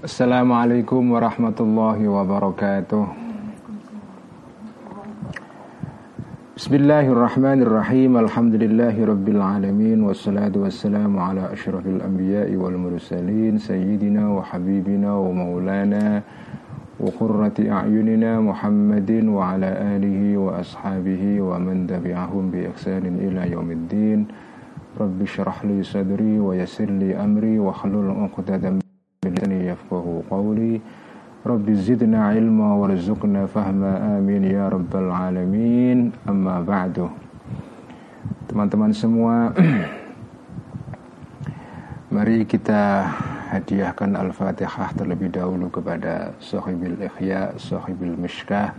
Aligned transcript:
Assalamualaikum 0.00 1.12
warahmatullahi 1.12 2.08
wabarakatuh. 2.08 3.04
Bismillahirrahmanirrahim. 6.56 8.16
Alhamdulillahi 8.16 8.96
rabbil 8.96 9.44
alamin 9.44 10.00
wassalatu 10.08 10.64
wassalamu 10.64 11.20
ala 11.20 11.52
asyrafil 11.52 12.00
anbiya'i 12.00 12.56
wal 12.56 12.80
mursalin 12.80 13.60
sayyidina 13.60 14.24
wa 14.24 14.40
habibina 14.40 15.20
wa 15.20 15.36
maulana 15.36 16.24
wa 16.96 17.04
qurrati 17.20 17.68
a'yunina 17.68 18.40
Muhammadin 18.40 19.28
wa 19.28 19.52
ala 19.52 20.00
alihi 20.00 20.32
wa 20.40 20.64
ashabihi 20.64 21.44
wa 21.44 21.60
man 21.60 21.84
tabi'ahum 21.84 22.48
bi 22.48 22.64
ihsanin 22.72 23.20
ila 23.20 23.44
yaumiddin. 23.44 24.32
Rabbi 24.96 25.28
syrah 25.28 25.60
li 25.68 25.84
sadri 25.84 26.40
wa 26.40 26.56
yassir 26.56 26.88
li 26.88 27.12
amri 27.12 27.60
wa 27.60 27.76
hlul 27.76 28.16
'uqdatam 28.16 28.80
قولي 30.29 30.81
رب 31.45 31.67
زدنا 31.71 32.19
علما 32.33 32.69
وارزقنا 32.73 33.45
فهما 33.45 33.91
amin 34.17 34.41
ya 34.49 34.65
rabbal 34.65 35.13
alamin 35.13 36.09
amma 36.25 36.57
ba'du 36.65 37.05
teman-teman 38.49 38.89
semua 38.89 39.53
mari 42.15 42.47
kita 42.49 43.05
hadiahkan 43.53 44.17
al-fatihah 44.17 44.89
terlebih 44.97 45.29
dahulu 45.29 45.69
kepada 45.69 46.33
sahibil 46.41 46.97
ikhya 46.97 47.53
sahibil 47.61 48.17
mishkah 48.17 48.73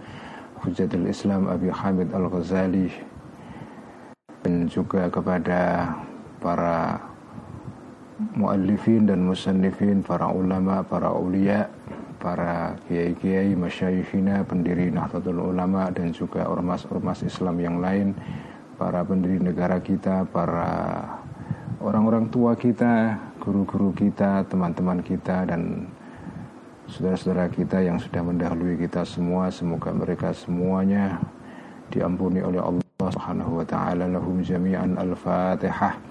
hujatul 0.67 1.07
islam 1.07 1.47
Abi 1.47 1.71
Hamid 1.71 2.11
al-Ghazali 2.11 2.91
dan 4.43 4.67
juga 4.67 5.07
kepada 5.07 5.95
para 6.43 6.99
muallifin 8.38 9.10
dan 9.10 9.26
musannifin, 9.26 10.06
para 10.06 10.30
ulama, 10.30 10.86
para 10.86 11.10
ulia, 11.12 11.68
para 12.22 12.78
kiai-kiai, 12.86 13.58
masyayikhina, 13.58 14.46
pendiri 14.46 14.94
Nahdlatul 14.94 15.42
Ulama 15.42 15.90
dan 15.90 16.14
juga 16.14 16.46
ormas-ormas 16.46 17.26
Islam 17.26 17.58
yang 17.58 17.82
lain, 17.82 18.14
para 18.78 19.02
pendiri 19.02 19.42
negara 19.42 19.82
kita, 19.82 20.30
para 20.30 21.02
orang-orang 21.82 22.30
tua 22.30 22.54
kita, 22.54 23.18
guru-guru 23.42 23.90
kita, 23.98 24.46
teman-teman 24.46 25.02
kita 25.02 25.50
dan 25.50 25.90
saudara-saudara 26.86 27.50
kita 27.50 27.82
yang 27.82 27.98
sudah 27.98 28.22
mendahului 28.22 28.78
kita 28.78 29.02
semua, 29.02 29.50
semoga 29.50 29.90
mereka 29.90 30.30
semuanya 30.30 31.18
diampuni 31.90 32.46
oleh 32.46 32.62
Allah 32.62 33.10
Subhanahu 33.10 33.62
wa 33.62 33.66
taala 33.66 34.06
lahum 34.06 34.46
jami'an 34.46 34.94
al-Fatihah. 34.94 36.11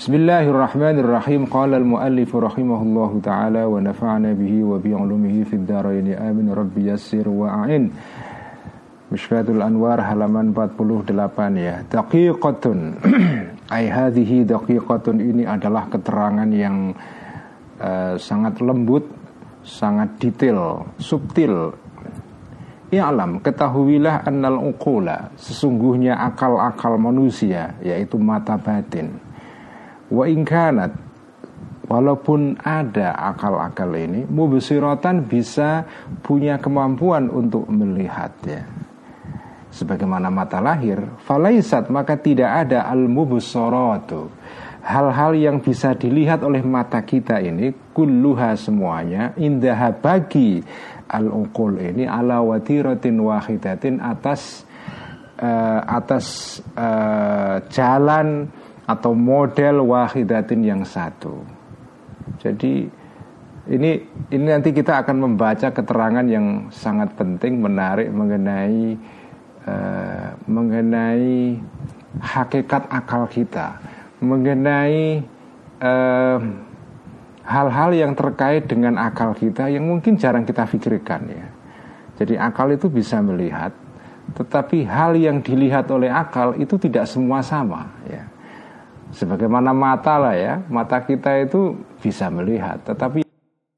Bismillahirrahmanirrahim. 0.00 1.44
Qala 1.44 1.76
al-muallif 1.76 2.32
rahimahullahu 2.32 3.20
taala 3.20 3.68
wa 3.68 3.84
nafa'ana 3.84 4.32
bihi 4.32 4.64
wa 4.64 4.80
bi 4.80 4.96
'ulumihi 4.96 5.44
fid 5.44 5.68
dharain. 5.68 6.08
Amin 6.16 6.48
rabbi 6.48 6.88
yassir 6.88 7.28
wa 7.28 7.68
a'in. 7.68 7.92
Mishkatul 9.12 9.60
Anwar 9.60 10.00
halaman 10.00 10.56
48 10.56 11.12
ya. 11.60 11.84
Daqiqatun. 11.84 12.96
Ai 13.76 13.92
hadhihi 13.92 14.48
daqiqatun 14.48 15.20
ini 15.20 15.44
adalah 15.44 15.92
keterangan 15.92 16.48
yang 16.48 16.96
uh, 17.76 18.16
sangat 18.16 18.56
lembut, 18.64 19.04
sangat 19.60 20.16
detail, 20.16 20.88
subtil. 20.96 21.76
I'lam, 22.88 23.44
ketahuilah 23.44 24.24
annal 24.24 24.64
uqula, 24.64 25.28
sesungguhnya 25.36 26.16
akal-akal 26.24 26.96
manusia 26.96 27.76
yaitu 27.84 28.16
mata 28.16 28.56
batin 28.56 29.28
Wa 30.10 30.26
ingkanat 30.26 30.92
Walaupun 31.90 32.54
ada 32.62 33.18
akal-akal 33.18 33.90
ini 33.98 34.22
Mubsiratan 34.26 35.26
bisa 35.26 35.82
punya 36.22 36.62
kemampuan 36.62 37.26
untuk 37.26 37.66
melihatnya. 37.66 38.62
Sebagaimana 39.70 40.30
mata 40.30 40.58
lahir 40.58 40.98
Falaisat 41.22 41.90
maka 41.90 42.18
tidak 42.18 42.66
ada 42.66 42.90
al-mubsaratu 42.90 44.30
Hal-hal 44.82 45.38
yang 45.38 45.56
bisa 45.62 45.94
dilihat 45.94 46.42
oleh 46.42 46.62
mata 46.62 47.02
kita 47.06 47.38
ini 47.38 47.70
Kulluha 47.94 48.58
semuanya 48.58 49.30
Indah 49.38 49.94
bagi 49.94 50.58
al-uqul 51.06 51.78
ini 51.78 52.06
Ala 52.06 52.42
watiratin 52.42 53.14
wahidatin 53.22 54.02
atas 54.02 54.66
uh, 55.38 55.80
Atas 55.86 56.58
uh, 56.74 57.62
jalan 57.70 58.50
atau 58.90 59.14
model 59.14 59.86
wahidatin 59.86 60.66
yang 60.66 60.82
satu. 60.82 61.46
Jadi 62.42 62.90
ini 63.70 63.90
ini 64.34 64.44
nanti 64.50 64.74
kita 64.74 64.98
akan 65.06 65.30
membaca 65.30 65.70
keterangan 65.70 66.26
yang 66.26 66.66
sangat 66.74 67.14
penting 67.14 67.62
menarik 67.62 68.10
mengenai 68.10 68.98
uh, 69.68 70.34
mengenai 70.50 71.54
hakikat 72.18 72.90
akal 72.90 73.30
kita, 73.30 73.78
mengenai 74.18 75.22
eh, 75.78 76.38
hal-hal 77.46 77.90
yang 77.94 78.12
terkait 78.14 78.66
dengan 78.66 78.98
akal 78.98 79.34
kita 79.34 79.70
yang 79.70 79.86
mungkin 79.86 80.18
jarang 80.18 80.42
kita 80.42 80.66
pikirkan 80.66 81.22
ya. 81.30 81.46
Jadi 82.18 82.34
akal 82.36 82.74
itu 82.74 82.90
bisa 82.92 83.22
melihat, 83.22 83.72
tetapi 84.36 84.84
hal 84.84 85.16
yang 85.16 85.40
dilihat 85.40 85.88
oleh 85.88 86.12
akal 86.12 86.52
itu 86.58 86.76
tidak 86.76 87.08
semua 87.08 87.40
sama 87.40 87.90
ya. 88.04 88.29
Sebagaimana 89.10 89.74
mata 89.74 90.22
lah 90.22 90.34
ya, 90.38 90.62
mata 90.70 91.02
kita 91.02 91.42
itu 91.42 91.74
bisa 91.98 92.30
melihat, 92.30 92.78
tetapi 92.86 93.26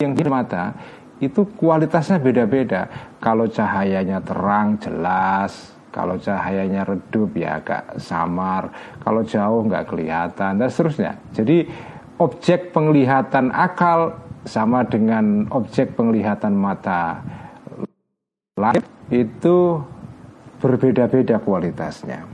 yang 0.05 0.13
di 0.13 0.25
mata 0.29 0.77
itu 1.25 1.49
kualitasnya 1.57 2.21
beda-beda. 2.21 2.91
Kalau 3.17 3.49
cahayanya 3.49 4.21
terang, 4.21 4.77
jelas, 4.77 5.73
kalau 5.89 6.21
cahayanya 6.21 6.85
redup 6.85 7.33
ya 7.33 7.63
agak 7.63 7.97
samar, 7.97 8.69
kalau 9.01 9.25
jauh 9.25 9.65
nggak 9.65 9.89
kelihatan 9.89 10.61
dan 10.61 10.69
seterusnya. 10.69 11.17
Jadi 11.33 11.65
objek 12.21 12.77
penglihatan 12.77 13.49
akal 13.55 14.19
sama 14.43 14.83
dengan 14.83 15.47
objek 15.55 15.95
penglihatan 15.95 16.53
mata 16.59 17.23
lain 18.59 18.83
itu 19.09 19.79
berbeda-beda 20.59 21.39
kualitasnya. 21.41 22.27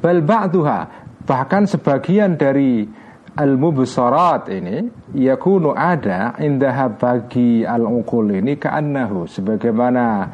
Bal 0.00 0.24
ba'duha 0.24 1.09
Bahkan 1.30 1.70
sebagian 1.70 2.34
dari 2.34 2.82
al-mubsarat 3.38 4.50
ini 4.50 4.90
yakunu 5.14 5.70
ada 5.70 6.34
indah 6.42 6.90
bagi 6.98 7.62
al-uqul 7.62 8.34
ini 8.34 8.58
ka'annahu 8.58 9.30
sebagaimana 9.30 10.26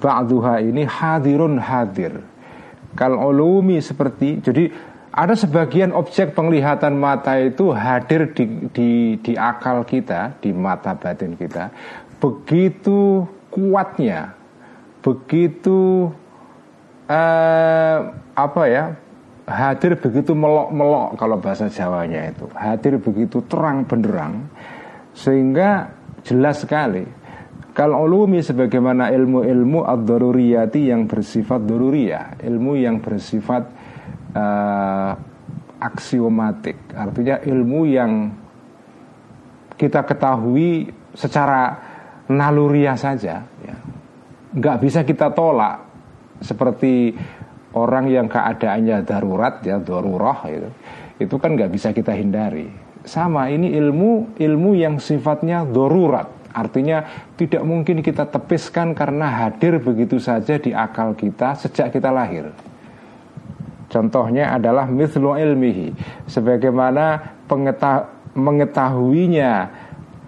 ba'duha 0.00 0.64
ini 0.64 0.88
hadirun 0.88 1.60
hadir. 1.60 2.24
Kal 2.96 3.12
ulumi 3.12 3.76
seperti 3.84 4.40
jadi 4.40 4.72
ada 5.12 5.36
sebagian 5.36 5.92
objek 5.92 6.32
penglihatan 6.32 6.96
mata 6.96 7.36
itu 7.36 7.68
hadir 7.76 8.32
di, 8.32 8.72
di, 8.72 8.90
di 9.20 9.32
akal 9.36 9.84
kita, 9.84 10.40
di 10.40 10.56
mata 10.56 10.96
batin 10.96 11.36
kita, 11.36 11.68
begitu 12.16 13.28
kuatnya, 13.52 14.32
begitu 15.04 16.08
uh, 17.10 17.98
apa 18.32 18.62
ya, 18.70 18.96
hadir 19.48 19.96
begitu 19.96 20.36
melok-melok 20.36 21.16
kalau 21.16 21.40
bahasa 21.40 21.72
Jawanya 21.72 22.28
itu. 22.28 22.44
Hadir 22.52 23.00
begitu 23.00 23.40
terang 23.48 23.88
benderang 23.88 24.52
sehingga 25.16 25.88
jelas 26.22 26.62
sekali. 26.62 27.04
Kalau 27.72 28.10
ulumi 28.10 28.42
sebagaimana 28.42 29.08
ilmu-ilmu 29.14 29.86
ad-daruriyati 29.86 30.90
yang 30.90 31.06
bersifat 31.06 31.62
daruriyah 31.62 32.42
ilmu 32.42 32.74
yang 32.74 32.98
bersifat 32.98 33.70
uh, 34.34 35.12
aksiomatik. 35.78 36.90
Artinya 36.90 37.38
ilmu 37.38 37.80
yang 37.86 38.12
kita 39.78 40.02
ketahui 40.02 40.90
secara 41.14 41.78
naluriah 42.28 42.98
saja 42.98 43.46
ya. 43.46 43.76
nggak 44.58 44.76
bisa 44.82 45.06
kita 45.06 45.30
tolak 45.30 45.86
seperti 46.42 47.14
orang 47.76 48.08
yang 48.08 48.26
keadaannya 48.30 49.04
darurat 49.04 49.60
ya 49.60 49.76
darurah 49.80 50.40
itu 50.48 50.68
itu 51.18 51.34
kan 51.36 51.58
nggak 51.58 51.70
bisa 51.74 51.90
kita 51.90 52.14
hindari. 52.14 52.70
Sama 53.02 53.50
ini 53.50 53.74
ilmu 53.74 54.38
ilmu 54.38 54.70
yang 54.78 55.02
sifatnya 55.02 55.66
dorurat 55.66 56.28
artinya 56.54 57.04
tidak 57.36 57.62
mungkin 57.62 58.00
kita 58.02 58.26
tepiskan 58.26 58.96
karena 58.96 59.30
hadir 59.30 59.78
begitu 59.78 60.18
saja 60.18 60.58
di 60.58 60.74
akal 60.74 61.14
kita 61.14 61.54
sejak 61.54 61.92
kita 61.94 62.10
lahir. 62.10 62.50
Contohnya 63.88 64.52
adalah 64.52 64.84
mithlu 64.84 65.32
ilmihi. 65.32 65.96
Sebagaimana 66.28 67.36
pengeta 67.48 68.12
mengetahuinya 68.36 69.52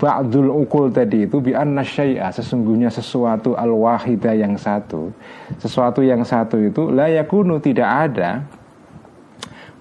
ba'dul 0.01 0.49
ukul 0.49 0.89
tadi 0.89 1.29
itu 1.29 1.45
bi 1.45 1.53
anna 1.53 1.85
syai'a 1.85 2.33
sesungguhnya 2.33 2.89
sesuatu 2.89 3.53
al 3.53 3.77
wahidah 3.77 4.33
yang 4.33 4.57
satu. 4.57 5.13
Sesuatu 5.61 6.01
yang 6.01 6.25
satu 6.25 6.57
itu 6.57 6.89
la 6.89 7.13
yakunu 7.13 7.61
tidak 7.61 8.09
ada. 8.09 8.41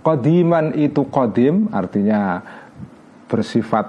Qadiman 0.04 0.76
itu 0.76 1.08
kodim 1.08 1.72
artinya 1.72 2.44
bersifat 3.32 3.88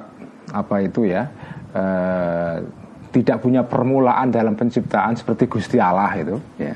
apa 0.50 0.82
itu 0.82 1.06
ya 1.06 1.30
e, 1.70 1.84
tidak 3.14 3.42
punya 3.42 3.62
permulaan 3.62 4.30
dalam 4.30 4.54
penciptaan 4.54 5.18
seperti 5.18 5.50
Gusti 5.50 5.82
Allah 5.82 6.14
itu 6.14 6.38
ya. 6.58 6.74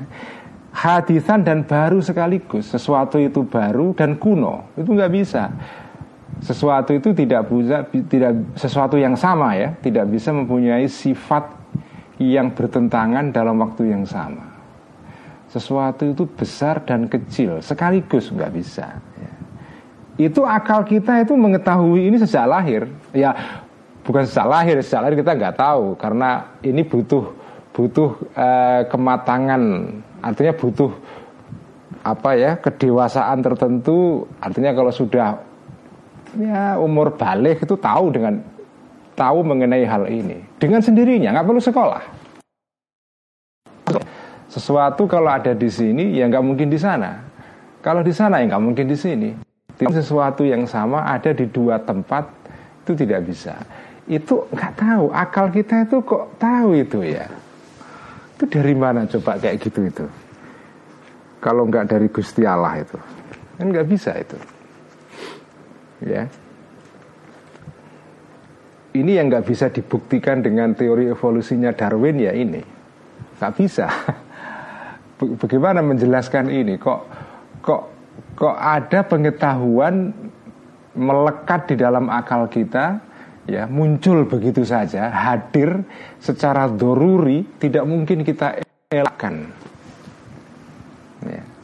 Hadisan 0.75 1.47
dan 1.47 1.63
baru 1.63 2.03
sekaligus 2.03 2.67
sesuatu 2.67 3.15
itu 3.15 3.47
baru 3.47 3.95
dan 3.95 4.19
kuno 4.19 4.75
itu 4.75 4.91
nggak 4.91 5.11
bisa 5.15 5.47
sesuatu 6.43 6.91
itu 6.91 7.15
tidak 7.15 7.47
bisa 7.47 7.87
tidak 8.11 8.31
sesuatu 8.59 8.99
yang 8.99 9.15
sama 9.15 9.55
ya 9.55 9.71
tidak 9.79 10.09
bisa 10.11 10.35
mempunyai 10.35 10.89
sifat 10.89 11.47
yang 12.19 12.51
bertentangan 12.55 13.31
dalam 13.31 13.59
waktu 13.59 13.91
yang 13.91 14.03
sama. 14.07 14.55
Sesuatu 15.51 16.03
itu 16.03 16.27
besar 16.27 16.83
dan 16.83 17.07
kecil 17.07 17.63
sekaligus 17.63 18.31
nggak 18.31 18.51
bisa 18.51 18.99
ya. 18.99 19.31
itu 20.19 20.43
akal 20.43 20.83
kita 20.83 21.23
itu 21.23 21.35
mengetahui 21.35 22.11
ini 22.11 22.19
sejak 22.19 22.47
lahir. 22.47 22.91
Ya 23.15 23.31
bukan 24.03 24.27
sejak 24.27 24.47
lahir 24.51 24.75
sejak 24.83 25.07
lahir 25.07 25.15
kita 25.23 25.31
nggak 25.31 25.55
tahu 25.55 25.95
karena 25.95 26.51
ini 26.59 26.83
butuh 26.83 27.31
butuh 27.71 28.09
uh, 28.35 28.81
kematangan. 28.91 29.61
Artinya 30.19 30.53
butuh 30.55 30.91
apa 32.03 32.29
ya 32.35 32.51
kedewasaan 32.59 33.39
tertentu. 33.39 34.27
Artinya 34.43 34.75
kalau 34.75 34.91
sudah 34.91 35.54
ya 36.39 36.77
umur 36.77 37.15
balik 37.15 37.63
itu 37.63 37.75
tahu 37.79 38.11
dengan 38.11 38.39
tahu 39.15 39.39
mengenai 39.43 39.87
hal 39.87 40.07
ini 40.11 40.43
dengan 40.59 40.83
sendirinya 40.83 41.31
nggak 41.31 41.47
perlu 41.47 41.61
sekolah 41.63 42.25
sesuatu 44.55 45.03
kalau 45.03 45.27
ada 45.27 45.51
di 45.51 45.67
sini 45.67 46.15
ya 46.15 46.31
nggak 46.31 46.45
mungkin 46.45 46.71
di 46.71 46.79
sana. 46.79 47.19
Kalau 47.83 47.99
di 47.99 48.15
sana 48.15 48.39
ya 48.39 48.55
nggak 48.55 48.63
mungkin 48.63 48.87
di 48.87 48.95
sini. 48.95 49.29
Sesuatu 49.75 50.47
yang 50.47 50.63
sama 50.63 51.03
ada 51.03 51.35
di 51.35 51.43
dua 51.51 51.75
tempat 51.83 52.23
itu 52.87 52.95
tidak 52.95 53.27
bisa. 53.27 53.59
Itu 54.07 54.47
nggak 54.55 54.73
tahu. 54.79 55.11
Akal 55.11 55.51
kita 55.51 55.83
itu 55.83 55.99
kok 56.07 56.39
tahu 56.39 56.79
itu 56.79 57.03
ya. 57.03 57.27
Itu 58.39 58.47
dari 58.47 58.71
mana 58.71 59.03
coba 59.03 59.35
kayak 59.35 59.59
gitu 59.59 59.91
itu? 59.91 60.07
Kalau 61.43 61.67
nggak 61.67 61.91
dari 61.91 62.07
Gusti 62.07 62.47
Allah 62.47 62.79
itu, 62.79 62.97
kan 63.59 63.67
nggak 63.69 63.85
bisa 63.91 64.15
itu. 64.17 64.39
Ya. 66.05 66.29
Ini 68.95 69.11
yang 69.19 69.27
nggak 69.27 69.49
bisa 69.49 69.67
dibuktikan 69.67 70.39
dengan 70.39 70.71
teori 70.71 71.11
evolusinya 71.11 71.75
Darwin 71.75 72.21
ya 72.21 72.31
ini, 72.31 72.63
nggak 73.41 73.53
bisa. 73.57 73.89
bagaimana 75.19 75.79
menjelaskan 75.79 76.51
ini 76.51 76.75
kok 76.75 77.07
kok 77.63 77.81
kok 78.35 78.55
ada 78.55 78.99
pengetahuan 79.07 80.11
melekat 80.95 81.71
di 81.71 81.75
dalam 81.79 82.11
akal 82.11 82.47
kita 82.51 82.99
ya 83.47 83.67
muncul 83.67 84.27
begitu 84.27 84.67
saja 84.67 85.11
hadir 85.11 85.83
secara 86.19 86.67
doruri 86.67 87.47
tidak 87.59 87.87
mungkin 87.87 88.27
kita 88.27 88.59
elakkan 88.91 89.47
ya. 91.23 91.54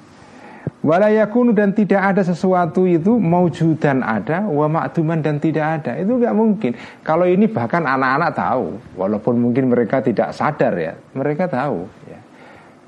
Walayakunu 0.81 1.53
dan 1.53 1.77
tidak 1.77 2.01
ada 2.01 2.25
sesuatu 2.25 2.89
itu 2.89 3.21
maujudan 3.21 4.01
ada, 4.01 4.49
wa 4.49 4.65
makduman 4.65 5.21
dan 5.21 5.37
tidak 5.37 5.77
ada. 5.77 6.01
Itu 6.01 6.17
nggak 6.17 6.33
mungkin. 6.33 6.73
Kalau 7.05 7.29
ini 7.29 7.45
bahkan 7.45 7.85
anak-anak 7.85 8.33
tahu, 8.33 8.81
walaupun 8.97 9.37
mungkin 9.37 9.69
mereka 9.69 10.01
tidak 10.01 10.33
sadar 10.33 10.73
ya, 10.73 10.97
mereka 11.13 11.45
tahu. 11.45 11.85
Ya. 12.09 12.17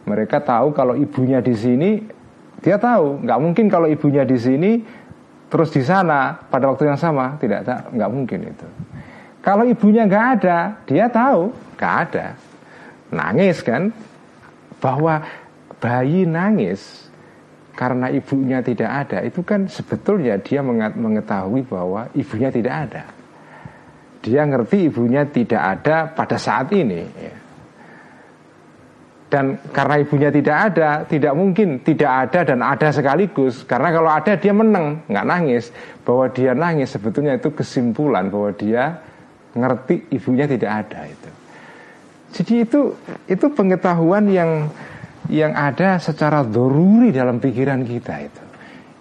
Mereka 0.10 0.42
tahu 0.42 0.74
kalau 0.74 0.98
ibunya 0.98 1.38
di 1.38 1.54
sini, 1.54 2.02
dia 2.66 2.82
tahu. 2.82 3.22
Nggak 3.30 3.40
mungkin 3.40 3.66
kalau 3.70 3.86
ibunya 3.86 4.26
di 4.26 4.42
sini 4.42 4.82
terus 5.54 5.70
di 5.70 5.86
sana 5.86 6.34
pada 6.50 6.74
waktu 6.74 6.90
yang 6.90 6.98
sama, 6.98 7.38
tidak 7.38 7.62
nggak 7.94 8.10
mungkin 8.10 8.40
itu. 8.50 8.68
Kalau 9.46 9.70
ibunya 9.70 10.10
nggak 10.10 10.42
ada, 10.42 10.82
dia 10.90 11.06
tahu 11.14 11.54
nggak 11.78 11.96
ada. 12.10 12.34
Nangis 13.14 13.62
kan? 13.62 13.94
Bahwa 14.82 15.22
bayi 15.78 16.26
nangis 16.26 17.13
karena 17.74 18.08
ibunya 18.14 18.62
tidak 18.62 18.90
ada 18.90 19.26
itu 19.26 19.42
kan 19.42 19.66
sebetulnya 19.66 20.38
dia 20.38 20.62
mengetahui 20.94 21.66
bahwa 21.66 22.06
ibunya 22.14 22.54
tidak 22.54 22.76
ada. 22.90 23.04
Dia 24.24 24.48
ngerti 24.48 24.88
ibunya 24.88 25.28
tidak 25.28 25.62
ada 25.62 26.08
pada 26.08 26.40
saat 26.40 26.72
ini. 26.72 27.02
Ya. 27.18 27.36
Dan 29.34 29.58
karena 29.74 29.98
ibunya 29.98 30.30
tidak 30.30 30.58
ada, 30.70 30.90
tidak 31.10 31.34
mungkin 31.34 31.82
tidak 31.82 32.30
ada 32.30 32.40
dan 32.54 32.62
ada 32.62 32.94
sekaligus. 32.94 33.66
Karena 33.66 33.90
kalau 33.90 34.14
ada 34.14 34.38
dia 34.38 34.54
menang, 34.54 35.02
nggak 35.10 35.26
nangis. 35.26 35.74
Bahwa 36.06 36.30
dia 36.30 36.54
nangis 36.54 36.94
sebetulnya 36.94 37.42
itu 37.42 37.50
kesimpulan 37.50 38.30
bahwa 38.30 38.54
dia 38.54 39.02
ngerti 39.58 40.14
ibunya 40.14 40.46
tidak 40.46 40.72
ada 40.86 41.10
itu. 41.10 41.30
Jadi 42.34 42.54
itu 42.62 42.82
itu 43.26 43.46
pengetahuan 43.50 44.30
yang 44.30 44.70
yang 45.32 45.56
ada 45.56 46.00
secara 46.00 46.44
doruri 46.44 47.12
dalam 47.12 47.40
pikiran 47.40 47.84
kita 47.88 48.14
itu. 48.24 48.44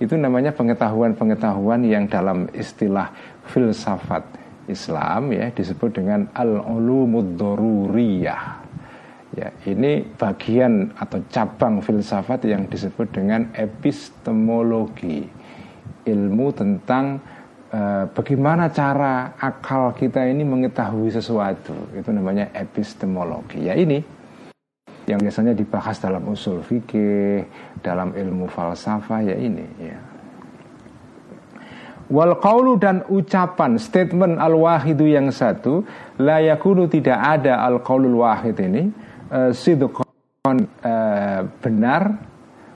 Itu 0.02 0.14
namanya 0.18 0.50
pengetahuan-pengetahuan 0.54 1.86
yang 1.86 2.10
dalam 2.10 2.50
istilah 2.50 3.10
filsafat 3.46 4.26
Islam 4.66 5.34
ya 5.34 5.50
disebut 5.50 5.90
dengan 6.02 6.26
al-ulumud 6.34 7.38
doruriyah 7.38 8.62
Ya, 9.32 9.48
ini 9.64 10.04
bagian 10.04 10.92
atau 10.92 11.24
cabang 11.32 11.80
filsafat 11.80 12.44
yang 12.44 12.68
disebut 12.68 13.16
dengan 13.16 13.48
epistemologi. 13.56 15.24
Ilmu 16.04 16.52
tentang 16.52 17.16
uh, 17.72 18.04
bagaimana 18.12 18.68
cara 18.68 19.32
akal 19.40 19.96
kita 19.96 20.28
ini 20.28 20.44
mengetahui 20.44 21.08
sesuatu. 21.08 21.72
Itu 21.96 22.12
namanya 22.12 22.52
epistemologi. 22.52 23.64
Ya 23.64 23.72
ini 23.72 24.04
yang 25.06 25.18
biasanya 25.18 25.54
dibahas 25.56 25.98
dalam 25.98 26.22
usul 26.30 26.62
fikih, 26.62 27.46
dalam 27.82 28.14
ilmu 28.14 28.46
falsafah 28.46 29.20
ya 29.26 29.36
ini 29.36 29.66
ya. 29.82 29.98
Wal 32.12 32.36
qawlu 32.36 32.76
dan 32.76 33.08
ucapan 33.08 33.80
statement 33.80 34.36
al 34.36 34.52
wahidu 34.52 35.08
yang 35.08 35.32
satu 35.32 35.80
la 36.20 36.44
yakunu 36.44 36.84
tidak 36.84 37.16
ada 37.16 37.64
al 37.64 37.80
qawlul 37.80 38.20
wahid 38.20 38.60
ini 38.60 38.92
uh, 39.32 39.50
sidqan 39.50 40.68
uh, 40.84 41.40
benar 41.64 42.20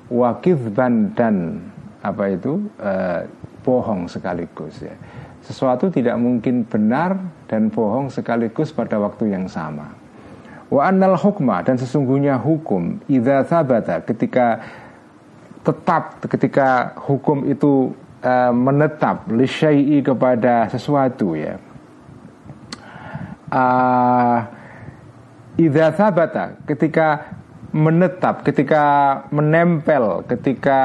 wakidban 0.09 1.13
dan 1.13 1.61
apa 2.01 2.33
itu 2.33 2.71
uh, 2.79 3.27
bohong 3.67 4.07
sekaligus 4.07 4.79
ya 4.79 4.95
sesuatu 5.43 5.91
tidak 5.91 6.15
mungkin 6.19 6.63
benar 6.63 7.19
dan 7.51 7.71
bohong 7.71 8.11
sekaligus 8.11 8.71
pada 8.71 8.99
waktu 9.03 9.35
yang 9.35 9.51
sama 9.51 9.96
wa 10.67 10.83
annal 10.83 11.15
hukma 11.15 11.63
dan 11.63 11.79
sesungguhnya 11.79 12.39
hukum 12.43 12.99
idza 13.07 13.47
sabata 13.47 14.03
ketika 14.03 14.59
tetap 15.63 16.23
ketika 16.27 16.95
hukum 17.07 17.47
itu 17.47 17.95
uh, 18.23 18.53
menetap 18.55 19.27
lisyai'i 19.31 20.03
kepada 20.03 20.71
sesuatu 20.71 21.35
ya. 21.35 21.59
Uh, 23.47 24.43
idza 25.55 25.95
sabata 25.95 26.59
ketika 26.67 27.35
menetap, 27.71 28.43
ketika 28.43 28.83
menempel, 29.31 30.27
ketika 30.27 30.81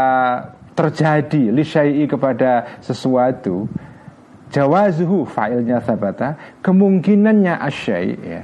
terjadi 0.77 1.53
lisyai'i 1.53 2.05
kepada 2.05 2.79
sesuatu 2.81 3.69
jawazuhu 4.51 5.23
fa'ilnya 5.25 5.79
sabata 5.83 6.35
kemungkinannya 6.59 7.55
asyai 7.55 8.13
ya 8.19 8.43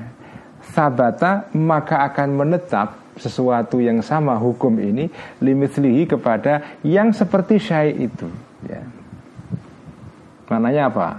sabata 0.78 1.50
maka 1.58 2.06
akan 2.06 2.38
menetap 2.38 3.18
sesuatu 3.18 3.82
yang 3.82 4.06
sama 4.06 4.38
hukum 4.38 4.78
ini 4.78 5.10
limitlihi 5.42 6.06
kepada 6.06 6.78
yang 6.86 7.10
seperti 7.10 7.58
syai 7.58 7.98
itu 7.98 8.30
ya 8.70 8.86
mananya 10.46 10.94
apa 10.94 11.10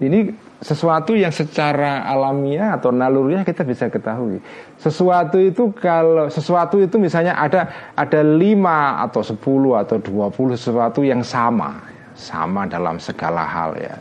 ini 0.00 0.32
sesuatu 0.64 1.12
yang 1.12 1.28
secara 1.28 2.08
alamiah 2.08 2.80
atau 2.80 2.88
naluriah 2.88 3.44
kita 3.44 3.68
bisa 3.68 3.92
ketahui. 3.92 4.40
Sesuatu 4.80 5.36
itu 5.36 5.76
kalau 5.76 6.32
sesuatu 6.32 6.80
itu 6.80 6.96
misalnya 6.96 7.36
ada 7.36 7.92
ada 7.92 8.24
lima 8.24 9.04
atau 9.04 9.20
sepuluh 9.20 9.76
atau 9.76 10.00
dua 10.00 10.32
puluh 10.32 10.56
sesuatu 10.56 11.04
yang 11.04 11.20
sama. 11.20 11.92
sama 12.14 12.62
dalam 12.70 13.02
segala 13.02 13.42
hal 13.42 13.74
ya. 13.74 13.98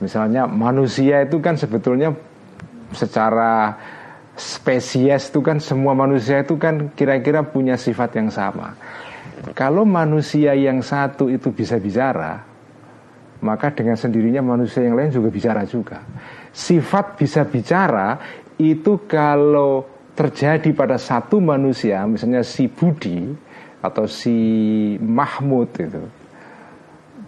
Misalnya 0.00 0.48
manusia 0.48 1.28
itu 1.28 1.38
kan 1.44 1.60
sebetulnya 1.60 2.16
secara 2.94 3.76
spesies 4.34 5.30
itu 5.30 5.40
kan 5.42 5.62
semua 5.62 5.94
manusia 5.94 6.42
itu 6.42 6.58
kan 6.58 6.90
kira-kira 6.94 7.46
punya 7.46 7.78
sifat 7.78 8.18
yang 8.18 8.30
sama. 8.30 8.74
Kalau 9.54 9.84
manusia 9.84 10.56
yang 10.56 10.80
satu 10.80 11.28
itu 11.28 11.52
bisa 11.52 11.76
bicara, 11.78 12.42
maka 13.44 13.70
dengan 13.70 13.94
sendirinya 13.94 14.40
manusia 14.40 14.82
yang 14.82 14.96
lain 14.96 15.12
juga 15.12 15.28
bicara 15.28 15.62
juga. 15.68 16.00
Sifat 16.54 17.20
bisa 17.20 17.44
bicara 17.44 18.16
itu 18.56 19.04
kalau 19.04 19.84
terjadi 20.14 20.70
pada 20.72 20.96
satu 20.96 21.42
manusia, 21.42 22.06
misalnya 22.06 22.46
si 22.46 22.70
Budi 22.70 23.34
atau 23.82 24.06
si 24.08 24.34
Mahmud 25.02 25.68
itu, 25.76 26.02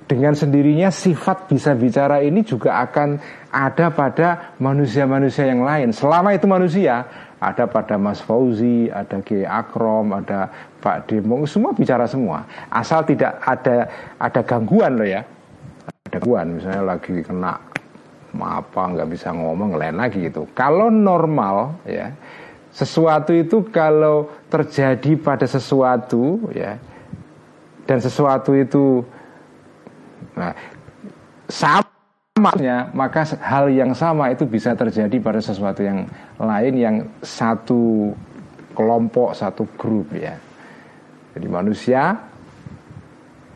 dengan 0.06 0.32
sendirinya 0.38 0.88
sifat 0.88 1.50
bisa 1.50 1.74
bicara 1.74 2.22
ini 2.22 2.46
juga 2.46 2.78
akan 2.86 3.18
ada 3.56 3.88
pada 3.88 4.52
manusia-manusia 4.60 5.48
yang 5.48 5.64
lain. 5.64 5.88
Selama 5.96 6.36
itu 6.36 6.44
manusia, 6.44 7.08
ada 7.40 7.64
pada 7.64 7.96
Mas 7.96 8.20
Fauzi, 8.20 8.92
ada 8.92 9.16
Ki 9.24 9.48
Akrom, 9.48 10.12
ada 10.12 10.52
Pak 10.84 11.08
Demo, 11.08 11.48
semua 11.48 11.72
bicara 11.72 12.04
semua. 12.04 12.44
Asal 12.68 13.08
tidak 13.08 13.40
ada 13.40 13.88
ada 14.20 14.40
gangguan 14.44 15.00
loh 15.00 15.08
ya. 15.08 15.24
Ada 16.12 16.20
gangguan, 16.20 16.60
misalnya 16.60 16.84
lagi 16.84 17.24
kena 17.24 17.56
apa 18.36 18.82
nggak 18.92 19.08
bisa 19.08 19.32
ngomong 19.32 19.80
lain 19.80 19.96
lagi 19.96 20.28
gitu. 20.28 20.44
Kalau 20.52 20.92
normal 20.92 21.80
ya, 21.88 22.12
sesuatu 22.76 23.32
itu 23.32 23.64
kalau 23.72 24.28
terjadi 24.52 25.16
pada 25.16 25.48
sesuatu 25.48 26.52
ya, 26.52 26.76
dan 27.88 27.98
sesuatu 28.04 28.52
itu 28.52 29.00
Nah, 30.36 30.52
samanya 32.36 32.92
maka 32.92 33.24
hal 33.40 33.72
yang 33.72 33.96
sama 33.96 34.28
itu 34.28 34.44
bisa 34.44 34.76
terjadi 34.76 35.16
pada 35.24 35.40
sesuatu 35.40 35.80
yang 35.80 36.04
lain 36.36 36.74
yang 36.76 36.96
satu 37.24 38.12
kelompok, 38.76 39.32
satu 39.32 39.64
grup 39.80 40.12
ya. 40.12 40.36
Jadi 41.32 41.48
manusia 41.48 42.12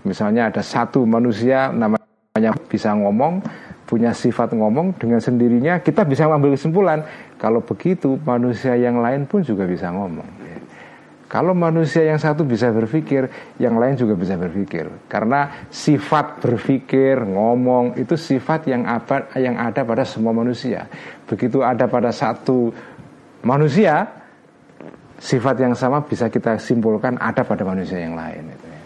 misalnya 0.01 0.49
ada 0.49 0.65
satu 0.65 1.05
manusia 1.05 1.69
namanya 1.69 2.57
bisa 2.73 2.97
ngomong, 2.97 3.45
punya 3.85 4.17
sifat 4.17 4.57
ngomong 4.57 4.97
dengan 4.97 5.21
sendirinya 5.21 5.77
kita 5.85 6.09
bisa 6.09 6.25
mengambil 6.25 6.57
kesimpulan 6.57 7.05
kalau 7.37 7.61
begitu 7.61 8.17
manusia 8.25 8.81
yang 8.81 9.05
lain 9.05 9.29
pun 9.29 9.45
juga 9.45 9.69
bisa 9.69 9.93
ngomong. 9.93 10.25
Kalau 11.31 11.55
manusia 11.55 12.03
yang 12.11 12.19
satu 12.19 12.43
bisa 12.43 12.75
berpikir, 12.75 13.55
yang 13.63 13.79
lain 13.79 13.95
juga 13.95 14.19
bisa 14.19 14.35
berpikir. 14.35 15.07
Karena 15.07 15.63
sifat 15.71 16.43
berpikir, 16.43 17.23
ngomong 17.23 17.95
itu 17.95 18.19
sifat 18.19 18.67
yang 18.67 18.83
apa 18.83 19.31
yang 19.39 19.55
ada 19.55 19.87
pada 19.87 20.03
semua 20.03 20.35
manusia. 20.35 20.91
Begitu 21.31 21.63
ada 21.63 21.87
pada 21.87 22.11
satu 22.11 22.75
manusia, 23.47 24.11
sifat 25.23 25.63
yang 25.63 25.79
sama 25.79 26.03
bisa 26.03 26.27
kita 26.27 26.59
simpulkan 26.59 27.15
ada 27.23 27.47
pada 27.47 27.63
manusia 27.63 28.03
yang 28.03 28.19
lain. 28.19 28.51
Ya. 28.51 28.83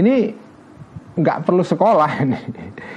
Ini 0.00 0.32
nggak 1.12 1.38
perlu 1.44 1.60
sekolah 1.60 2.10
ini. 2.24 2.40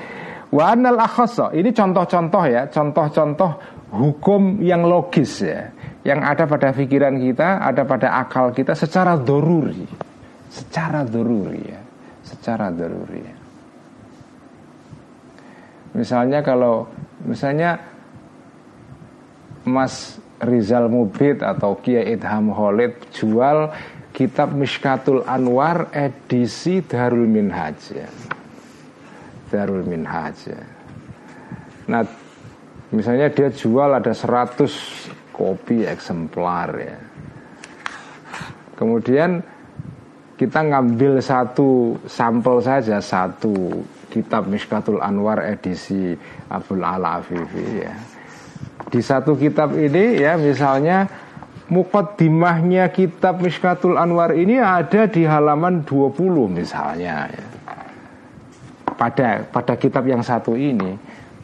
Wanal 0.55 0.97
akhoso, 1.03 1.51
ini 1.51 1.69
contoh-contoh 1.75 2.43
ya, 2.47 2.65
contoh-contoh 2.71 3.78
hukum 3.89 4.61
yang 4.61 4.85
logis 4.85 5.41
ya 5.41 5.73
yang 6.05 6.21
ada 6.23 6.45
pada 6.45 6.71
pikiran 6.71 7.17
kita 7.17 7.59
ada 7.61 7.83
pada 7.83 8.21
akal 8.21 8.53
kita 8.53 8.77
secara 8.77 9.17
doruri 9.17 9.85
secara 10.49 11.05
doruri 11.05 11.63
ya 11.65 11.81
secara 12.23 12.69
doruri 12.69 13.21
ya. 13.21 13.35
misalnya 15.97 16.39
kalau 16.45 16.89
misalnya 17.25 17.81
Mas 19.67 20.17
Rizal 20.39 20.87
Mubid 20.87 21.43
atau 21.43 21.75
Kiai 21.77 22.15
Idham 22.15 22.55
Khalid 22.55 23.11
jual 23.11 23.69
kitab 24.15 24.55
Mishkatul 24.55 25.27
Anwar 25.27 25.91
edisi 25.91 26.79
Darul 26.81 27.27
Minhaj 27.27 27.79
ya. 27.91 28.09
Darul 29.51 29.83
Minhaj 29.83 30.37
ya. 30.47 30.61
Nah 31.91 32.07
Misalnya 32.89 33.29
dia 33.29 33.53
jual 33.53 33.93
ada 33.93 34.09
100 34.09 34.65
kopi 35.29 35.85
eksemplar 35.85 36.69
ya. 36.75 36.97
Kemudian 38.73 39.45
kita 40.39 40.63
ngambil 40.63 41.19
satu 41.19 41.99
sampel 42.07 42.63
saja 42.63 43.03
satu 43.03 43.83
kitab 44.09 44.47
Mishkatul 44.49 45.03
Anwar 45.03 45.43
edisi 45.45 46.17
Abdul 46.49 46.81
Ala 46.81 47.21
Afifi 47.21 47.83
ya. 47.83 47.93
Di 48.89 49.03
satu 49.05 49.37
kitab 49.37 49.77
ini 49.77 50.23
ya 50.23 50.39
misalnya 50.39 51.05
mukaddimahnya 51.69 52.89
kitab 52.89 53.43
Mishkatul 53.43 53.99
Anwar 54.01 54.33
ini 54.33 54.57
ada 54.57 55.05
di 55.05 55.27
halaman 55.29 55.85
20 55.85 56.17
misalnya 56.49 57.29
ya. 57.29 57.45
Pada 58.97 59.45
pada 59.47 59.77
kitab 59.77 60.09
yang 60.09 60.25
satu 60.25 60.57
ini 60.57 60.97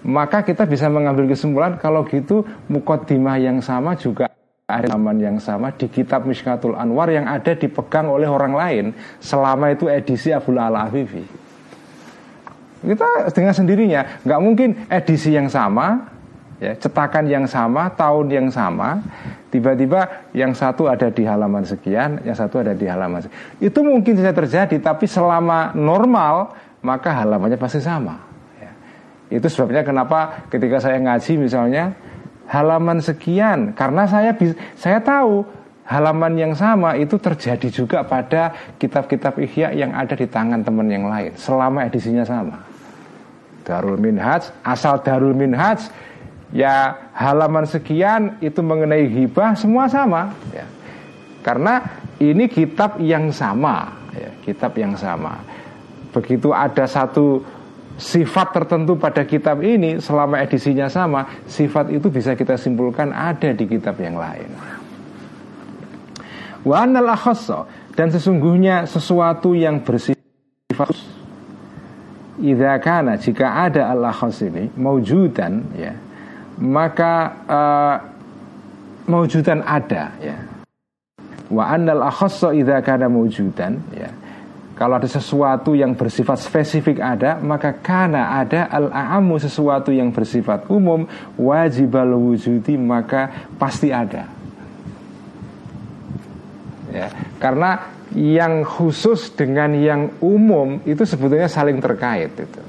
maka 0.05 0.45
kita 0.45 0.69
bisa 0.69 0.85
mengambil 0.85 1.25
kesimpulan 1.25 1.81
kalau 1.81 2.05
gitu 2.05 2.45
mukodimah 2.69 3.41
yang 3.41 3.57
sama 3.57 3.97
juga 3.97 4.29
ada 4.65 4.89
zaman 4.89 5.17
yang 5.21 5.37
sama 5.37 5.73
di 5.73 5.85
kitab 5.89 6.25
Mishkatul 6.25 6.77
Anwar 6.77 7.09
yang 7.09 7.25
ada 7.29 7.53
dipegang 7.53 8.09
oleh 8.09 8.25
orang 8.25 8.53
lain 8.53 8.85
selama 9.21 9.73
itu 9.73 9.85
edisi 9.89 10.33
Abdul 10.33 10.57
Ala 10.57 10.89
Afifi. 10.89 11.21
Kita 12.85 13.29
dengan 13.33 13.53
sendirinya 13.53 14.21
nggak 14.25 14.41
mungkin 14.41 14.69
edisi 14.89 15.33
yang 15.33 15.49
sama, 15.49 16.09
ya, 16.61 16.77
cetakan 16.77 17.25
yang 17.25 17.45
sama, 17.49 17.93
tahun 17.93 18.29
yang 18.29 18.47
sama, 18.49 19.01
tiba-tiba 19.49 20.29
yang 20.37 20.53
satu 20.53 20.89
ada 20.89 21.09
di 21.09 21.25
halaman 21.25 21.65
sekian, 21.65 22.21
yang 22.25 22.37
satu 22.37 22.61
ada 22.61 22.77
di 22.77 22.85
halaman 22.85 23.25
sekian. 23.25 23.41
Itu 23.57 23.81
mungkin 23.85 24.17
bisa 24.17 24.33
terjadi, 24.33 24.77
tapi 24.81 25.05
selama 25.09 25.73
normal 25.77 26.57
maka 26.85 27.09
halamannya 27.09 27.57
pasti 27.57 27.81
sama. 27.81 28.34
Itu 29.29 29.49
sebabnya 29.49 29.81
kenapa 29.81 30.45
ketika 30.53 30.77
saya 30.77 31.01
ngaji 31.01 31.41
misalnya 31.41 31.97
halaman 32.45 33.01
sekian 33.01 33.73
karena 33.73 34.05
saya 34.05 34.37
saya 34.77 35.01
tahu 35.01 35.41
halaman 35.85 36.33
yang 36.37 36.53
sama 36.57 36.97
itu 36.97 37.17
terjadi 37.17 37.69
juga 37.69 38.01
pada 38.05 38.53
kitab-kitab 38.81 39.37
ihya 39.45 39.73
yang 39.73 39.93
ada 39.93 40.17
di 40.17 40.25
tangan 40.25 40.65
teman 40.65 40.89
yang 40.89 41.05
lain 41.05 41.33
selama 41.37 41.85
edisinya 41.85 42.25
sama. 42.25 42.57
Darul 43.65 43.97
Minhaj, 43.97 44.53
asal 44.61 45.01
Darul 45.01 45.33
Minhaj 45.33 45.89
ya 46.53 46.93
halaman 47.17 47.65
sekian 47.65 48.37
itu 48.41 48.61
mengenai 48.61 49.09
hibah 49.09 49.57
semua 49.57 49.89
sama 49.89 50.33
ya. 50.53 50.65
Karena 51.41 51.81
ini 52.17 52.49
kitab 52.49 52.97
yang 53.01 53.29
sama 53.29 53.93
ya, 54.13 54.29
kitab 54.41 54.73
yang 54.77 54.97
sama. 54.97 55.37
Begitu 56.13 56.49
ada 56.49 56.89
satu 56.89 57.41
sifat 57.95 58.51
tertentu 58.51 58.99
pada 58.99 59.23
kitab 59.23 59.63
ini 59.63 60.03
selama 60.03 60.39
edisinya 60.43 60.91
sama, 60.91 61.27
sifat 61.47 61.91
itu 61.95 62.11
bisa 62.11 62.35
kita 62.35 62.59
simpulkan 62.59 63.15
ada 63.15 63.55
di 63.55 63.65
kitab 63.67 63.95
yang 63.99 64.19
lain. 64.19 64.49
Wa 66.65 66.83
anal 66.83 67.13
dan 67.95 68.07
sesungguhnya 68.11 68.89
sesuatu 68.89 69.55
yang 69.55 69.79
bersifat 69.85 70.91
idza 72.41 72.73
kana 72.83 73.15
jika 73.15 73.63
ada 73.63 73.95
al 73.95 74.11
akhas 74.11 74.43
ini 74.43 74.67
maujudan 74.75 75.63
ya 75.79 75.95
maka 76.59 77.13
uh, 77.47 77.95
maujudan 79.07 79.63
ada 79.63 80.11
ya 80.19 80.35
wa 81.47 81.63
annal 81.71 82.03
akhassa 82.11 82.51
idza 82.51 82.83
kana 82.83 83.07
maujudan 83.07 83.79
ya 83.95 84.11
kalau 84.75 84.99
ada 84.99 85.07
sesuatu 85.07 85.71
yang 85.71 85.95
bersifat 85.95 86.35
spesifik 86.43 86.99
ada, 86.99 87.39
maka 87.39 87.71
karena 87.79 88.35
ada 88.43 88.67
al-a'amu 88.67 89.39
sesuatu 89.39 89.87
yang 89.95 90.11
bersifat 90.11 90.67
umum, 90.67 91.07
wajib 91.39 91.95
al 91.95 92.11
wujudi 92.19 92.75
maka 92.75 93.47
pasti 93.55 93.95
ada. 93.95 94.27
Ya, 96.91 97.07
karena 97.39 97.87
yang 98.11 98.67
khusus 98.67 99.31
dengan 99.31 99.71
yang 99.79 100.11
umum 100.19 100.83
itu 100.83 101.07
sebetulnya 101.07 101.47
saling 101.47 101.79
terkait 101.79 102.35
itu. 102.35 102.63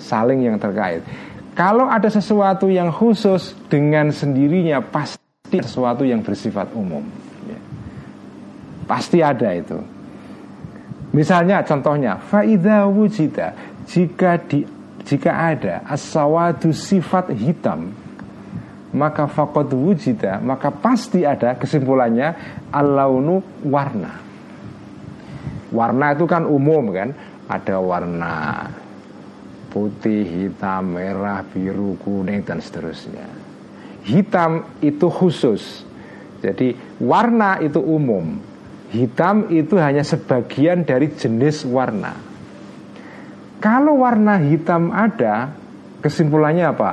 Saling 0.00 0.40
yang 0.48 0.56
terkait. 0.56 1.04
Kalau 1.52 1.84
ada 1.84 2.08
sesuatu 2.08 2.72
yang 2.72 2.88
khusus 2.88 3.52
dengan 3.68 4.08
sendirinya 4.08 4.80
pasti 4.80 5.60
sesuatu 5.60 6.00
yang 6.00 6.24
bersifat 6.24 6.72
umum. 6.72 7.04
Ya. 7.44 7.60
Pasti 8.88 9.20
ada 9.20 9.52
itu. 9.52 10.01
Misalnya 11.12 11.60
contohnya 11.60 12.16
faida 12.16 12.88
wujida 12.88 13.52
jika 13.84 14.40
di 14.40 14.64
jika 15.04 15.52
ada 15.52 15.84
asawadu 15.84 16.72
sifat 16.72 17.34
hitam 17.36 17.92
maka 18.96 19.28
fakot 19.28 19.68
wujida 19.76 20.40
maka 20.40 20.72
pasti 20.72 21.26
ada 21.26 21.58
kesimpulannya 21.58 22.32
alaunu 22.72 23.44
warna 23.66 24.32
Warna 25.72 26.12
itu 26.12 26.28
kan 26.28 26.44
umum 26.44 26.92
kan, 26.92 27.16
ada 27.48 27.80
warna 27.80 28.68
putih, 29.72 30.20
hitam, 30.20 31.00
merah, 31.00 31.40
biru, 31.48 31.96
kuning 32.04 32.44
dan 32.44 32.60
seterusnya. 32.60 33.24
Hitam 34.04 34.68
itu 34.84 35.08
khusus. 35.08 35.88
Jadi 36.44 36.76
warna 37.00 37.56
itu 37.64 37.80
umum. 37.80 38.36
Hitam 38.92 39.48
itu 39.48 39.80
hanya 39.80 40.04
sebagian 40.04 40.84
dari 40.84 41.08
jenis 41.16 41.64
warna. 41.64 42.12
Kalau 43.56 44.04
warna 44.04 44.36
hitam 44.36 44.92
ada, 44.92 45.48
kesimpulannya 46.04 46.66
apa? 46.68 46.90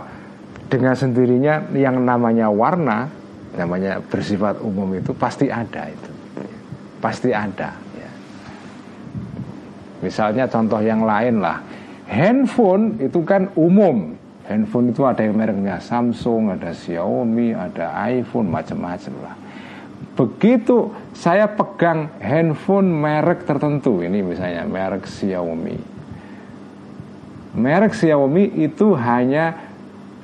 Dengan 0.71 0.95
sendirinya 0.95 1.67
yang 1.75 1.99
namanya 1.99 2.47
warna, 2.47 3.11
namanya 3.57 3.99
bersifat 3.99 4.63
umum 4.63 4.95
itu 4.95 5.11
pasti 5.11 5.51
ada 5.51 5.91
itu. 5.91 6.11
Pasti 7.03 7.35
ada. 7.35 7.75
Ya. 7.97 8.11
Misalnya 9.99 10.47
contoh 10.47 10.79
yang 10.79 11.03
lain 11.03 11.43
lah, 11.43 11.59
handphone 12.07 13.01
itu 13.03 13.27
kan 13.27 13.51
umum. 13.59 14.15
Handphone 14.47 14.95
itu 14.95 15.03
ada 15.03 15.19
yang 15.25 15.35
mereknya 15.35 15.83
Samsung, 15.83 16.55
ada 16.55 16.71
Xiaomi, 16.71 17.51
ada 17.51 17.91
iPhone, 18.07 18.47
macam-macam 18.47 19.13
lah. 19.19 19.35
Begitu 20.19 20.91
saya 21.15 21.47
pegang 21.47 22.11
handphone 22.19 22.91
merek 22.91 23.47
tertentu, 23.47 24.03
ini 24.03 24.19
misalnya 24.19 24.67
merek 24.67 25.07
Xiaomi. 25.07 25.79
Merek 27.55 27.95
Xiaomi 27.95 28.51
itu 28.59 28.99
hanya 28.99 29.55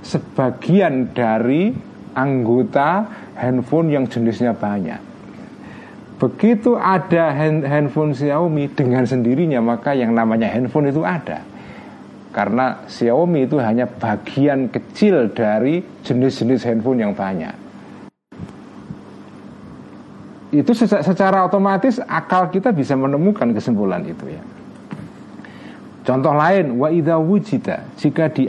sebagian 0.03 1.15
dari 1.15 1.71
anggota 2.11 3.07
handphone 3.39 3.87
yang 3.87 4.03
jenisnya 4.11 4.51
banyak. 4.51 4.99
Begitu 6.19 6.75
ada 6.75 7.31
hand, 7.31 7.63
handphone 7.63 8.11
Xiaomi 8.11 8.75
dengan 8.75 9.07
sendirinya 9.07 9.63
maka 9.63 9.95
yang 9.95 10.11
namanya 10.11 10.51
handphone 10.51 10.91
itu 10.91 11.07
ada. 11.07 11.39
Karena 12.35 12.83
Xiaomi 12.83 13.47
itu 13.47 13.63
hanya 13.63 13.87
bagian 13.87 14.67
kecil 14.67 15.31
dari 15.31 15.79
jenis-jenis 16.03 16.67
handphone 16.67 16.99
yang 16.99 17.15
banyak 17.15 17.64
itu 20.53 20.71
secara 20.77 21.45
otomatis 21.45 21.97
akal 22.05 22.53
kita 22.53 22.69
bisa 22.69 22.93
menemukan 22.93 23.49
kesimpulan 23.55 24.05
itu 24.05 24.29
ya. 24.29 24.41
Contoh 26.05 26.37
lain 26.37 26.77
wa 26.77 26.93
idza 26.93 27.17
wujida 27.17 27.81
jika 27.97 28.29
di 28.29 28.45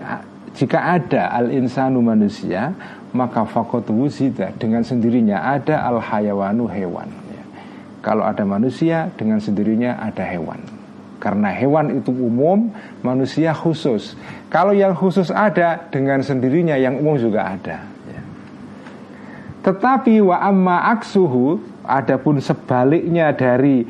jika 0.53 0.79
ada 1.01 1.33
al 1.33 1.49
insanu 1.49 2.05
manusia 2.05 2.77
maka 3.17 3.49
fakot 3.49 3.89
wujida 3.89 4.53
dengan 4.61 4.85
sendirinya 4.85 5.41
ada 5.41 5.89
al 5.89 5.97
hayawanu 6.05 6.69
hewan 6.69 7.09
ya. 7.33 7.43
Kalau 8.05 8.29
ada 8.29 8.45
manusia 8.45 9.09
dengan 9.17 9.41
sendirinya 9.41 9.97
ada 9.97 10.21
hewan. 10.21 10.61
Karena 11.17 11.49
hewan 11.49 11.97
itu 11.97 12.13
umum, 12.13 12.71
manusia 13.01 13.57
khusus. 13.57 14.15
Kalau 14.53 14.77
yang 14.77 14.93
khusus 14.93 15.33
ada 15.33 15.89
dengan 15.89 16.21
sendirinya 16.21 16.77
yang 16.77 17.01
umum 17.01 17.17
juga 17.17 17.57
ada. 17.57 17.89
Ya. 18.07 18.21
Tetapi 19.65 20.21
wa 20.21 20.37
amma 20.45 20.93
aksuhu 20.93 21.57
Adapun 21.87 22.43
sebaliknya 22.43 23.31
dari 23.33 23.87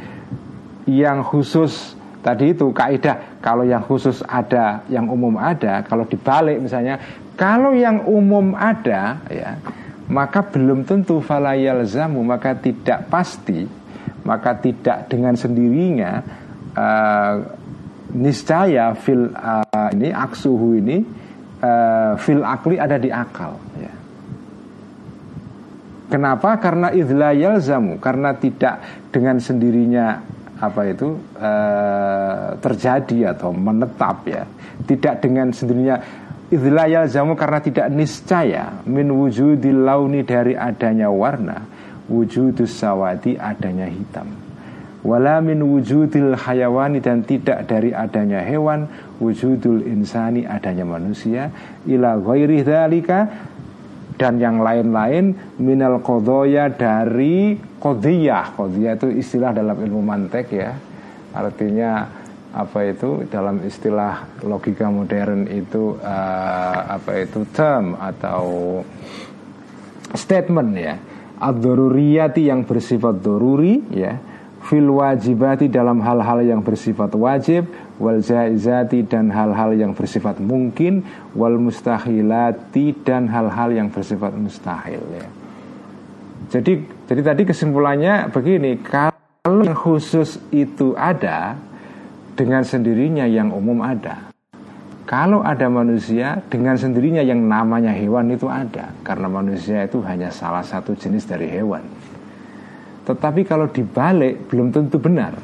yang 0.87 1.25
khusus 1.27 1.97
tadi 2.23 2.55
itu 2.55 2.71
kaidah 2.71 3.41
kalau 3.43 3.63
yang 3.63 3.83
khusus 3.83 4.23
ada, 4.27 4.83
yang 4.91 5.07
umum 5.07 5.39
ada, 5.39 5.83
kalau 5.87 6.07
dibalik 6.07 6.59
misalnya, 6.59 6.99
kalau 7.39 7.75
yang 7.75 8.03
umum 8.07 8.55
ada 8.59 9.23
ya, 9.31 9.59
maka 10.11 10.43
belum 10.43 10.87
tentu 10.87 11.19
falayal 11.19 11.83
zamu, 11.87 12.23
maka 12.23 12.55
tidak 12.55 13.07
pasti, 13.11 13.67
maka 14.23 14.59
tidak 14.59 15.07
dengan 15.11 15.39
sendirinya 15.39 16.23
uh, 16.75 17.35
niscaya 18.15 18.95
fil 18.95 19.31
uh, 19.35 19.89
ini 19.95 20.11
aksuhu 20.15 20.79
ini 20.79 21.03
uh, 21.63 22.15
fil 22.19 22.43
akli 22.43 22.79
ada 22.79 22.99
di 22.99 23.11
akal 23.11 23.59
ya. 23.79 23.96
Kenapa? 26.07 26.63
Karena 26.63 26.95
idlayal 26.95 27.59
zamu, 27.59 27.99
karena 27.99 28.31
tidak 28.39 28.79
dengan 29.11 29.43
sendirinya 29.43 30.23
apa 30.57 30.89
itu 30.89 31.19
e, 31.35 31.53
terjadi 32.63 33.35
atau 33.35 33.51
menetap 33.51 34.23
ya, 34.25 34.47
tidak 34.87 35.19
dengan 35.19 35.51
sendirinya 35.51 35.99
idlayal 36.47 37.11
zamu 37.11 37.35
karena 37.35 37.59
tidak 37.59 37.87
niscaya 37.91 38.87
min 38.87 39.11
wujudil 39.11 39.83
launi 39.83 40.23
dari 40.23 40.55
adanya 40.55 41.11
warna, 41.11 41.67
wujudus 42.07 42.71
sawati 42.71 43.35
adanya 43.35 43.91
hitam. 43.91 44.31
Wala 45.07 45.39
min 45.39 45.63
wujudil 45.63 46.35
hayawani 46.35 46.99
dan 46.99 47.23
tidak 47.23 47.67
dari 47.67 47.95
adanya 47.95 48.43
hewan, 48.43 48.91
wujudul 49.19 49.87
insani 49.87 50.43
adanya 50.47 50.83
manusia, 50.83 51.51
ila 51.87 52.19
ghairi 52.19 52.63
dzalika 52.63 53.19
dan 54.17 54.41
yang 54.41 54.65
lain-lain 54.65 55.37
minal 55.61 56.01
kodoya 56.01 56.73
dari 56.73 57.57
kodiyah 57.77 58.57
kodiyah 58.57 58.97
itu 58.97 59.13
istilah 59.13 59.53
dalam 59.53 59.77
ilmu 59.77 60.01
mantek 60.01 60.57
ya. 60.57 60.73
Artinya 61.37 62.09
apa 62.57 62.89
itu? 62.89 63.29
Dalam 63.29 63.61
istilah 63.69 64.41
logika 64.41 64.89
modern 64.89 65.45
itu 65.53 66.01
uh, 66.01 66.81
apa 66.97 67.21
itu? 67.21 67.45
Term 67.53 67.93
atau 68.01 68.81
statement 70.17 70.73
ya. 70.81 70.97
Ad 71.37 71.61
yang 72.41 72.65
bersifat 72.65 73.21
doruri 73.21 73.85
ya. 73.93 74.17
Fil 74.65 74.89
wajibati 74.89 75.71
dalam 75.71 76.01
hal-hal 76.03 76.43
yang 76.43 76.65
bersifat 76.65 77.13
wajib 77.15 77.69
wal 77.97 78.21
jaizati 78.21 79.05
dan 79.09 79.33
hal-hal 79.33 79.73
yang 79.73 79.93
bersifat 79.97 80.37
mungkin 80.41 81.05
wal 81.33 81.57
mustahilati 81.57 82.93
dan 83.05 83.29
hal-hal 83.29 83.73
yang 83.73 83.89
bersifat 83.89 84.37
mustahil 84.37 85.01
ya. 85.17 85.29
Jadi 86.53 86.73
jadi 87.07 87.21
tadi 87.23 87.43
kesimpulannya 87.47 88.31
begini, 88.31 88.83
kalau 88.83 89.63
yang 89.63 89.79
khusus 89.79 90.43
itu 90.51 90.93
ada 90.99 91.57
dengan 92.37 92.63
sendirinya 92.67 93.25
yang 93.25 93.55
umum 93.55 93.81
ada. 93.81 94.29
Kalau 95.07 95.39
ada 95.47 95.71
manusia 95.71 96.43
dengan 96.51 96.75
sendirinya 96.75 97.23
yang 97.23 97.39
namanya 97.47 97.95
hewan 97.95 98.27
itu 98.35 98.51
ada 98.51 98.91
karena 99.07 99.31
manusia 99.31 99.87
itu 99.87 100.03
hanya 100.03 100.35
salah 100.35 100.67
satu 100.67 100.99
jenis 100.99 101.31
dari 101.31 101.47
hewan. 101.47 101.87
Tetapi 103.07 103.47
kalau 103.47 103.71
dibalik 103.71 104.51
belum 104.51 104.75
tentu 104.75 104.99
benar. 104.99 105.39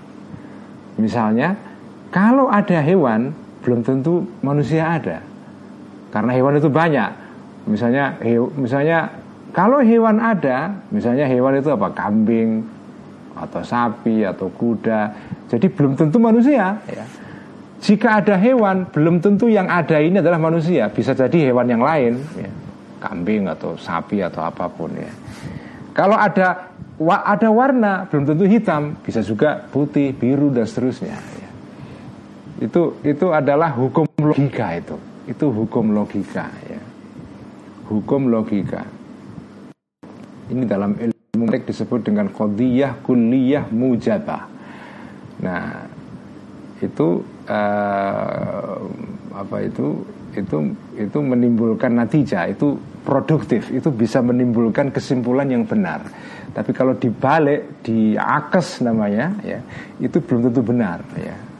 Misalnya, 0.99 1.55
kalau 2.13 2.53
ada 2.53 2.79
hewan 2.85 3.33
belum 3.65 3.81
tentu 3.81 4.29
manusia 4.45 5.01
ada. 5.01 5.25
Karena 6.13 6.37
hewan 6.37 6.61
itu 6.61 6.69
banyak. 6.69 7.11
Misalnya 7.65 8.21
misalnya 8.59 9.09
kalau 9.57 9.81
hewan 9.81 10.21
ada, 10.21 10.77
misalnya 10.93 11.25
hewan 11.25 11.57
itu 11.57 11.73
apa? 11.73 11.89
Kambing 11.97 12.61
atau 13.33 13.65
sapi 13.65 14.29
atau 14.29 14.53
kuda. 14.53 15.09
Jadi 15.49 15.73
belum 15.73 15.97
tentu 15.97 16.21
manusia, 16.21 16.77
ya. 16.85 17.05
Jika 17.83 18.23
ada 18.23 18.39
hewan, 18.39 18.87
belum 18.93 19.19
tentu 19.19 19.51
yang 19.51 19.67
ada 19.67 19.99
ini 19.99 20.21
adalah 20.21 20.39
manusia. 20.39 20.87
Bisa 20.93 21.17
jadi 21.17 21.51
hewan 21.51 21.67
yang 21.67 21.83
lain, 21.83 22.21
ya. 22.37 22.51
kambing 23.03 23.49
atau 23.49 23.75
sapi 23.75 24.21
atau 24.21 24.45
apa 24.45 24.69
pun 24.69 24.93
ya. 24.95 25.11
Kalau 25.97 26.15
ada 26.15 26.73
ada 27.03 27.49
warna 27.51 28.07
belum 28.07 28.25
tentu 28.29 28.45
hitam 28.47 28.95
bisa 29.03 29.25
juga 29.25 29.65
putih 29.73 30.15
biru 30.15 30.55
dan 30.55 30.69
seterusnya 30.69 31.17
ya. 31.17 31.32
Itu 32.63 33.03
itu 33.03 33.27
adalah 33.35 33.75
hukum 33.75 34.07
logika 34.23 34.79
itu. 34.79 34.97
Itu 35.27 35.51
hukum 35.51 35.91
logika 35.91 36.47
ya. 36.71 36.79
Hukum 37.91 38.31
logika. 38.31 38.87
Ini 40.47 40.63
dalam 40.71 40.95
ilmu 40.95 41.45
disebut 41.67 42.07
dengan 42.07 42.31
kodiyah 42.31 43.03
kulliyah 43.03 43.67
mujabah 43.73 44.53
nah 45.43 45.91
itu 46.79 47.23
uh, 47.51 48.79
apa 49.35 49.57
itu? 49.67 50.03
Itu 50.33 50.73
itu 50.97 51.19
menimbulkan 51.19 51.93
natijah 51.99 52.49
itu 52.51 52.79
produktif. 53.03 53.69
Itu 53.75 53.91
bisa 53.93 54.23
menimbulkan 54.23 54.95
kesimpulan 54.95 55.51
yang 55.51 55.67
benar. 55.67 56.03
Tapi 56.53 56.71
kalau 56.77 56.93
dibalik, 56.97 57.81
diakes 57.81 58.85
namanya, 58.85 59.33
ya, 59.41 59.61
itu 59.97 60.21
belum 60.21 60.53
tentu 60.53 60.61
benar, 60.61 61.01
ya. 61.17 61.52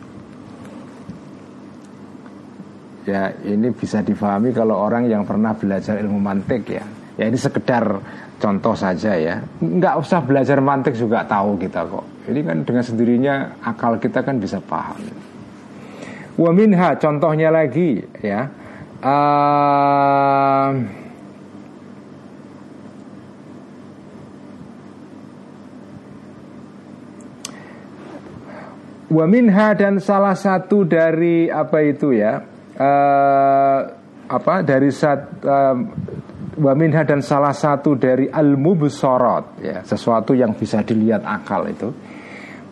Ya, 3.03 3.35
ini 3.43 3.75
bisa 3.75 3.99
difahami 3.99 4.55
kalau 4.55 4.79
orang 4.79 5.11
yang 5.11 5.27
pernah 5.27 5.51
belajar 5.59 5.99
ilmu 5.99 6.23
mantik 6.23 6.71
ya. 6.71 6.87
Ya 7.19 7.27
ini 7.27 7.35
sekedar 7.35 7.99
contoh 8.39 8.79
saja 8.79 9.19
ya. 9.19 9.43
Nggak 9.59 9.95
usah 9.99 10.23
belajar 10.23 10.63
mantik 10.63 10.95
juga 10.95 11.27
tahu 11.27 11.59
kita 11.59 11.83
kok. 11.83 12.07
Ini 12.31 12.41
kan 12.47 12.63
dengan 12.63 12.85
sendirinya 12.87 13.35
akal 13.59 13.99
kita 13.99 14.23
kan 14.23 14.39
bisa 14.39 14.63
paham. 14.63 15.03
Waminha 16.39 16.95
contohnya 16.97 17.51
lagi 17.51 18.07
ya. 18.23 18.47
Uh, 19.03 21.03
Wa 29.13 29.29
minha 29.29 29.77
dan 29.77 30.01
salah 30.01 30.33
satu 30.33 30.89
dari 30.89 31.53
apa 31.53 31.85
itu 31.85 32.17
ya 32.17 32.52
uh, 32.77 33.81
apa 34.33 34.55
dari 34.65 34.89
sat, 34.89 35.45
uh, 35.45 35.77
wa 36.57 36.73
minha 36.77 37.03
dan 37.05 37.21
salah 37.21 37.53
satu 37.53 37.97
dari 37.97 38.29
al 38.29 38.57
mubsorot 38.57 39.61
ya 39.61 39.85
sesuatu 39.85 40.33
yang 40.37 40.57
bisa 40.57 40.81
dilihat 40.85 41.25
akal 41.25 41.69
itu. 41.69 41.89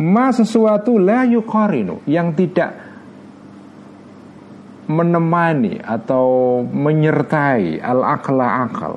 Ma 0.00 0.32
sesuatu 0.32 0.96
la 0.96 1.28
yuqarinu 1.28 2.08
yang 2.08 2.32
tidak 2.32 2.72
menemani 4.88 5.76
atau 5.76 6.60
menyertai 6.64 7.78
al 7.78 8.00
akla 8.00 8.64
akal. 8.64 8.94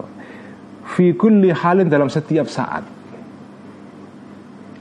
Fi 0.84 1.12
kulli 1.16 1.52
halin 1.52 1.88
dalam 1.92 2.08
setiap 2.08 2.48
saat. 2.48 2.84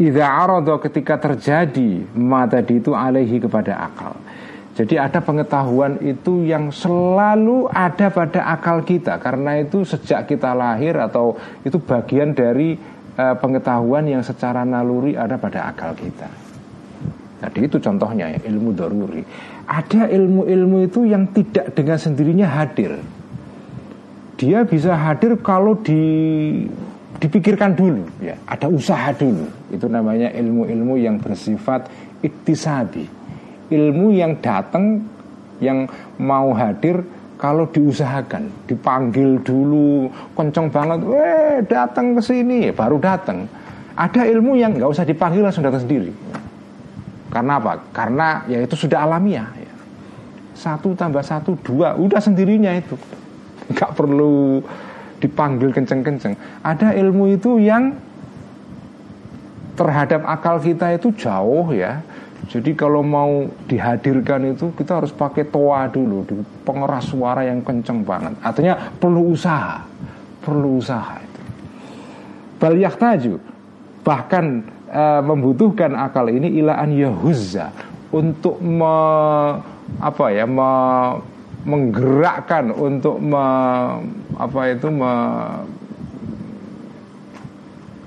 Idza 0.02 0.24
arada 0.24 0.78
ketika 0.82 1.20
terjadi 1.20 2.06
ma 2.16 2.48
tadi 2.48 2.80
itu 2.80 2.90
alaihi 2.96 3.38
kepada 3.38 3.76
akal. 3.86 4.14
Jadi 4.72 4.96
ada 4.96 5.20
pengetahuan 5.20 6.00
itu 6.00 6.48
yang 6.48 6.72
selalu 6.72 7.68
ada 7.68 8.08
pada 8.08 8.40
akal 8.56 8.80
kita 8.80 9.20
karena 9.20 9.60
itu 9.60 9.84
sejak 9.84 10.24
kita 10.24 10.56
lahir 10.56 10.96
atau 10.96 11.36
itu 11.60 11.76
bagian 11.76 12.32
dari 12.32 12.80
uh, 13.20 13.36
pengetahuan 13.36 14.08
yang 14.08 14.24
secara 14.24 14.64
naluri 14.64 15.12
ada 15.12 15.36
pada 15.36 15.68
akal 15.68 15.92
kita. 15.92 16.24
Jadi 17.42 17.68
itu 17.68 17.76
contohnya 17.84 18.32
ya, 18.32 18.40
ilmu 18.48 18.72
daruri. 18.72 19.20
Ada 19.68 20.08
ilmu-ilmu 20.08 20.88
itu 20.88 21.04
yang 21.04 21.28
tidak 21.36 21.76
dengan 21.76 21.98
sendirinya 22.00 22.48
hadir. 22.48 22.96
Dia 24.40 24.64
bisa 24.64 24.96
hadir 24.96 25.36
kalau 25.44 25.76
di 25.84 26.00
dipikirkan 27.22 27.78
dulu 27.78 28.02
ya 28.18 28.34
ada 28.50 28.66
usaha 28.66 29.14
dulu 29.14 29.46
itu 29.70 29.86
namanya 29.86 30.34
ilmu-ilmu 30.34 30.98
yang 30.98 31.22
bersifat 31.22 31.86
iktisabi 32.18 33.06
ilmu 33.72 34.12
yang 34.12 34.36
datang 34.44 35.00
yang 35.58 35.88
mau 36.20 36.52
hadir 36.52 37.00
kalau 37.40 37.66
diusahakan 37.70 38.52
dipanggil 38.68 39.40
dulu 39.42 40.06
kenceng 40.36 40.70
banget 40.70 41.00
eh 41.10 41.58
datang 41.66 42.14
ke 42.14 42.22
sini 42.22 42.70
baru 42.70 43.00
datang 43.00 43.48
ada 43.96 44.22
ilmu 44.28 44.54
yang 44.54 44.76
nggak 44.76 44.90
usah 44.92 45.08
dipanggil 45.08 45.42
langsung 45.42 45.64
datang 45.64 45.82
sendiri 45.82 46.12
karena 47.32 47.56
apa 47.56 47.80
karena 47.96 48.44
ya 48.46 48.60
itu 48.60 48.76
sudah 48.76 49.08
alamiah 49.08 49.48
ya. 49.56 49.72
satu 50.52 50.92
tambah 50.92 51.24
satu 51.24 51.56
dua 51.64 51.96
udah 51.96 52.20
sendirinya 52.20 52.76
itu 52.76 52.94
nggak 53.72 53.90
perlu 53.96 54.60
dipanggil 55.22 55.70
kenceng-kenceng. 55.70 56.34
Ada 56.66 56.98
ilmu 56.98 57.38
itu 57.38 57.62
yang 57.62 57.94
terhadap 59.78 60.26
akal 60.26 60.58
kita 60.58 60.98
itu 60.98 61.14
jauh 61.14 61.70
ya. 61.70 62.02
Jadi 62.50 62.74
kalau 62.74 63.06
mau 63.06 63.46
dihadirkan 63.70 64.42
itu 64.50 64.74
kita 64.74 64.98
harus 64.98 65.14
pakai 65.14 65.46
toa 65.46 65.86
dulu, 65.86 66.26
pengeras 66.66 67.14
suara 67.14 67.46
yang 67.46 67.62
kenceng 67.62 68.02
banget. 68.02 68.34
Artinya 68.42 68.74
perlu 68.98 69.30
usaha, 69.30 69.86
perlu 70.42 70.82
usaha 70.82 71.22
itu. 71.22 71.40
Bal 72.58 72.74
yahtaju 72.78 73.34
bahkan 74.02 74.66
e, 74.90 75.02
membutuhkan 75.22 75.94
akal 75.94 76.26
ini 76.26 76.58
ilaan 76.58 76.90
yahuzza 76.90 77.70
untuk 78.10 78.58
me, 78.58 78.96
apa 80.02 80.24
ya 80.34 80.42
me, 80.42 80.70
menggerakkan 81.62 82.74
untuk 82.74 83.22
me, 83.22 83.46
apa 84.34 84.60
itu 84.66 84.90
me, 84.90 85.12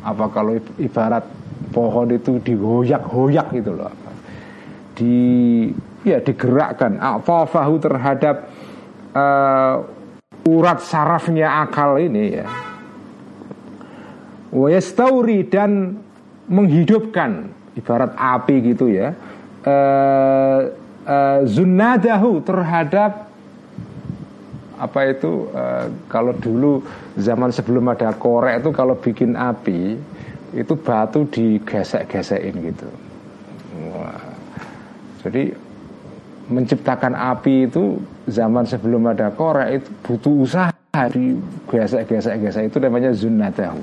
apa 0.04 0.26
kalau 0.28 0.60
ibarat 0.76 1.24
pohon 1.72 2.12
itu 2.12 2.36
digoyak-goyak 2.44 3.48
gitu 3.56 3.74
loh 3.80 4.05
di 4.96 5.70
ya 6.08 6.24
digerakkan 6.24 6.98
fahu 7.24 7.76
terhadap 7.78 8.48
uh, 9.12 9.84
urat 10.48 10.80
sarafnya 10.80 11.66
akal 11.68 12.00
ini 12.00 12.24
ya 12.42 12.48
wayastauri 14.56 15.44
dan 15.46 16.00
menghidupkan 16.48 17.52
ibarat 17.76 18.16
api 18.16 18.56
gitu 18.74 18.88
ya 18.88 19.12
uh, 19.68 20.60
uh, 21.04 21.40
zunadahu 21.44 22.40
terhadap 22.46 23.28
apa 24.76 25.00
itu 25.08 25.48
uh, 25.56 25.88
kalau 26.12 26.36
dulu 26.36 26.84
zaman 27.16 27.52
sebelum 27.52 27.88
ada 27.92 28.12
korek 28.16 28.60
itu 28.64 28.70
kalau 28.76 29.00
bikin 29.00 29.34
api 29.40 29.96
itu 30.56 30.74
batu 30.80 31.28
digesek-gesekin 31.28 32.56
gitu. 32.72 32.88
Wah. 33.92 34.35
Jadi 35.26 35.50
menciptakan 36.46 37.18
api 37.18 37.66
itu 37.66 37.98
zaman 38.30 38.70
sebelum 38.70 39.10
ada 39.10 39.34
korek 39.34 39.82
itu 39.82 39.90
butuh 40.06 40.36
usaha 40.46 41.04
di 41.10 41.34
gesek-gesek-gesek 41.66 42.70
itu 42.70 42.78
namanya 42.78 43.12
zunatahu. 43.12 43.82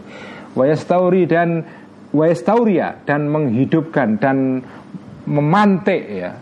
Wayastauri 0.55 1.27
dan 1.27 1.67
wayastauria 2.15 3.03
dan 3.09 3.27
menghidupkan 3.27 4.21
dan 4.21 4.63
memantik 5.27 6.03
ya 6.07 6.39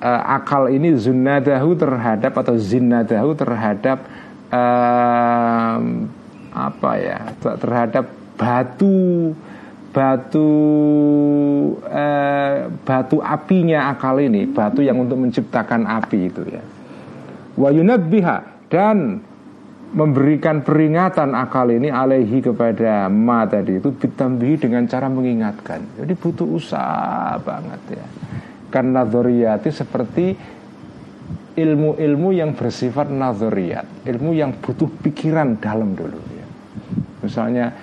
uh, 0.00 0.22
akal 0.38 0.70
ini 0.70 0.94
zunadahu 0.94 1.74
terhadap 1.74 2.32
atau 2.38 2.54
zinadahu 2.56 3.34
terhadap 3.34 3.98
uh, 4.54 5.78
apa 6.54 6.90
ya 6.96 7.18
terhadap 7.42 8.04
batu 8.38 9.34
batu 9.88 10.50
uh, 11.80 12.68
batu 12.84 13.16
apinya 13.24 13.90
akal 13.92 14.20
ini 14.20 14.44
batu 14.44 14.84
yang 14.84 15.00
untuk 15.00 15.18
menciptakan 15.18 15.88
api 15.88 16.18
itu 16.28 16.42
ya. 16.48 16.62
Wayunabbiha 17.58 18.68
dan 18.70 19.24
memberikan 19.88 20.60
peringatan 20.60 21.32
akal 21.32 21.72
ini 21.72 21.88
alaihi 21.88 22.44
kepada 22.44 23.08
ma 23.08 23.48
tadi 23.48 23.80
itu 23.80 23.88
ditambahi 23.96 24.54
dengan 24.60 24.84
cara 24.84 25.08
mengingatkan. 25.08 25.80
Jadi 25.96 26.12
butuh 26.12 26.46
usaha 26.46 27.40
banget 27.40 27.98
ya. 27.98 28.06
Kan 28.68 28.92
nadoriyati 28.92 29.72
seperti 29.72 30.36
ilmu-ilmu 31.58 32.28
yang 32.30 32.54
bersifat 32.54 33.10
nadoriyat 33.10 34.06
ilmu 34.06 34.30
yang 34.30 34.54
butuh 34.62 34.86
pikiran 35.02 35.58
dalam 35.58 35.98
dulu 35.98 36.20
ya. 36.38 36.46
misalnya 37.18 37.74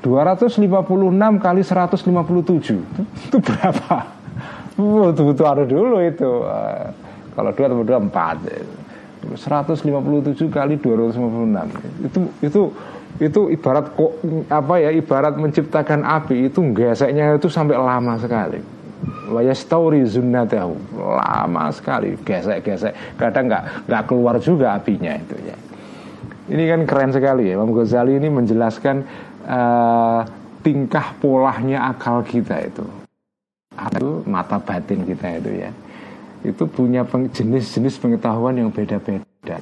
256 0.00 0.60
kali 1.40 1.62
157 1.64 3.28
itu 3.28 3.38
berapa? 3.40 3.96
Butuh-butuh 4.74 5.46
ada 5.46 5.64
dulu 5.64 6.02
itu. 6.02 6.28
Uh, 6.44 6.90
Kalau 7.34 7.50
2 7.50 7.66
tambah 7.66 7.86
2 7.86 8.14
4 8.14 9.34
157 9.34 10.52
kali 10.52 10.74
256 10.78 12.06
Itu 12.06 12.20
itu 12.44 12.62
itu 13.14 13.40
ibarat 13.54 13.94
kok 13.94 14.12
apa 14.50 14.74
ya 14.82 14.90
ibarat 14.90 15.38
menciptakan 15.38 16.02
api 16.02 16.50
itu 16.50 16.58
geseknya 16.74 17.38
itu 17.38 17.46
sampai 17.46 17.78
lama 17.78 18.18
sekali. 18.18 18.58
Wayastauri 19.30 20.02
zunnatahu. 20.02 20.74
Lama 20.98 21.70
sekali 21.70 22.18
Gesek-gesek. 22.26 23.14
Kadang 23.14 23.46
nggak 23.46 23.86
nggak 23.86 24.02
keluar 24.10 24.36
juga 24.42 24.74
apinya 24.74 25.14
itu 25.14 25.36
ya. 25.46 25.56
Ini 26.44 26.62
kan 26.68 26.80
keren 26.84 27.10
sekali 27.14 27.48
ya. 27.48 27.56
Imam 27.56 27.72
Ghazali 27.72 28.20
ini 28.20 28.28
menjelaskan 28.28 29.06
uh, 29.44 30.22
Tingkah 30.64 31.12
polahnya 31.20 31.92
akal 31.92 32.24
kita 32.24 32.56
itu. 32.64 32.80
Itu 33.76 34.24
mata 34.24 34.56
batin 34.56 35.04
kita 35.04 35.36
itu 35.36 35.60
ya. 35.60 35.70
Itu 36.40 36.64
punya 36.64 37.04
jenis-jenis 37.04 38.00
pengetahuan 38.00 38.56
yang 38.56 38.72
beda-beda. 38.72 39.60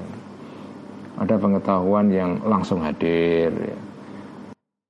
Ada 1.18 1.34
pengetahuan 1.42 2.06
yang 2.06 2.38
langsung 2.46 2.86
hadir 2.86 3.50
ya. 3.50 3.78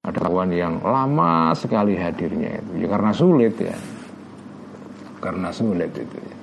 Ada 0.05 0.21
pengetahuan 0.21 0.53
yang 0.53 0.75
lama 0.85 1.57
sekali 1.57 1.97
hadirnya 1.97 2.61
itu. 2.61 2.85
Ya 2.85 2.87
karena 2.93 3.13
sulit 3.17 3.57
ya. 3.57 3.77
Karena 5.17 5.49
sulit 5.49 5.97
itu 5.97 6.19
ya. 6.21 6.37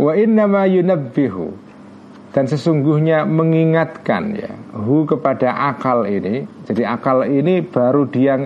Wa 0.00 0.16
innama 0.16 0.64
yunabbihu 0.64 1.52
dan 2.32 2.48
sesungguhnya 2.48 3.28
mengingatkan 3.28 4.32
ya 4.32 4.52
hu 4.72 5.04
kepada 5.04 5.52
akal 5.72 6.08
ini. 6.08 6.48
Jadi 6.64 6.82
akal 6.82 7.28
ini 7.28 7.60
baru 7.60 8.08
dia 8.08 8.40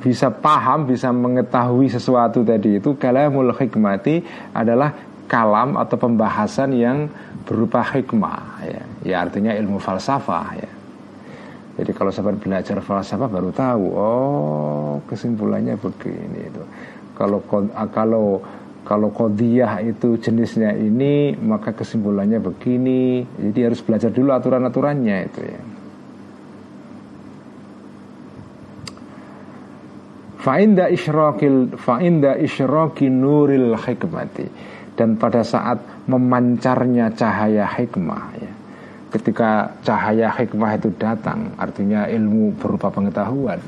bisa 0.00 0.32
paham, 0.32 0.88
bisa 0.88 1.12
mengetahui 1.12 1.92
sesuatu 1.92 2.40
tadi 2.40 2.80
itu 2.80 2.96
kalamul 2.96 3.52
hikmati 3.52 4.24
adalah 4.56 4.96
kalam 5.28 5.76
atau 5.76 5.96
pembahasan 6.00 6.72
yang 6.72 7.06
berupa 7.44 7.84
hikmah 7.84 8.64
ya. 8.64 8.82
Ya 9.04 9.16
artinya 9.22 9.52
ilmu 9.52 9.76
falsafah 9.76 10.48
ya. 10.56 10.70
Jadi 11.76 11.92
kalau 11.92 12.08
sahabat 12.08 12.40
belajar 12.40 12.80
falsafah 12.80 13.28
baru 13.28 13.52
tahu, 13.52 13.84
oh 13.92 14.92
kesimpulannya 15.04 15.76
begini 15.76 16.48
itu. 16.48 16.64
Kalau 17.12 17.44
ah, 17.76 17.88
kalau 17.92 18.40
kalau 18.86 19.10
kodiah 19.10 19.82
itu 19.82 20.14
jenisnya 20.22 20.70
ini, 20.70 21.34
maka 21.34 21.74
kesimpulannya 21.74 22.38
begini. 22.38 23.26
Jadi 23.26 23.60
harus 23.66 23.82
belajar 23.82 24.14
dulu 24.14 24.30
aturan-aturannya 24.30 25.16
itu 25.26 25.40
ya. 25.42 25.62
Fa'inda 30.46 30.86
isyrokil 30.86 31.74
Fa'inda 31.74 32.38
isyrokil 32.38 33.10
nuril 33.10 33.74
hikmati 33.74 34.46
Dan 34.94 35.18
pada 35.18 35.42
saat 35.42 36.06
memancarnya 36.06 37.10
cahaya 37.18 37.66
hikmah 37.66 38.24
ya, 38.38 38.52
Ketika 39.10 39.74
cahaya 39.82 40.30
hikmah 40.30 40.78
itu 40.78 40.94
datang 40.94 41.50
Artinya 41.58 42.06
ilmu 42.06 42.54
berupa 42.62 42.94
pengetahuan 42.94 43.58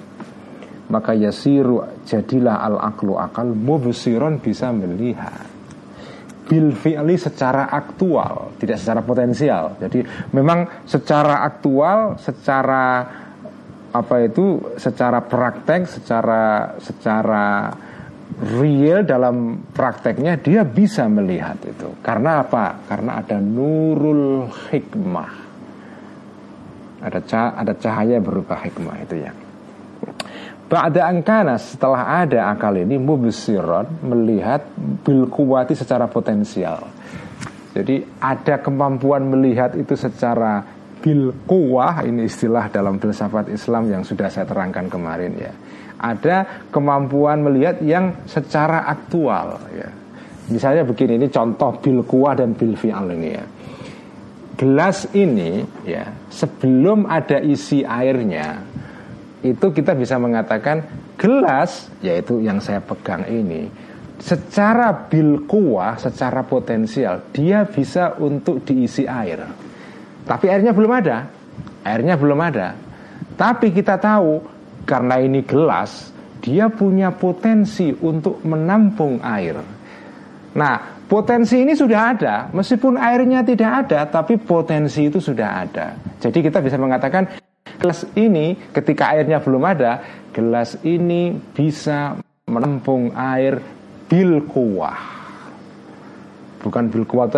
Maka 0.89 1.13
yasiru 1.13 1.85
jadilah 2.09 2.65
al-aklu 2.65 3.21
akal 3.21 3.53
Mubsiron 3.53 4.41
bisa 4.41 4.73
melihat 4.73 5.59
bil 6.49 6.73
fi'li 6.73 7.21
secara 7.21 7.69
aktual, 7.69 8.57
tidak 8.57 8.81
secara 8.81 9.05
potensial. 9.05 9.77
Jadi 9.77 10.01
memang 10.33 10.89
secara 10.89 11.45
aktual, 11.45 12.17
secara 12.17 13.05
apa 13.93 14.17
itu 14.25 14.77
secara 14.81 15.21
praktek, 15.21 15.85
secara 15.85 16.73
secara 16.81 17.69
real 18.61 19.05
dalam 19.05 19.61
prakteknya 19.73 20.41
dia 20.41 20.65
bisa 20.65 21.05
melihat 21.09 21.61
itu. 21.69 22.01
Karena 22.01 22.41
apa? 22.41 22.81
Karena 22.89 23.21
ada 23.21 23.37
nurul 23.37 24.49
hikmah. 24.73 25.33
Ada 26.99 27.21
ada 27.55 27.73
cahaya 27.79 28.19
berupa 28.19 28.59
hikmah 28.59 28.97
itu 29.05 29.17
ya. 29.23 29.33
Ba'da 30.69 31.09
angkana 31.09 31.57
setelah 31.57 32.21
ada 32.21 32.53
akal 32.53 32.77
ini 32.77 33.01
mubsiron 33.01 34.05
melihat 34.05 34.69
bil 35.01 35.25
kuwati 35.33 35.73
secara 35.73 36.05
potensial. 36.13 36.85
Jadi 37.73 38.05
ada 38.21 38.61
kemampuan 38.61 39.33
melihat 39.33 39.73
itu 39.81 39.97
secara 39.97 40.61
bil 41.01 41.33
kuwah 41.49 42.05
ini 42.05 42.29
istilah 42.29 42.69
dalam 42.69 43.01
filsafat 43.01 43.49
Islam 43.49 43.89
yang 43.89 44.05
sudah 44.05 44.29
saya 44.29 44.45
terangkan 44.45 44.93
kemarin 44.93 45.33
ya. 45.41 45.53
Ada 45.99 46.69
kemampuan 46.69 47.49
melihat 47.49 47.81
yang 47.81 48.29
secara 48.29 48.85
aktual 48.93 49.57
ya. 49.73 49.89
Misalnya 50.53 50.85
begini 50.85 51.17
ini 51.17 51.33
contoh 51.33 51.81
bil 51.81 52.05
kuwah 52.05 52.37
dan 52.37 52.53
bil 52.53 52.77
fi'al 52.77 53.09
ini 53.17 53.29
ya. 53.33 53.45
Gelas 54.59 55.09
ini 55.17 55.65
ya 55.89 56.13
sebelum 56.29 57.09
ada 57.09 57.41
isi 57.41 57.89
airnya 57.89 58.61
itu 59.43 59.71
kita 59.71 59.95
bisa 59.95 60.19
mengatakan 60.19 60.83
gelas 61.15 61.91
yaitu 62.03 62.43
yang 62.43 62.59
saya 62.59 62.83
pegang 62.83 63.23
ini 63.31 63.89
secara 64.19 65.07
bil 65.07 65.47
kuah, 65.47 65.95
secara 65.97 66.43
potensial 66.43 67.31
dia 67.31 67.65
bisa 67.65 68.19
untuk 68.19 68.67
diisi 68.67 69.07
air. 69.07 69.47
Tapi 70.27 70.47
airnya 70.51 70.75
belum 70.75 70.93
ada. 70.93 71.19
Airnya 71.87 72.19
belum 72.19 72.39
ada. 72.43 72.75
Tapi 73.39 73.71
kita 73.71 73.97
tahu 73.97 74.43
karena 74.85 75.23
ini 75.23 75.47
gelas, 75.47 76.11
dia 76.43 76.69
punya 76.69 77.15
potensi 77.15 77.95
untuk 77.95 78.43
menampung 78.43 79.23
air. 79.23 79.57
Nah, 80.59 80.77
potensi 81.07 81.63
ini 81.63 81.73
sudah 81.79 82.01
ada, 82.13 82.37
meskipun 82.51 82.99
airnya 82.99 83.47
tidak 83.47 83.87
ada, 83.87 84.11
tapi 84.11 84.37
potensi 84.37 85.07
itu 85.07 85.23
sudah 85.23 85.49
ada. 85.65 85.95
Jadi 86.19 86.39
kita 86.43 86.59
bisa 86.59 86.75
mengatakan 86.77 87.31
Gelas 87.79 88.03
ini 88.19 88.59
ketika 88.75 89.15
airnya 89.15 89.39
belum 89.39 89.63
ada, 89.63 90.03
gelas 90.35 90.75
ini 90.83 91.35
bisa 91.55 92.19
menampung 92.51 93.15
air 93.15 93.63
bil 94.11 94.43
kuah. 94.51 94.99
Bukan 96.59 96.91
bil 96.91 97.07
kuah 97.07 97.31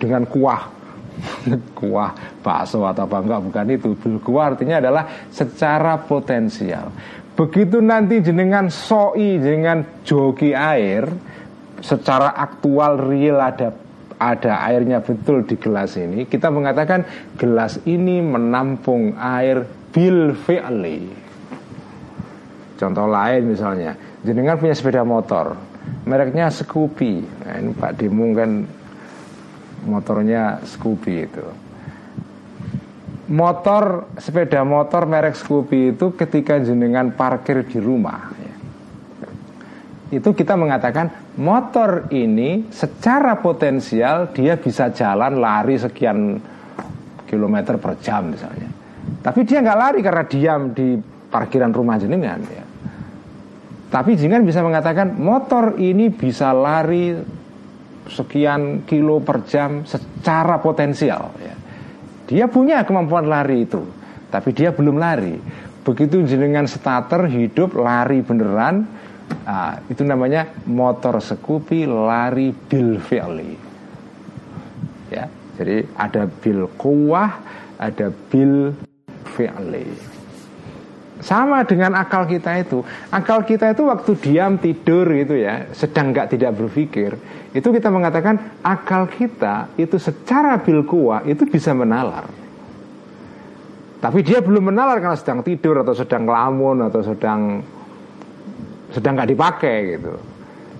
dengan 0.00 0.24
kuah. 0.24 0.72
Kuah 1.78 2.10
bakso 2.42 2.82
atau 2.82 3.06
apa 3.06 3.22
enggak 3.22 3.40
bukan 3.46 3.66
itu. 3.70 3.94
Bil 3.94 4.18
kuah 4.18 4.50
artinya 4.50 4.82
adalah 4.82 5.30
secara 5.30 5.94
potensial. 6.02 6.90
Begitu 7.38 7.78
nanti 7.78 8.18
jenengan 8.18 8.66
soi 8.66 9.38
dengan 9.38 10.02
joki 10.02 10.50
air 10.50 11.06
secara 11.78 12.34
aktual 12.34 12.98
real 12.98 13.38
ada 13.38 13.70
ada 14.32 14.64
airnya 14.64 15.04
betul 15.04 15.44
di 15.44 15.60
gelas 15.60 16.00
ini, 16.00 16.24
kita 16.24 16.48
mengatakan 16.48 17.04
gelas 17.36 17.76
ini 17.84 18.24
menampung 18.24 19.12
air 19.20 19.68
bil 19.92 20.32
fi'li. 20.32 21.12
Contoh 22.74 23.06
lain 23.06 23.42
misalnya, 23.52 23.94
jenengan 24.24 24.58
punya 24.58 24.74
sepeda 24.74 25.04
motor, 25.06 25.54
mereknya 26.08 26.50
Scoopy. 26.50 27.14
Nah, 27.44 27.54
ini 27.60 27.70
Pak 27.76 27.92
Dimung 28.00 28.34
kan 28.34 28.50
motornya 29.86 30.58
Scoopy 30.66 31.14
itu. 31.14 31.46
Motor 33.24 34.12
sepeda 34.20 34.60
motor 34.68 35.08
merek 35.08 35.38
Scoopy 35.38 35.96
itu 35.96 36.12
ketika 36.12 36.60
jenengan 36.60 37.08
parkir 37.14 37.64
di 37.64 37.80
rumah 37.80 38.43
itu 40.12 40.36
kita 40.36 40.52
mengatakan 40.58 41.36
motor 41.40 42.12
ini 42.12 42.68
secara 42.68 43.40
potensial 43.40 44.34
dia 44.36 44.60
bisa 44.60 44.92
jalan 44.92 45.40
lari 45.40 45.80
sekian 45.80 46.36
kilometer 47.24 47.80
per 47.80 47.96
jam 48.04 48.28
misalnya. 48.28 48.68
Tapi 49.24 49.40
dia 49.48 49.64
nggak 49.64 49.80
lari 49.80 50.00
karena 50.04 50.24
diam 50.28 50.62
di 50.76 51.00
parkiran 51.32 51.72
rumah 51.72 51.96
jenengan 51.96 52.40
ya. 52.44 52.64
Tapi 53.88 54.18
jenengan 54.18 54.44
bisa 54.44 54.60
mengatakan 54.60 55.16
motor 55.16 55.80
ini 55.80 56.12
bisa 56.12 56.52
lari 56.52 57.14
sekian 58.04 58.84
kilo 58.84 59.24
per 59.24 59.48
jam 59.48 59.88
secara 59.88 60.60
potensial 60.60 61.32
ya. 61.40 61.54
Dia 62.24 62.48
punya 62.48 62.84
kemampuan 62.88 63.28
lari 63.28 63.68
itu, 63.68 63.84
tapi 64.32 64.56
dia 64.56 64.72
belum 64.72 64.96
lari. 64.96 65.36
Begitu 65.84 66.24
jenengan 66.24 66.64
starter 66.64 67.28
hidup 67.28 67.76
lari 67.76 68.24
beneran, 68.24 68.88
Nah, 69.44 69.76
itu 69.92 70.00
namanya 70.04 70.48
motor 70.64 71.20
sekupi 71.20 71.84
lari 71.84 72.52
bil 72.52 72.96
fi'li. 72.96 73.52
Ya, 75.12 75.28
jadi 75.60 75.84
ada 75.96 76.24
bil 76.24 76.64
kuwah, 76.80 77.44
ada 77.76 78.08
bil 78.32 78.72
fi'li. 79.36 80.14
Sama 81.20 81.64
dengan 81.64 81.96
akal 81.96 82.28
kita 82.28 82.56
itu. 82.60 82.84
Akal 83.08 83.44
kita 83.48 83.72
itu 83.72 83.84
waktu 83.88 84.12
diam 84.18 84.60
tidur 84.60 85.08
gitu 85.12 85.40
ya, 85.40 85.72
sedang 85.72 86.12
nggak 86.12 86.36
tidak 86.36 86.52
berpikir, 86.56 87.16
itu 87.54 87.68
kita 87.70 87.88
mengatakan 87.88 88.60
akal 88.60 89.06
kita 89.08 89.72
itu 89.78 89.96
secara 89.96 90.58
bil 90.60 90.84
kuwah 90.84 91.24
itu 91.24 91.46
bisa 91.46 91.70
menalar. 91.72 92.26
Tapi 94.04 94.20
dia 94.20 94.44
belum 94.44 94.68
menalar 94.68 95.00
karena 95.00 95.16
sedang 95.16 95.40
tidur 95.40 95.80
atau 95.80 95.96
sedang 95.96 96.28
lamun 96.28 96.84
atau 96.84 97.00
sedang 97.00 97.64
sedang 98.94 99.18
nggak 99.18 99.30
dipakai 99.34 99.76
gitu. 99.98 100.14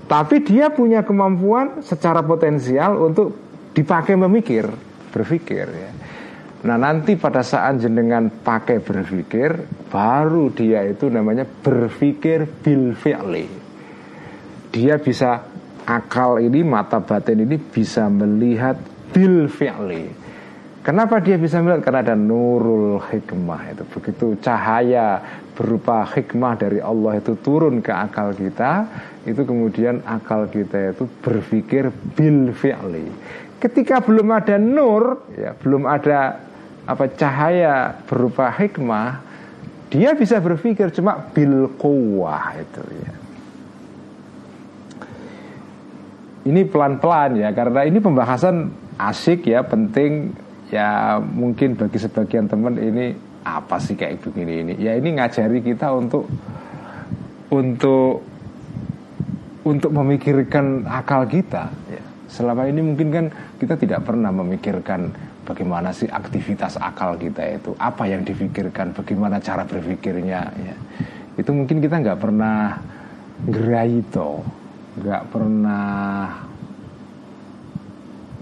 Tapi 0.07 0.47
dia 0.47 0.71
punya 0.71 1.03
kemampuan 1.03 1.83
secara 1.83 2.23
potensial 2.23 3.01
untuk 3.01 3.35
dipakai 3.75 4.15
memikir, 4.15 4.69
berpikir 5.11 5.67
ya. 5.67 5.91
Nah 6.65 6.81
nanti 6.81 7.13
pada 7.21 7.45
saat 7.45 7.77
jenengan 7.77 8.33
pakai 8.41 8.81
berpikir 8.81 9.69
Baru 9.93 10.49
dia 10.49 10.81
itu 10.89 11.13
namanya 11.13 11.45
berpikir 11.45 12.49
bil 12.65 12.97
Dia 14.73 14.97
bisa 14.97 15.45
akal 15.85 16.41
ini, 16.41 16.65
mata 16.65 17.05
batin 17.05 17.45
ini 17.45 17.61
bisa 17.61 18.09
melihat 18.09 18.81
bil 19.13 19.45
Kenapa 20.81 21.21
dia 21.21 21.37
bisa 21.37 21.61
melihat? 21.61 21.85
Karena 21.85 22.01
ada 22.01 22.17
nurul 22.17 22.97
hikmah 23.13 23.77
itu 23.77 23.85
Begitu 24.01 24.27
cahaya 24.41 25.21
berupa 25.55 26.03
hikmah 26.03 26.59
dari 26.59 26.83
Allah 26.83 27.23
itu 27.23 27.39
turun 27.39 27.79
ke 27.79 27.95
akal 27.95 28.35
kita 28.35 28.91
itu 29.25 29.41
kemudian 29.47 30.03
akal 30.05 30.51
kita 30.51 30.93
itu 30.93 31.07
berpikir 31.23 31.95
bil 32.19 32.51
fi'li. 32.53 33.07
Ketika 33.63 34.03
belum 34.03 34.29
ada 34.35 34.59
nur 34.61 35.25
ya 35.33 35.55
belum 35.57 35.87
ada 35.89 36.43
apa 36.85 37.09
cahaya 37.17 37.97
berupa 38.05 38.53
hikmah 38.53 39.25
dia 39.89 40.11
bisa 40.13 40.43
berpikir 40.43 40.91
cuma 40.91 41.23
bil 41.33 41.71
kuwah 41.79 42.59
itu 42.59 42.83
ya. 42.83 43.15
Ini 46.45 46.61
pelan-pelan 46.69 47.41
ya 47.41 47.55
karena 47.57 47.89
ini 47.89 48.03
pembahasan 48.03 48.75
asik 49.01 49.49
ya 49.49 49.63
penting. 49.65 50.35
Ya 50.75 51.23
mungkin 51.23 51.79
bagi 51.79 52.03
sebagian 52.03 52.51
teman 52.51 52.75
ini 52.77 53.15
apa 53.45 53.77
sih 53.77 53.93
kayak 53.93 54.25
begini 54.25 54.65
ini 54.65 54.73
ya 54.81 54.97
ini 54.97 55.21
ngajari 55.21 55.61
kita 55.61 55.93
untuk 55.93 56.25
untuk 57.53 58.25
untuk 59.65 59.91
memikirkan 59.93 60.85
akal 60.85 61.25
kita. 61.25 61.69
Ya. 61.89 62.03
selama 62.29 62.67
ini 62.67 62.83
mungkin 62.83 63.09
kan 63.15 63.27
kita 63.63 63.79
tidak 63.79 64.03
pernah 64.03 64.35
memikirkan 64.35 65.07
bagaimana 65.47 65.95
sih 65.95 66.09
aktivitas 66.11 66.77
akal 66.81 67.17
kita 67.17 67.47
itu. 67.47 67.73
Apa 67.79 68.11
yang 68.11 68.27
difikirkan 68.27 68.93
bagaimana 68.93 69.41
cara 69.41 69.65
berpikirnya 69.65 70.41
ya. 70.53 70.77
Itu 71.39 71.53
mungkin 71.55 71.81
kita 71.81 72.01
nggak 72.01 72.21
pernah 72.21 72.81
gerai 73.45 74.03
itu 74.03 74.31
nggak 74.95 75.23
pernah 75.33 75.87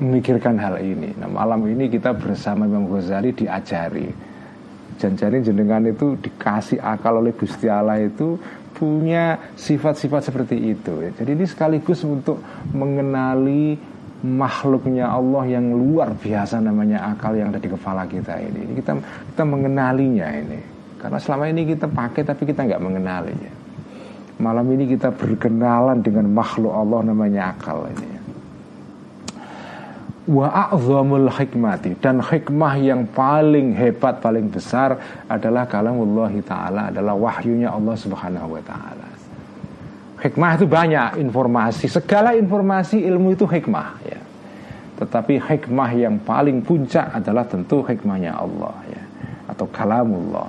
memikirkan 0.02 0.56
hal 0.58 0.82
ini. 0.82 1.14
Nah 1.16 1.30
malam 1.30 1.62
ini 1.70 1.86
kita 1.86 2.16
bersama 2.16 2.66
Imam 2.66 2.90
Ghazali 2.90 3.30
diajari 3.30 4.31
janjani 4.98 5.44
jenengan 5.44 5.82
itu 5.86 6.16
dikasih 6.20 6.80
akal 6.80 7.20
oleh 7.20 7.32
Gusti 7.36 7.66
Allah 7.68 8.00
itu 8.00 8.36
punya 8.72 9.38
sifat-sifat 9.54 10.32
seperti 10.32 10.56
itu. 10.74 11.12
Jadi 11.14 11.30
ini 11.32 11.46
sekaligus 11.46 12.02
untuk 12.02 12.42
mengenali 12.74 13.78
makhluknya 14.22 15.10
Allah 15.10 15.44
yang 15.50 15.74
luar 15.74 16.14
biasa 16.14 16.62
namanya 16.62 17.14
akal 17.14 17.34
yang 17.34 17.50
ada 17.50 17.62
di 17.62 17.70
kepala 17.70 18.06
kita 18.06 18.38
ini. 18.38 18.70
Ini 18.70 18.72
kita 18.78 18.92
kita 19.34 19.44
mengenalinya 19.46 20.28
ini. 20.34 20.60
Karena 20.98 21.18
selama 21.18 21.50
ini 21.50 21.66
kita 21.66 21.90
pakai 21.90 22.22
tapi 22.22 22.42
kita 22.46 22.62
nggak 22.62 22.82
mengenalinya. 22.82 23.52
Malam 24.42 24.66
ini 24.74 24.84
kita 24.90 25.14
berkenalan 25.14 26.02
dengan 26.02 26.30
makhluk 26.30 26.74
Allah 26.74 27.06
namanya 27.06 27.54
akal 27.54 27.86
ini 27.86 28.11
wa 30.22 30.70
a'zamul 30.70 31.26
hikmati 31.26 31.98
dan 31.98 32.22
hikmah 32.22 32.78
yang 32.78 33.10
paling 33.10 33.74
hebat 33.74 34.22
paling 34.22 34.46
besar 34.46 34.94
adalah 35.26 35.66
kalamullah 35.66 36.30
taala 36.46 36.94
adalah 36.94 37.18
wahyunya 37.18 37.74
Allah 37.74 37.96
Subhanahu 37.98 38.54
wa 38.54 38.62
taala. 38.62 39.08
Hikmah 40.22 40.50
itu 40.54 40.70
banyak 40.70 41.18
informasi, 41.18 41.90
segala 41.90 42.38
informasi 42.38 43.02
ilmu 43.02 43.34
itu 43.34 43.42
hikmah 43.42 43.88
ya. 44.06 44.22
Tetapi 45.02 45.42
hikmah 45.42 45.90
yang 45.98 46.22
paling 46.22 46.62
puncak 46.62 47.10
adalah 47.10 47.42
tentu 47.42 47.82
hikmahnya 47.82 48.30
Allah 48.30 48.76
ya 48.86 49.02
atau 49.50 49.66
kalamullah. 49.66 50.46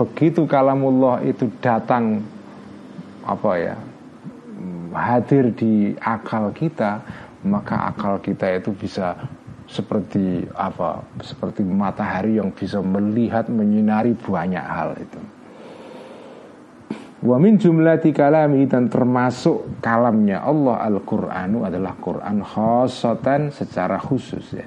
Begitu 0.00 0.48
kalamullah 0.48 1.20
itu 1.20 1.52
datang 1.60 2.24
apa 3.20 3.52
ya 3.60 3.76
hadir 4.96 5.54
di 5.54 5.94
akal 6.00 6.50
kita 6.56 7.04
maka 7.44 7.92
akal 7.92 8.20
kita 8.20 8.46
itu 8.56 8.72
bisa 8.76 9.16
seperti 9.70 10.44
apa 10.58 11.04
seperti 11.22 11.62
matahari 11.62 12.42
yang 12.42 12.50
bisa 12.50 12.82
melihat 12.82 13.46
menyinari 13.46 14.18
banyak 14.18 14.64
hal 14.66 14.98
itu 14.98 15.20
Wa 17.20 17.36
min 17.36 17.60
jumlati 17.60 18.16
kalami 18.16 18.64
dan 18.64 18.88
termasuk 18.88 19.84
kalamnya 19.84 20.40
Allah 20.40 20.88
Al-Qur'anu 20.88 21.68
adalah 21.68 21.92
Quran 22.00 22.40
khosatan 22.40 23.52
secara 23.52 24.00
khusus 24.00 24.56
ya. 24.56 24.64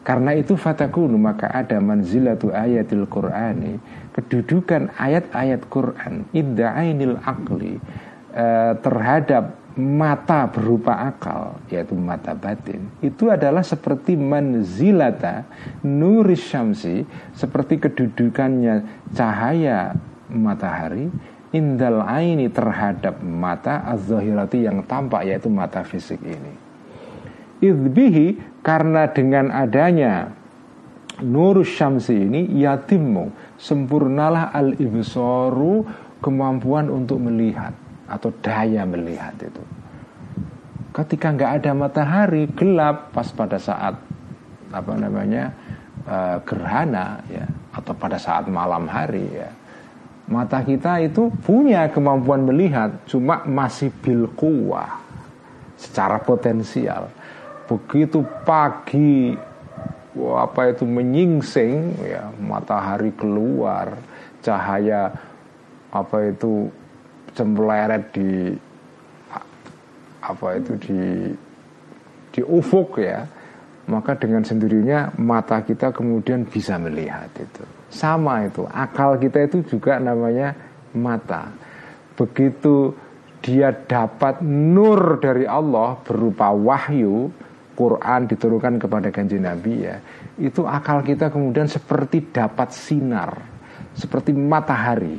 Karena 0.00 0.32
itu 0.32 0.56
fatakunu 0.56 1.20
maka 1.20 1.52
ada 1.52 1.76
manzilatu 1.76 2.48
ayatil 2.48 3.04
Qur'ani 3.04 3.76
kedudukan 4.16 4.96
ayat-ayat 4.96 5.68
Quran 5.68 6.24
idda'ainil 6.32 7.20
akli 7.20 7.76
eh, 8.32 8.72
terhadap 8.80 9.59
mata 9.80 10.44
berupa 10.44 11.08
akal 11.08 11.56
yaitu 11.72 11.96
mata 11.96 12.36
batin 12.36 12.92
itu 13.00 13.32
adalah 13.32 13.64
seperti 13.64 14.14
manzilata 14.14 15.48
nuris 15.80 16.44
syamsi 16.44 17.08
seperti 17.32 17.80
kedudukannya 17.80 19.08
cahaya 19.16 19.96
matahari 20.28 21.08
indal 21.50 22.06
aini 22.06 22.46
terhadap 22.46 23.18
mata 23.22 23.82
az-zahirati 23.90 24.66
yang 24.66 24.86
tampak 24.86 25.26
yaitu 25.26 25.50
mata 25.50 25.82
fisik 25.82 26.22
ini. 26.22 26.54
Idbihi 27.60 28.60
karena 28.64 29.10
dengan 29.10 29.52
adanya 29.52 30.32
nurus 31.20 31.68
syamsi 31.76 32.16
ini 32.16 32.48
yatimmu 32.64 33.58
sempurnalah 33.60 34.54
al-ibsaru 34.56 35.84
kemampuan 36.24 36.88
untuk 36.88 37.20
melihat 37.20 37.76
atau 38.10 38.34
daya 38.42 38.82
melihat 38.82 39.32
itu. 39.38 39.62
Ketika 40.90 41.30
nggak 41.30 41.52
ada 41.62 41.70
matahari 41.70 42.50
gelap 42.50 43.14
pas 43.14 43.30
pada 43.30 43.62
saat 43.62 43.94
apa 44.70 44.92
namanya 44.98 45.54
uh, 46.06 46.38
gerhana 46.42 47.22
ya 47.30 47.46
atau 47.74 47.94
pada 47.94 48.18
saat 48.18 48.50
malam 48.50 48.86
hari 48.90 49.26
ya 49.30 49.50
mata 50.30 50.62
kita 50.62 51.02
itu 51.02 51.26
punya 51.42 51.90
kemampuan 51.90 52.46
melihat 52.46 53.02
cuma 53.10 53.42
masih 53.42 53.90
bil 53.98 54.30
kuah 54.38 55.02
secara 55.74 56.22
potensial 56.22 57.10
begitu 57.66 58.22
pagi 58.46 59.34
apa 60.14 60.70
itu 60.70 60.86
menyingsing 60.86 61.98
ya 62.02 62.30
matahari 62.38 63.10
keluar 63.14 63.98
cahaya 64.42 65.10
apa 65.90 66.30
itu 66.30 66.70
cempleret 67.34 68.12
di 68.14 68.54
apa 70.20 70.46
itu 70.56 70.72
di 70.80 71.00
di 72.30 72.40
ufuk 72.44 73.00
ya. 73.00 73.26
Maka 73.90 74.14
dengan 74.14 74.46
sendirinya 74.46 75.10
mata 75.18 75.66
kita 75.66 75.90
kemudian 75.90 76.46
bisa 76.46 76.78
melihat 76.78 77.26
itu. 77.34 77.64
Sama 77.90 78.46
itu 78.46 78.62
akal 78.70 79.18
kita 79.18 79.50
itu 79.50 79.66
juga 79.66 79.98
namanya 79.98 80.54
mata. 80.94 81.50
Begitu 82.14 82.94
dia 83.40 83.72
dapat 83.72 84.44
nur 84.44 85.18
dari 85.18 85.48
Allah 85.48 85.96
berupa 86.04 86.52
wahyu 86.52 87.32
Quran 87.72 88.28
diturunkan 88.28 88.76
kepada 88.76 89.08
kanjeng 89.08 89.48
Nabi 89.48 89.88
ya 89.88 89.96
itu 90.36 90.68
akal 90.68 91.00
kita 91.00 91.32
kemudian 91.32 91.64
seperti 91.64 92.28
dapat 92.28 92.76
sinar 92.76 93.40
seperti 93.96 94.36
matahari 94.36 95.16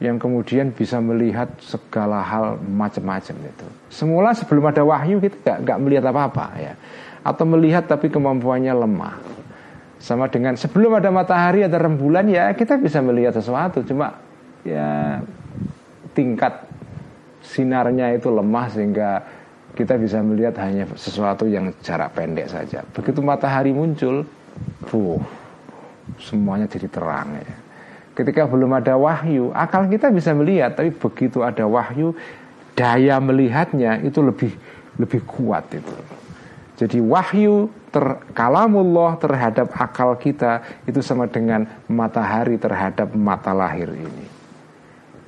yang 0.00 0.16
kemudian 0.16 0.72
bisa 0.72 0.96
melihat 0.96 1.52
segala 1.60 2.24
hal 2.24 2.56
macam-macam 2.56 3.36
itu. 3.36 3.66
Semula 3.92 4.32
sebelum 4.32 4.72
ada 4.72 4.80
wahyu 4.80 5.20
kita 5.20 5.36
gak, 5.44 5.58
gak 5.60 5.78
melihat 5.84 6.08
apa-apa 6.08 6.46
ya, 6.56 6.72
atau 7.20 7.44
melihat 7.44 7.84
tapi 7.84 8.08
kemampuannya 8.08 8.72
lemah. 8.72 9.20
Sama 10.00 10.32
dengan 10.32 10.56
sebelum 10.56 10.96
ada 10.96 11.12
matahari 11.12 11.60
ada 11.60 11.76
rembulan 11.76 12.24
ya 12.32 12.48
kita 12.56 12.80
bisa 12.80 13.04
melihat 13.04 13.36
sesuatu, 13.36 13.84
cuma 13.84 14.16
ya 14.64 15.20
tingkat 16.16 16.64
sinarnya 17.44 18.16
itu 18.16 18.32
lemah 18.32 18.72
sehingga 18.72 19.20
kita 19.76 20.00
bisa 20.00 20.24
melihat 20.24 20.56
hanya 20.64 20.88
sesuatu 20.96 21.44
yang 21.44 21.76
jarak 21.84 22.16
pendek 22.16 22.48
saja. 22.48 22.80
Begitu 22.96 23.20
matahari 23.20 23.76
muncul, 23.76 24.24
fuh, 24.88 25.20
semuanya 26.16 26.64
jadi 26.64 26.88
terang 26.88 27.36
ya 27.36 27.59
ketika 28.20 28.44
belum 28.44 28.76
ada 28.76 29.00
wahyu 29.00 29.48
akal 29.56 29.88
kita 29.88 30.12
bisa 30.12 30.36
melihat 30.36 30.76
tapi 30.76 30.92
begitu 30.92 31.40
ada 31.40 31.64
wahyu 31.64 32.12
daya 32.76 33.16
melihatnya 33.16 34.04
itu 34.04 34.20
lebih 34.20 34.52
lebih 35.00 35.24
kuat 35.24 35.72
itu. 35.72 35.96
Jadi 36.80 36.96
wahyu 37.00 37.68
ter, 37.92 38.24
kalamullah 38.32 39.16
terhadap 39.20 39.72
akal 39.76 40.16
kita 40.16 40.64
itu 40.88 41.00
sama 41.04 41.28
dengan 41.28 41.64
matahari 41.88 42.56
terhadap 42.56 43.12
mata 43.12 43.52
lahir 43.52 43.92
ini. 43.92 44.26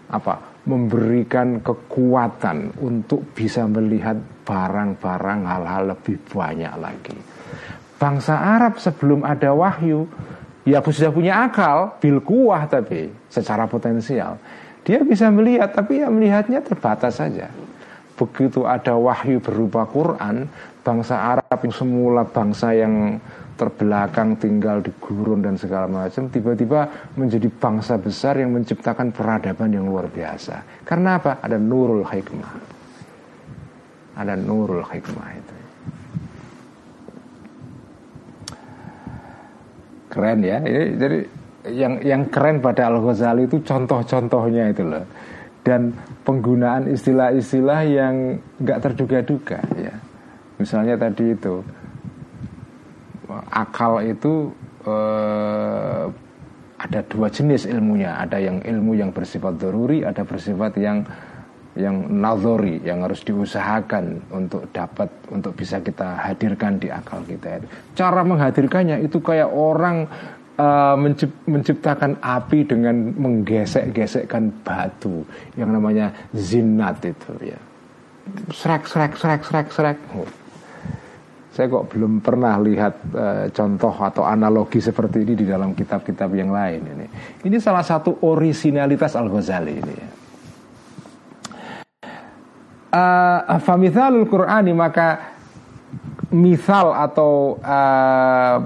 Apa? 0.08 0.52
Memberikan 0.62 1.60
kekuatan 1.60 2.78
untuk 2.80 3.36
bisa 3.36 3.68
melihat 3.68 4.16
barang-barang 4.46 5.40
hal-hal 5.44 5.82
lebih 5.92 6.16
banyak 6.32 6.74
lagi. 6.80 7.16
Bangsa 8.00 8.34
Arab 8.38 8.80
sebelum 8.80 9.26
ada 9.26 9.52
wahyu 9.52 10.08
ya 10.62 10.78
sudah 10.82 11.10
punya 11.10 11.46
akal 11.46 11.98
bil 11.98 12.22
kuah 12.22 12.66
tapi 12.70 13.10
secara 13.26 13.66
potensial. 13.66 14.38
Dia 14.82 15.02
bisa 15.06 15.30
melihat 15.30 15.74
tapi 15.74 16.02
ya 16.02 16.10
melihatnya 16.10 16.62
terbatas 16.62 17.22
saja. 17.22 17.50
Begitu 18.18 18.66
ada 18.66 18.94
wahyu 18.98 19.38
berupa 19.38 19.86
Quran 19.86 20.46
bangsa 20.82 21.38
Arab 21.38 21.58
yang 21.62 21.74
semula 21.74 22.22
bangsa 22.26 22.74
yang 22.74 23.18
terbelakang 23.54 24.34
tinggal 24.42 24.82
di 24.82 24.90
gurun 24.98 25.38
dan 25.38 25.54
segala 25.54 25.86
macam 25.86 26.26
tiba-tiba 26.26 27.14
menjadi 27.14 27.46
bangsa 27.46 27.94
besar 27.94 28.42
yang 28.42 28.50
menciptakan 28.50 29.14
peradaban 29.14 29.70
yang 29.70 29.86
luar 29.86 30.10
biasa. 30.10 30.82
Karena 30.82 31.22
apa? 31.22 31.38
Ada 31.38 31.62
nurul 31.62 32.02
hikmah. 32.02 32.52
Ada 34.18 34.34
nurul 34.34 34.82
hikmah 34.82 35.28
itu 35.38 35.61
keren 40.12 40.44
ya. 40.44 40.60
Jadi 41.00 41.18
yang 41.72 42.04
yang 42.04 42.22
keren 42.28 42.60
pada 42.60 42.92
Al 42.92 43.00
Ghazali 43.00 43.48
itu 43.48 43.64
contoh-contohnya 43.64 44.68
itu 44.68 44.84
loh. 44.84 45.04
Dan 45.64 45.96
penggunaan 46.26 46.90
istilah-istilah 46.92 47.80
yang 47.88 48.36
nggak 48.60 48.78
terduga-duga 48.84 49.64
ya. 49.80 49.94
Misalnya 50.60 51.00
tadi 51.00 51.32
itu 51.32 51.64
akal 53.48 54.04
itu 54.04 54.52
eh, 54.84 56.04
ada 56.76 57.00
dua 57.08 57.32
jenis 57.32 57.64
ilmunya. 57.64 58.20
Ada 58.20 58.36
yang 58.42 58.60
ilmu 58.60 58.92
yang 58.98 59.10
bersifat 59.14 59.56
doruri 59.56 60.04
ada 60.04 60.26
bersifat 60.26 60.76
yang 60.76 61.06
yang 61.72 62.20
nazori 62.20 62.84
yang 62.84 63.00
harus 63.00 63.24
diusahakan 63.24 64.20
untuk 64.28 64.68
dapat 64.76 65.08
untuk 65.32 65.56
bisa 65.56 65.80
kita 65.80 66.20
hadirkan 66.20 66.76
di 66.76 66.92
akal 66.92 67.24
kita. 67.24 67.64
Cara 67.96 68.20
menghadirkannya 68.20 69.00
itu 69.00 69.24
kayak 69.24 69.48
orang 69.48 70.04
uh, 70.60 70.96
menciptakan 71.48 72.20
api 72.20 72.68
dengan 72.68 73.16
menggesek-gesekkan 73.16 74.52
batu 74.60 75.24
yang 75.56 75.72
namanya 75.72 76.12
zinat 76.36 77.00
itu 77.08 77.56
ya. 77.56 77.60
Srek 78.52 78.84
srek 78.84 79.16
srek 79.16 79.40
srek 79.40 79.68
srek. 79.72 79.98
Oh. 80.12 80.28
Saya 81.52 81.68
kok 81.68 81.92
belum 81.92 82.24
pernah 82.24 82.56
lihat 82.60 82.94
uh, 83.12 83.44
contoh 83.52 83.92
atau 83.96 84.24
analogi 84.28 84.80
seperti 84.80 85.24
ini 85.24 85.40
di 85.40 85.46
dalam 85.48 85.72
kitab-kitab 85.72 86.32
yang 86.36 86.52
lain 86.52 86.80
ini. 86.84 87.06
Ini 87.48 87.56
salah 87.60 87.84
satu 87.84 88.20
originalitas 88.24 89.16
Al 89.16 89.28
Ghazali 89.32 89.76
ini 89.76 89.94
ya 89.96 90.21
uh, 92.92 93.58
famithalul 93.58 94.28
Qur'ani 94.28 94.72
maka 94.76 95.34
misal 96.32 96.92
atau 96.92 97.56
uh, 97.60 98.56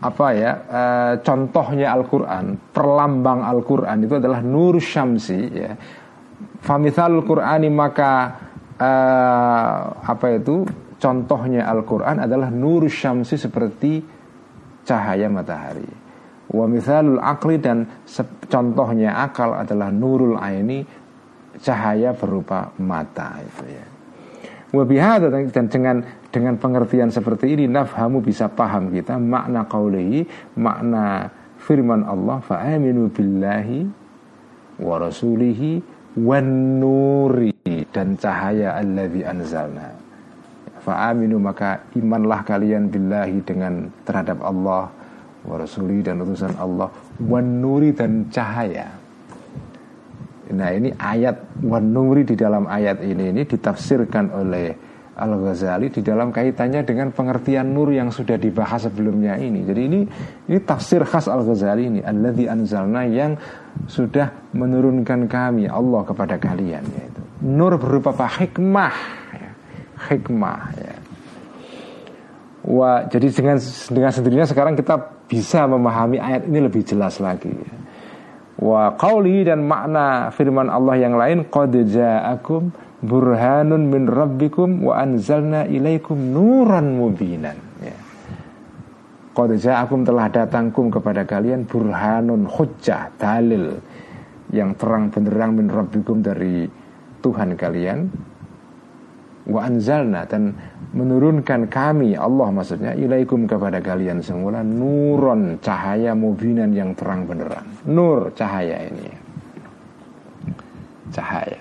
apa 0.00 0.26
ya 0.32 0.52
uh, 0.64 1.14
contohnya 1.20 1.92
Al-Qur'an, 1.92 2.56
perlambang 2.72 3.44
Al-Qur'an 3.44 4.00
itu 4.00 4.16
adalah 4.16 4.40
nur 4.40 4.80
syamsi 4.80 5.40
ya. 5.50 5.76
Famithalul 6.60 7.24
Qur'ani 7.24 7.68
maka 7.68 8.12
uh, 8.80 9.78
apa 10.00 10.26
itu 10.32 10.64
contohnya 10.96 11.68
Al-Qur'an 11.68 12.24
adalah 12.24 12.48
nur 12.48 12.88
syamsi 12.88 13.36
seperti 13.36 14.00
cahaya 14.84 15.28
matahari. 15.28 15.88
Wa 16.50 16.66
mithalul 16.66 17.22
akli 17.22 17.62
dan 17.62 17.86
contohnya 18.50 19.22
akal 19.22 19.54
adalah 19.54 19.94
nurul 19.94 20.34
aini 20.34 20.82
cahaya 21.60 22.16
berupa 22.16 22.72
mata 22.80 23.40
itu 23.40 23.64
ya. 23.68 23.86
Wabihada 24.70 25.34
dan 25.50 25.66
dengan 25.66 25.96
dengan 26.30 26.54
pengertian 26.54 27.10
seperti 27.10 27.58
ini 27.58 27.66
nafhamu 27.66 28.22
bisa 28.22 28.46
paham 28.46 28.94
kita 28.94 29.18
makna 29.18 29.66
qaulihi 29.66 30.54
makna 30.54 31.26
firman 31.58 32.06
Allah 32.06 32.38
fa'aminu 32.38 33.10
billahi 33.10 33.82
wa 34.78 34.94
rasulihi 35.02 35.82
wan 36.22 36.78
nuri 36.78 37.50
dan 37.90 38.14
cahaya 38.14 38.78
alladzi 38.78 39.26
anzalna 39.26 39.90
fa'aminu 40.86 41.42
maka 41.42 41.82
imanlah 41.98 42.46
kalian 42.46 42.86
billahi 42.94 43.42
dengan 43.42 43.90
terhadap 44.06 44.38
Allah 44.38 44.86
wa 45.42 45.54
rasuli 45.58 45.98
dan 45.98 46.22
utusan 46.22 46.54
Allah 46.62 46.94
wan 47.26 47.58
nuri 47.58 47.90
dan 47.90 48.30
cahaya 48.30 48.99
Nah 50.50 50.70
ini 50.74 50.90
ayat 50.94 51.62
Wanuri 51.62 52.26
di 52.26 52.34
dalam 52.34 52.66
ayat 52.66 53.02
ini 53.02 53.30
ini 53.30 53.42
ditafsirkan 53.46 54.34
oleh 54.34 54.90
Al-Ghazali 55.20 55.92
di 55.92 56.00
dalam 56.00 56.32
kaitannya 56.32 56.80
dengan 56.80 57.12
pengertian 57.12 57.76
nur 57.76 57.92
yang 57.92 58.08
sudah 58.08 58.40
dibahas 58.40 58.88
sebelumnya 58.88 59.36
ini. 59.36 59.60
Jadi 59.68 59.80
ini 59.84 60.00
ini 60.48 60.58
tafsir 60.64 61.04
khas 61.04 61.28
Al-Ghazali 61.28 61.92
ini, 61.92 62.00
alladzi 62.00 62.48
anzalna 62.48 63.04
yang 63.04 63.36
sudah 63.84 64.32
menurunkan 64.56 65.28
kami 65.28 65.68
Allah 65.68 66.02
kepada 66.08 66.40
kalian 66.40 66.84
yaitu. 66.96 67.20
Nur 67.44 67.76
berupa 67.76 68.16
apa? 68.16 68.26
Hikmah. 68.40 68.96
Ya. 69.36 69.50
Hikmah 70.08 70.60
ya. 70.80 70.94
Wah, 72.60 73.08
jadi 73.08 73.32
dengan 73.32 73.56
dengan 73.88 74.12
sendirinya 74.12 74.46
sekarang 74.48 74.76
kita 74.76 75.24
bisa 75.28 75.64
memahami 75.64 76.20
ayat 76.20 76.44
ini 76.48 76.60
lebih 76.64 76.84
jelas 76.84 77.20
lagi. 77.20 77.52
Ya. 77.52 77.79
Wa 78.60 78.92
qawli 78.92 79.48
dan 79.48 79.64
makna 79.64 80.28
firman 80.36 80.68
Allah 80.68 81.00
yang 81.00 81.16
lain 81.16 81.48
Qad 81.48 81.72
ja'akum 81.72 82.68
burhanun 83.00 83.88
min 83.88 84.04
rabbikum 84.04 84.84
wa 84.84 85.00
anzalna 85.00 85.64
ilaikum 85.64 86.20
nuran 86.20 87.00
mubinan 87.00 87.56
ya. 87.80 87.96
Qad 89.32 89.56
ja'akum 89.56 90.04
telah 90.04 90.28
datangkum 90.28 90.92
kepada 90.92 91.24
kalian 91.24 91.64
burhanun 91.64 92.44
hujjah 92.44 93.08
dalil 93.16 93.80
yang 94.52 94.76
terang 94.76 95.08
benderang 95.08 95.56
min 95.56 95.72
rabbikum 95.72 96.20
dari 96.20 96.68
Tuhan 97.24 97.56
kalian 97.56 97.98
wa 99.48 99.60
anzalna 99.64 100.28
dan 100.28 100.52
menurunkan 100.92 101.70
kami 101.70 102.18
Allah 102.18 102.52
maksudnya 102.52 102.92
ilaikum 102.92 103.48
kepada 103.48 103.80
kalian 103.80 104.20
semula 104.20 104.60
nuron 104.60 105.56
cahaya 105.64 106.12
mubinan 106.12 106.74
yang 106.76 106.92
terang 106.92 107.24
beneran 107.24 107.64
nur 107.88 108.28
cahaya 108.36 108.84
ini 108.90 109.08
cahaya 111.14 111.60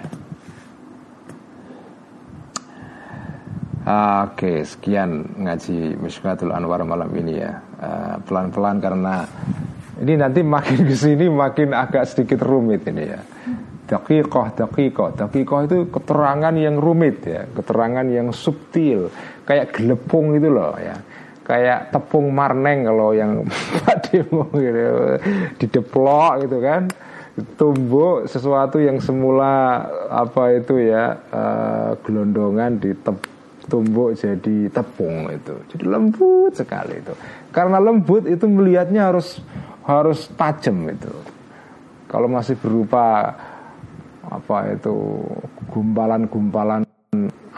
Oke, 3.90 4.62
sekian 4.70 5.26
ngaji 5.42 5.98
Mishkatul 5.98 6.54
Anwar 6.54 6.86
malam 6.86 7.10
ini 7.18 7.42
ya. 7.42 7.58
Eh, 7.82 8.16
pelan-pelan 8.22 8.78
uh, 8.78 8.82
karena 8.86 9.14
ini 9.98 10.14
nanti 10.14 10.46
makin 10.46 10.86
ke 10.86 10.94
sini 10.94 11.26
makin 11.26 11.74
agak 11.74 12.06
sedikit 12.06 12.46
rumit 12.46 12.86
ini 12.86 13.10
ya. 13.10 13.18
Dakikoh, 13.90 14.54
dakikoh 14.54 15.10
Dakikoh 15.18 15.60
itu 15.66 15.78
keterangan 15.90 16.54
yang 16.54 16.78
rumit 16.78 17.26
ya. 17.26 17.50
Keterangan 17.50 18.06
yang 18.06 18.30
subtil. 18.30 19.10
Kayak 19.50 19.74
gelepung 19.74 20.38
itu 20.38 20.46
loh 20.46 20.78
ya. 20.78 20.94
Kayak 21.42 21.90
tepung 21.90 22.30
marneng 22.30 22.86
kalau 22.86 23.18
yang 23.18 23.42
Demo 24.06 24.46
gitu. 24.54 25.18
Dideplok 25.58 26.46
gitu 26.46 26.58
kan. 26.62 26.86
Tumbuk 27.56 28.28
sesuatu 28.28 28.84
yang 28.84 29.00
semula 29.00 29.88
Apa 30.12 30.60
itu 30.60 30.76
ya 30.76 31.16
uh, 31.32 31.96
Gelondongan 32.04 32.78
ditumbuk 32.78 34.14
jadi 34.14 34.70
tepung 34.70 35.34
itu. 35.34 35.58
Jadi 35.74 35.86
lembut 35.90 36.54
sekali 36.54 37.02
itu. 37.02 37.18
Karena 37.50 37.82
lembut 37.82 38.30
itu 38.30 38.46
melihatnya 38.46 39.10
harus 39.10 39.42
Harus 39.90 40.30
tajam 40.38 40.86
itu. 40.86 41.10
Kalau 42.06 42.30
masih 42.30 42.54
berupa 42.62 43.34
apa 44.30 44.78
itu 44.78 44.96
gumpalan-gumpalan 45.74 46.86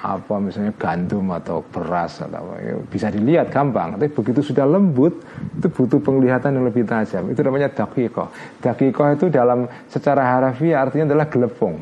apa 0.01 0.41
misalnya 0.41 0.73
gandum 0.81 1.29
atau 1.29 1.61
beras 1.69 2.25
atau 2.25 2.41
apa 2.41 2.57
ya, 2.57 2.73
bisa 2.89 3.13
dilihat 3.13 3.53
gampang. 3.53 3.93
Tapi 3.99 4.09
begitu 4.09 4.41
sudah 4.41 4.65
lembut 4.65 5.13
itu 5.59 5.67
butuh 5.69 6.01
penglihatan 6.01 6.57
yang 6.57 6.65
lebih 6.65 6.89
tajam. 6.89 7.29
Itu 7.29 7.45
namanya 7.45 7.69
dakikoh 7.69 8.31
dakikoh 8.63 9.07
itu 9.13 9.25
dalam 9.29 9.69
secara 9.85 10.25
harafiah 10.25 10.81
artinya 10.87 11.13
adalah 11.13 11.29
gelepung. 11.29 11.77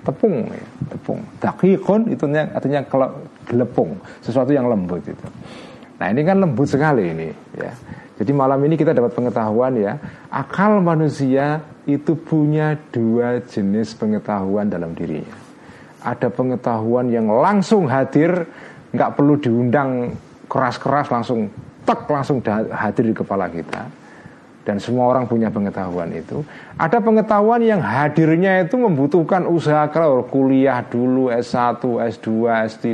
Tepung 0.00 0.48
ya, 0.48 0.64
tepung. 0.88 1.20
Dakikon 1.36 2.08
itu 2.08 2.24
artinya 2.32 2.80
gelepung 3.44 4.00
sesuatu 4.24 4.56
yang 4.56 4.64
lembut 4.70 5.04
itu. 5.04 5.26
Nah 6.00 6.08
ini 6.08 6.22
kan 6.24 6.40
lembut 6.40 6.70
sekali 6.70 7.12
ini 7.12 7.28
ya 7.58 7.68
jadi 8.18 8.34
malam 8.34 8.58
ini 8.66 8.74
kita 8.74 8.90
dapat 8.90 9.14
pengetahuan 9.14 9.78
ya, 9.78 9.94
akal 10.26 10.82
manusia 10.82 11.62
itu 11.86 12.18
punya 12.18 12.74
dua 12.90 13.38
jenis 13.46 13.94
pengetahuan 13.94 14.66
dalam 14.66 14.90
dirinya. 14.90 15.38
Ada 16.02 16.26
pengetahuan 16.26 17.14
yang 17.14 17.30
langsung 17.30 17.86
hadir, 17.86 18.50
nggak 18.90 19.14
perlu 19.14 19.38
diundang 19.38 20.18
keras-keras 20.50 21.14
langsung 21.14 21.46
tek 21.86 22.10
langsung 22.10 22.42
hadir 22.74 23.06
di 23.06 23.14
kepala 23.14 23.46
kita. 23.46 23.86
Dan 24.66 24.82
semua 24.82 25.08
orang 25.08 25.24
punya 25.24 25.48
pengetahuan 25.48 26.12
itu. 26.12 26.44
Ada 26.76 27.00
pengetahuan 27.00 27.62
yang 27.64 27.80
hadirnya 27.80 28.66
itu 28.66 28.76
membutuhkan 28.76 29.48
usaha 29.48 29.88
kalau 29.88 30.26
kuliah 30.28 30.84
dulu 30.84 31.32
S1, 31.32 31.80
S2, 32.18 32.28
S3, 32.68 32.84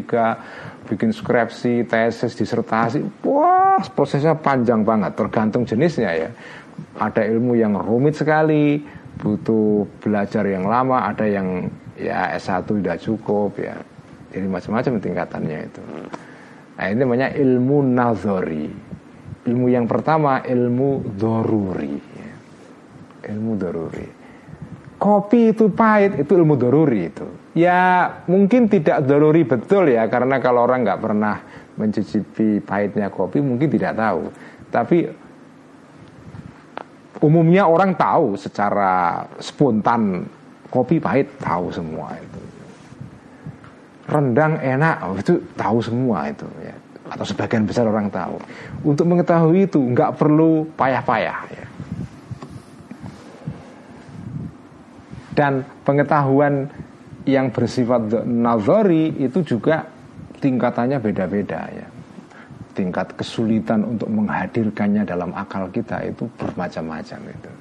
bikin 0.85 1.11
skripsi, 1.11 1.89
tesis, 1.89 2.37
disertasi, 2.37 3.01
wah 3.24 3.80
prosesnya 3.93 4.37
panjang 4.37 4.85
banget, 4.85 5.16
tergantung 5.16 5.64
jenisnya 5.64 6.11
ya. 6.12 6.30
Ada 6.99 7.24
ilmu 7.30 7.57
yang 7.57 7.78
rumit 7.78 8.18
sekali, 8.18 8.82
butuh 9.18 9.87
belajar 10.03 10.45
yang 10.45 10.66
lama, 10.68 11.09
ada 11.09 11.24
yang 11.24 11.70
ya 11.97 12.35
S1 12.37 12.66
sudah 12.66 12.97
cukup 12.99 13.57
ya. 13.59 13.76
Jadi 14.35 14.47
macam-macam 14.51 14.93
tingkatannya 14.99 15.59
itu. 15.70 15.82
Nah 16.74 16.87
ini 16.91 16.99
namanya 16.99 17.28
ilmu 17.30 17.78
nazori. 17.87 18.66
Ilmu 19.45 19.66
yang 19.70 19.87
pertama 19.87 20.43
ilmu 20.43 21.14
doruri. 21.14 21.97
Ilmu 23.24 23.53
doruri. 23.55 24.09
Kopi 24.99 25.55
itu 25.55 25.70
pahit, 25.70 26.18
itu 26.18 26.32
ilmu 26.35 26.59
doruri 26.59 27.03
itu 27.07 27.44
Ya 27.55 28.11
mungkin 28.27 28.67
tidak 28.67 29.07
doruri 29.07 29.47
betul 29.47 29.87
ya 29.87 30.11
Karena 30.11 30.43
kalau 30.43 30.67
orang 30.67 30.83
nggak 30.83 31.01
pernah 31.01 31.39
mencicipi 31.79 32.59
pahitnya 32.59 33.09
kopi 33.15 33.39
Mungkin 33.39 33.71
tidak 33.71 33.95
tahu 33.95 34.27
Tapi 34.75 35.07
umumnya 37.23 37.71
orang 37.71 37.95
tahu 37.95 38.35
secara 38.35 39.23
spontan 39.39 40.27
Kopi 40.67 40.99
pahit 40.99 41.31
tahu 41.39 41.71
semua 41.71 42.19
itu 42.19 42.41
Rendang 44.11 44.59
enak 44.59 44.97
oh, 45.07 45.15
itu 45.15 45.39
tahu 45.55 45.79
semua 45.79 46.29
itu 46.29 46.45
ya 46.61 46.75
atau 47.05 47.25
sebagian 47.25 47.69
besar 47.69 47.85
orang 47.85 48.09
tahu. 48.09 48.41
Untuk 48.85 49.05
mengetahui 49.05 49.69
itu 49.69 49.77
nggak 49.77 50.17
perlu 50.17 50.65
payah-payah. 50.75 51.39
Ya. 51.53 51.67
Dan 55.35 55.67
pengetahuan 55.83 56.71
yang 57.25 57.49
bersifat 57.49 58.25
nazari 58.29 59.16
itu 59.16 59.41
juga 59.41 59.89
tingkatannya 60.41 61.01
beda-beda 61.01 61.61
ya. 61.72 61.89
Tingkat 62.75 63.14
kesulitan 63.14 63.87
untuk 63.87 64.11
menghadirkannya 64.11 65.07
dalam 65.07 65.31
akal 65.33 65.70
kita 65.70 66.05
itu 66.05 66.27
bermacam-macam 66.37 67.20
itu. 67.31 67.53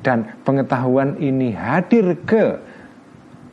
Dan 0.00 0.24
pengetahuan 0.40 1.20
ini 1.20 1.52
hadir 1.52 2.16
ke 2.24 2.56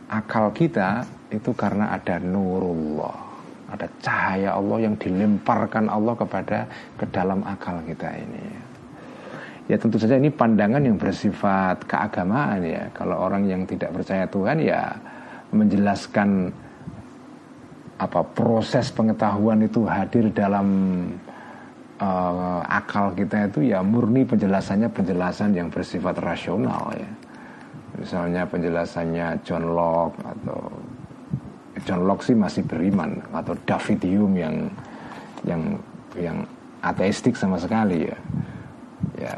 akal 0.07 0.53
kita 0.55 1.03
itu 1.33 1.51
karena 1.51 1.91
ada 1.91 2.21
nurullah. 2.21 3.33
Ada 3.73 3.89
cahaya 4.05 4.53
Allah 4.53 4.85
yang 4.85 4.95
dilemparkan 4.95 5.89
Allah 5.89 6.13
kepada 6.13 6.69
ke 6.95 7.09
dalam 7.09 7.41
akal 7.41 7.81
kita 7.83 8.07
ini. 8.13 8.62
Ya 9.71 9.79
tentu 9.79 9.95
saja 9.95 10.19
ini 10.19 10.27
pandangan 10.27 10.83
yang 10.83 10.99
bersifat 10.99 11.87
keagamaan 11.87 12.59
ya. 12.67 12.83
Kalau 12.91 13.15
orang 13.15 13.47
yang 13.47 13.63
tidak 13.63 13.95
percaya 13.95 14.27
Tuhan 14.27 14.59
ya 14.59 14.91
menjelaskan 15.53 16.51
apa 18.01 18.19
proses 18.35 18.91
pengetahuan 18.91 19.63
itu 19.63 19.85
hadir 19.87 20.27
dalam 20.33 20.67
uh, 22.01 22.59
akal 22.65 23.13
kita 23.15 23.47
itu 23.47 23.71
ya 23.71 23.79
murni 23.85 24.25
penjelasannya 24.25 24.89
penjelasan 24.91 25.55
yang 25.55 25.69
bersifat 25.69 26.17
rasional 26.19 26.89
ya 26.97 27.09
misalnya 27.95 28.43
penjelasannya 28.49 29.39
John 29.45 29.77
Locke 29.77 30.17
atau 30.25 30.59
John 31.85 32.01
Locke 32.09 32.25
sih 32.25 32.37
masih 32.37 32.65
beriman 32.65 33.21
atau 33.29 33.53
David 33.63 34.01
Hume 34.03 34.35
yang 34.41 34.55
yang 35.45 35.61
yang 36.17 36.37
ateistik 36.81 37.37
sama 37.37 37.61
sekali 37.61 38.09
ya 38.09 38.17
ya 39.21 39.33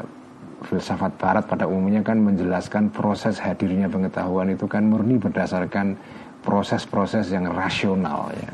filsafat 0.66 1.14
barat 1.16 1.44
pada 1.46 1.64
umumnya 1.70 2.02
kan 2.02 2.18
menjelaskan 2.18 2.90
proses 2.90 3.38
hadirnya 3.38 3.86
pengetahuan 3.86 4.50
itu 4.50 4.66
kan 4.66 4.82
murni 4.82 5.16
berdasarkan 5.16 5.94
proses-proses 6.42 7.30
yang 7.30 7.46
rasional 7.50 8.30
ya. 8.34 8.50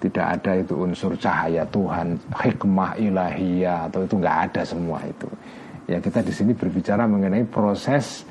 Tidak 0.00 0.26
ada 0.40 0.56
itu 0.56 0.80
unsur 0.80 1.12
cahaya 1.20 1.60
Tuhan 1.68 2.16
hikmah 2.32 2.96
ilahiyah 2.96 3.92
atau 3.92 4.00
itu 4.08 4.16
nggak 4.16 4.38
ada 4.48 4.62
semua 4.64 4.96
itu. 5.04 5.28
Ya 5.84 6.00
kita 6.00 6.24
di 6.24 6.32
sini 6.32 6.56
berbicara 6.56 7.04
mengenai 7.04 7.44
proses 7.44 8.24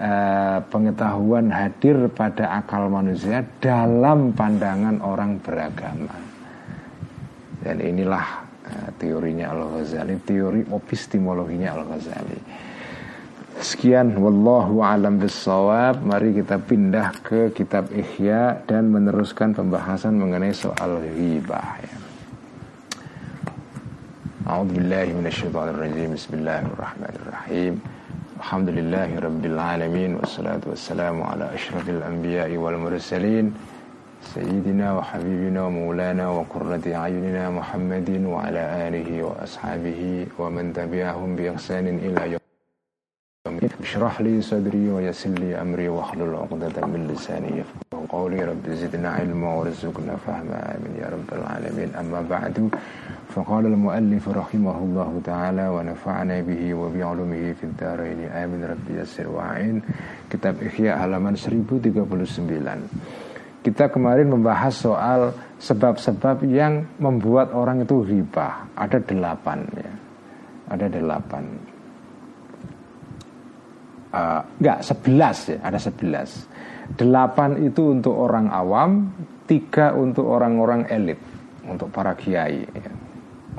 uh, 0.00 0.64
pengetahuan 0.72 1.52
hadir 1.52 2.08
pada 2.08 2.56
akal 2.64 2.88
manusia 2.88 3.44
dalam 3.60 4.32
pandangan 4.32 4.96
orang 5.04 5.36
beragama. 5.44 6.16
Dan 7.60 7.84
inilah 7.84 8.49
teorinya 8.98 9.50
Al 9.50 9.78
Ghazali 9.78 10.16
teori 10.22 10.64
epistemologinya 10.66 11.74
Al 11.74 11.82
Ghazali 11.86 12.38
Sekian 13.60 14.16
wallahu 14.16 14.80
alam 14.80 15.20
bisawab. 15.20 16.00
Mari 16.00 16.32
kita 16.32 16.56
pindah 16.56 17.12
ke 17.20 17.52
kitab 17.52 17.92
Ihya 17.92 18.64
dan 18.64 18.88
meneruskan 18.88 19.52
pembahasan 19.52 20.16
mengenai 20.16 20.56
soal 20.56 20.96
ghibah 21.04 21.76
ya. 21.84 21.96
A'udzu 24.48 24.80
billahi 24.80 25.12
minasyaitonir 25.12 25.76
rajim. 25.76 26.08
Bismillahirrahmanirrahim. 26.16 27.74
Alhamdulillahi 28.40 29.20
alamin 29.52 30.16
wassalatu 30.16 30.72
wassalamu 30.72 31.28
ala 31.28 31.52
asyrafil 31.52 32.00
anbiya'i 32.00 32.56
wal 32.56 32.80
mursalin 32.80 33.52
سيدنا 34.22 34.92
وحبيبنا 34.98 35.62
ومولانا 35.64 36.28
وقرة 36.28 36.94
أعيننا 36.94 37.50
محمد 37.50 38.10
وعلى 38.24 38.88
آله 38.88 39.22
وأصحابه 39.22 40.26
ومن 40.38 40.72
تبعهم 40.72 41.36
بإحسان 41.36 41.86
إلى 41.88 42.32
يوم 42.32 42.40
اشرح 43.80 44.20
لي 44.20 44.40
صدري 44.42 44.90
ويسر 44.90 45.30
لي 45.30 45.60
أمري 45.60 45.88
واحلل 45.88 46.34
عقدة 46.34 46.86
من 46.86 47.08
لساني 47.12 47.58
يفقه 47.58 48.06
قولي. 48.08 48.44
رب 48.44 48.64
زدنا 48.70 49.10
علما 49.10 49.54
وارزقنا 49.54 50.16
فهما. 50.26 50.76
آمين 50.76 50.94
يا 51.02 51.08
رب 51.08 51.28
العالمين. 51.32 51.90
أما 52.00 52.20
بعد 52.30 52.68
فقال 53.34 53.66
المؤلف 53.66 54.28
رحمه 54.28 54.78
الله 54.78 55.20
تعالى 55.24 55.68
ونفعنا 55.68 56.40
به 56.40 56.74
وبعلومه 56.74 57.52
في 57.52 57.64
الدارين. 57.64 58.20
آمين. 58.28 58.64
رب 58.64 58.86
يسر 58.90 59.28
وعين 59.28 59.82
kitab 60.30 60.62
Ihya 60.62 60.94
halaman 60.94 61.34
1039 61.34 63.29
kita 63.60 63.92
kemarin 63.92 64.32
membahas 64.32 64.72
soal 64.72 65.36
sebab-sebab 65.60 66.48
yang 66.48 66.88
membuat 66.96 67.52
orang 67.52 67.84
itu 67.84 68.00
ribah. 68.00 68.64
Ada 68.72 69.04
delapan 69.04 69.58
ya. 69.76 69.92
Ada 70.72 70.86
delapan. 70.88 71.44
Uh, 74.10 74.40
enggak 74.58 74.78
sebelas 74.80 75.38
ya. 75.52 75.58
Ada 75.60 75.78
sebelas. 75.78 76.48
Delapan 76.96 77.60
itu 77.60 77.92
untuk 78.00 78.16
orang 78.16 78.48
awam 78.48 79.12
tiga 79.44 79.92
untuk 79.92 80.24
orang-orang 80.26 80.88
elit 80.88 81.20
untuk 81.66 81.90
para 81.92 82.16
kiai 82.16 82.64
ya. 82.64 82.92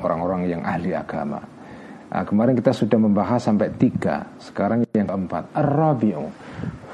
orang-orang 0.02 0.50
yang 0.50 0.62
ahli 0.66 0.92
agama. 0.92 1.38
Nah, 2.12 2.28
kemarin 2.28 2.52
kita 2.52 2.76
sudah 2.76 2.98
membahas 3.00 3.40
sampai 3.40 3.72
tiga. 3.80 4.28
Sekarang 4.36 4.84
yang 4.92 5.08
keempat. 5.08 5.48
Arabiu 5.56 6.28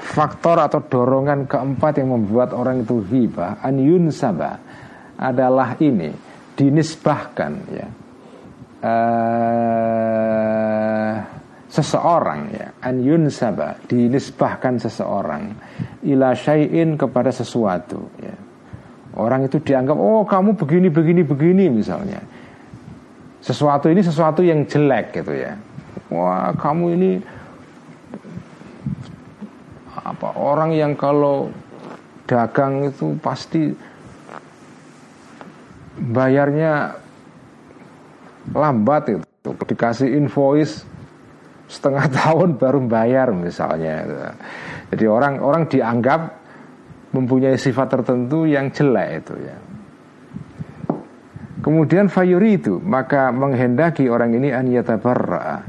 faktor 0.08 0.56
atau 0.64 0.80
dorongan 0.80 1.44
keempat 1.44 2.00
yang 2.00 2.16
membuat 2.16 2.56
orang 2.56 2.80
itu 2.82 3.04
hibah 3.04 3.60
an 3.60 3.76
yunsaba 3.76 4.56
adalah 5.20 5.76
ini 5.84 6.08
dinisbahkan 6.56 7.52
ya 7.68 7.86
uh, 8.82 9.78
seseorang 11.68 12.40
ya 12.56 12.72
an 12.80 13.04
yunsaba 13.04 13.76
dinisbahkan 13.84 14.80
seseorang 14.80 15.52
ila 16.08 16.32
syai'in 16.32 16.96
kepada 16.96 17.28
sesuatu 17.28 18.08
ya. 18.18 18.34
Orang 19.18 19.50
itu 19.50 19.58
dianggap 19.58 19.98
oh 19.98 20.22
kamu 20.22 20.54
begini 20.54 20.88
begini 20.94 21.22
begini 21.26 21.64
misalnya. 21.66 22.22
Sesuatu 23.42 23.90
ini 23.90 23.98
sesuatu 24.02 24.46
yang 24.46 24.62
jelek 24.62 25.22
gitu 25.22 25.34
ya. 25.34 25.58
Wah, 26.14 26.54
kamu 26.54 26.84
ini 26.94 27.10
apa 30.14 30.36
orang 30.40 30.72
yang 30.72 30.96
kalau 30.96 31.52
dagang 32.28 32.88
itu 32.88 33.16
pasti 33.20 33.72
bayarnya 35.98 36.94
lambat 38.52 39.02
itu 39.12 39.50
dikasih 39.68 40.08
invoice 40.16 40.84
setengah 41.68 42.08
tahun 42.24 42.56
baru 42.56 42.80
bayar 42.88 43.32
misalnya. 43.36 44.04
Jadi 44.88 45.04
orang 45.04 45.40
orang 45.44 45.68
dianggap 45.68 46.20
mempunyai 47.12 47.56
sifat 47.56 48.00
tertentu 48.00 48.48
yang 48.48 48.72
jelek 48.72 49.24
itu 49.24 49.34
ya. 49.36 49.56
Kemudian 51.58 52.08
fayuri 52.08 52.56
itu 52.56 52.80
maka 52.80 53.28
menghendaki 53.28 54.08
orang 54.08 54.32
ini 54.32 54.48
an 54.54 54.72
yatabarra 54.72 55.66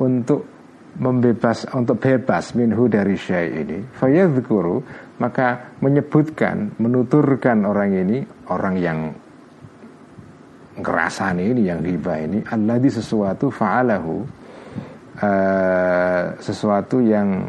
untuk 0.00 0.55
membebas 0.96 1.68
untuk 1.76 2.00
bebas 2.00 2.56
minhu 2.56 2.88
dari 2.88 3.16
syai 3.16 3.62
ini 3.64 3.78
fayadhkuru 3.96 4.80
maka 5.20 5.76
menyebutkan 5.84 6.76
menuturkan 6.80 7.64
orang 7.68 7.92
ini 7.92 8.18
orang 8.48 8.74
yang 8.80 8.98
ngerasani 10.76 11.52
ini 11.56 11.62
yang 11.68 11.80
riba 11.80 12.20
ini 12.20 12.38
alladhi 12.48 12.88
sesuatu 12.92 13.48
fa'alahu 13.48 14.14
uh, 15.20 16.24
sesuatu 16.40 17.00
yang 17.00 17.48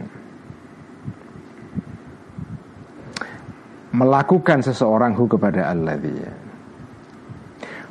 melakukan 3.98 4.62
seseorang 4.62 5.18
hu 5.18 5.26
kepada 5.26 5.74
Allah 5.74 5.98
dia. 5.98 6.32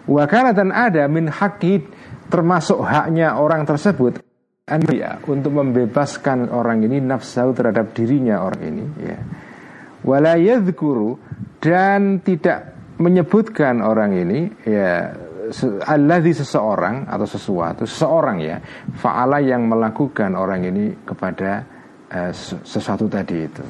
Wakana 0.06 0.54
dan 0.54 0.70
ada 0.70 1.10
min 1.10 1.26
hakid 1.26 1.90
termasuk 2.30 2.78
haknya 2.86 3.34
orang 3.34 3.66
tersebut 3.66 4.22
ya, 4.66 5.22
untuk 5.30 5.54
membebaskan 5.54 6.50
orang 6.50 6.82
ini 6.82 6.98
nafsu 6.98 7.54
terhadap 7.54 7.94
dirinya 7.94 8.42
orang 8.42 8.62
ini 8.66 8.84
ya. 8.98 9.18
Wala 10.02 10.34
dan 11.62 12.18
tidak 12.18 12.74
menyebutkan 12.98 13.78
orang 13.78 14.18
ini 14.18 14.50
ya 14.66 15.14
di 16.18 16.32
seseorang 16.34 17.06
atau 17.06 17.22
sesuatu 17.22 17.86
seseorang 17.86 18.38
ya 18.42 18.58
faala 18.98 19.38
yang 19.38 19.70
melakukan 19.70 20.34
orang 20.34 20.66
ini 20.66 21.06
kepada 21.06 21.62
uh, 22.10 22.32
sesuatu 22.66 23.06
tadi 23.06 23.46
itu 23.46 23.62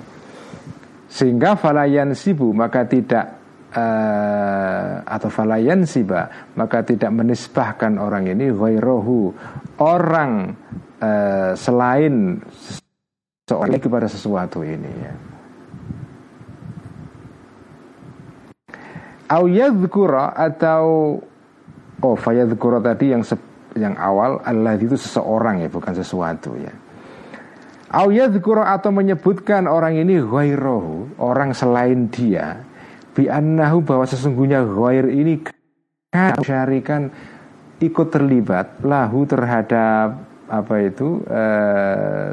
sehingga 1.13 1.61
falayan 1.61 2.17
sibu 2.17 2.57
maka 2.57 2.89
tidak 2.89 3.37
uh, 3.77 5.05
atau 5.05 5.29
falayan 5.29 5.85
siba 5.85 6.49
maka 6.57 6.81
tidak 6.81 7.13
menisbahkan 7.13 8.01
orang 8.01 8.33
ini 8.33 8.49
ghairahu 8.49 9.37
orang 9.83 10.57
uh, 11.01 11.53
selain 11.57 12.41
seorang 13.47 13.79
kepada 13.79 14.07
sesuatu 14.11 14.63
ini 14.67 14.91
ya. 14.91 15.15
Au 19.27 19.51
atau 19.51 20.85
Oh 21.97 22.13
fayadhkura 22.13 22.85
tadi 22.85 23.11
yang 23.11 23.25
yang 23.73 23.97
awal 23.97 24.39
Allah 24.45 24.77
itu 24.77 25.01
seseorang 25.01 25.65
ya 25.65 25.69
bukan 25.73 25.97
sesuatu 25.97 26.53
ya. 26.61 26.71
Au 27.97 28.11
atau 28.11 28.91
menyebutkan 28.91 29.71
orang 29.71 29.95
ini 29.95 30.19
ghairahu 30.19 31.23
Orang 31.23 31.55
selain 31.55 32.11
dia 32.11 32.59
Bi'annahu 33.15 33.87
bahwa 33.87 34.03
sesungguhnya 34.03 34.67
ghair 34.67 35.07
ini 35.07 35.39
Syarikan 36.43 37.15
ikut 37.79 38.11
terlibat 38.11 38.83
Lahu 38.83 39.23
terhadap 39.31 40.26
apa 40.47 40.75
itu 40.83 41.23
e, 41.27 41.43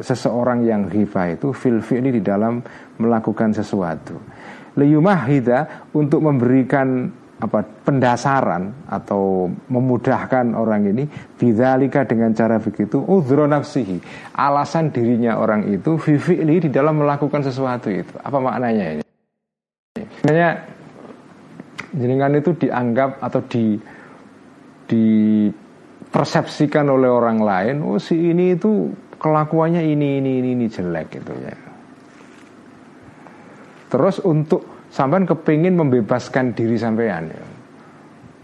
Seseorang 0.04 0.66
yang 0.66 0.90
ghibah 0.90 1.34
itu 1.34 1.54
Fil 1.56 1.82
fi'li 1.82 2.20
di 2.20 2.22
dalam 2.22 2.62
melakukan 3.00 3.56
sesuatu. 3.56 4.18
Liyumahida 4.78 5.90
untuk 5.94 6.26
memberikan 6.26 7.10
apa 7.44 7.60
pendasaran 7.84 8.72
atau 8.88 9.52
memudahkan 9.68 10.56
orang 10.56 10.88
ini 10.88 11.04
bidzalika 11.36 12.08
dengan 12.08 12.32
cara 12.32 12.56
begitu 12.56 13.04
udhro 13.04 13.44
nafsihi 13.44 14.00
alasan 14.40 14.96
dirinya 14.96 15.36
orang 15.36 15.68
itu 15.68 16.00
fi'li 16.00 16.64
di 16.64 16.70
dalam 16.72 17.04
melakukan 17.04 17.44
sesuatu 17.44 17.92
itu. 17.92 18.16
Apa 18.24 18.40
maknanya 18.40 18.86
ini? 18.98 19.04
Makanya 20.24 20.50
jenengan 21.94 22.34
itu 22.34 22.52
dianggap 22.58 23.22
atau 23.22 23.42
di 23.50 23.78
dipersepsikan 26.14 26.94
oleh 26.94 27.10
orang 27.10 27.42
lain, 27.42 27.82
oh 27.82 27.98
si 27.98 28.14
ini 28.14 28.54
itu 28.54 28.94
kelakuannya 29.18 29.82
ini 29.82 30.22
ini 30.22 30.46
ini, 30.46 30.50
ini 30.54 30.66
jelek 30.70 31.10
gitu 31.10 31.34
ya. 31.42 31.58
Terus 33.90 34.22
untuk 34.22 34.86
sampean 34.94 35.26
kepingin 35.26 35.74
membebaskan 35.74 36.54
diri 36.54 36.78
sampean 36.78 37.34
ya. 37.34 37.46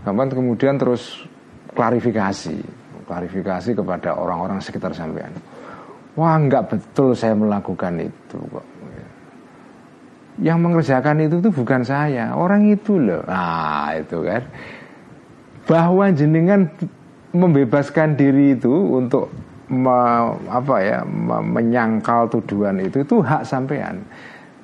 Sampean 0.01 0.33
kemudian 0.33 0.81
terus 0.81 1.29
klarifikasi, 1.77 2.57
klarifikasi 3.05 3.69
kepada 3.77 4.17
orang-orang 4.17 4.57
sekitar 4.65 4.97
sampean. 4.97 5.29
Wah 6.17 6.41
nggak 6.41 6.73
betul 6.73 7.13
saya 7.13 7.37
melakukan 7.37 8.01
itu 8.01 8.39
kok. 8.49 8.65
Yang 10.41 10.57
mengerjakan 10.57 11.21
itu 11.21 11.37
tuh 11.37 11.53
bukan 11.53 11.85
saya, 11.85 12.33
orang 12.33 12.65
itu 12.65 12.97
loh. 12.97 13.21
Nah 13.29 13.93
itu 13.93 14.25
kan. 14.25 14.41
Bahwa 15.69 16.09
jenengan 16.09 16.65
membebaskan 17.33 18.17
diri 18.17 18.57
itu 18.57 18.71
untuk 18.71 19.29
me, 19.69 19.97
apa 20.49 20.75
ya 20.81 20.99
me, 21.05 21.39
menyangkal 21.45 22.27
tuduhan 22.27 22.81
itu 22.81 23.05
itu 23.05 23.21
hak 23.21 23.45
sampean. 23.45 24.01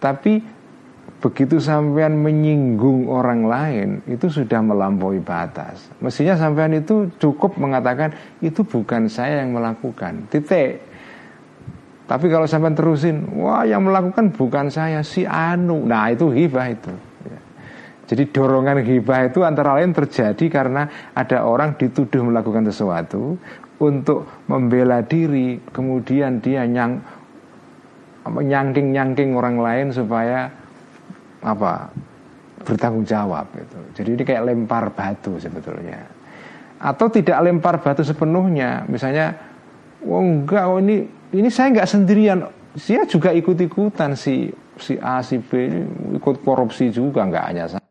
Tapi 0.01 0.41
begitu 1.21 1.57
sampean 1.57 2.21
menyinggung 2.21 3.09
orang 3.09 3.45
lain 3.45 3.89
itu 4.05 4.29
sudah 4.29 4.61
melampaui 4.61 5.21
batas. 5.21 5.89
Mestinya 6.01 6.37
sampean 6.37 6.77
itu 6.77 7.09
cukup 7.21 7.57
mengatakan 7.57 8.13
itu 8.41 8.65
bukan 8.65 9.09
saya 9.09 9.45
yang 9.45 9.53
melakukan. 9.57 10.25
Titik. 10.29 10.81
Tapi 12.05 12.29
kalau 12.29 12.45
sampai 12.45 12.77
terusin, 12.77 13.25
wah 13.33 13.65
yang 13.65 13.81
melakukan 13.81 14.29
bukan 14.29 14.69
saya 14.69 15.01
si 15.01 15.25
Anu. 15.25 15.89
Nah 15.89 16.13
itu 16.13 16.29
hibah 16.29 16.69
itu. 16.69 16.93
Jadi 18.05 18.29
dorongan 18.29 18.85
hibah 18.85 19.33
itu 19.33 19.41
antara 19.41 19.81
lain 19.81 19.89
terjadi 19.89 20.45
karena 20.45 20.85
ada 21.17 21.41
orang 21.41 21.73
dituduh 21.73 22.21
melakukan 22.21 22.69
sesuatu 22.69 23.33
untuk 23.81 24.45
membela 24.45 25.01
diri, 25.01 25.57
kemudian 25.73 26.37
dia 26.39 26.63
nyang 26.69 27.01
nyangking-nyangking 28.25 29.37
orang 29.37 29.57
lain 29.57 29.87
supaya 29.93 30.49
apa 31.45 31.89
bertanggung 32.61 33.05
jawab 33.05 33.45
itu. 33.57 33.79
Jadi 34.01 34.09
ini 34.17 34.23
kayak 34.25 34.43
lempar 34.53 34.89
batu 34.93 35.37
sebetulnya. 35.37 36.01
Atau 36.81 37.09
tidak 37.09 37.41
lempar 37.41 37.81
batu 37.81 38.01
sepenuhnya, 38.01 38.85
misalnya, 38.89 39.33
oh 40.05 40.21
enggak, 40.21 40.65
oh 40.65 40.77
ini 40.81 41.05
ini 41.33 41.49
saya 41.49 41.73
nggak 41.73 41.89
sendirian 41.89 42.39
saya 42.75 43.07
juga 43.07 43.31
ikut 43.31 43.55
ikutan 43.55 44.13
si 44.19 44.51
si 44.75 44.99
A 44.99 45.23
si 45.23 45.39
B 45.39 45.71
ikut 46.19 46.43
korupsi 46.43 46.91
juga 46.91 47.23
nggak 47.23 47.45
hanya 47.47 47.65
saya 47.71 47.84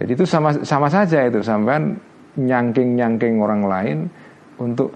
jadi 0.00 0.10
itu 0.16 0.24
sama 0.24 0.56
sama 0.64 0.88
saja 0.88 1.28
itu 1.28 1.44
sampean 1.44 1.98
nyangking 2.40 2.96
nyangking 2.96 3.42
orang 3.42 3.62
lain 3.68 3.98
untuk 4.56 4.94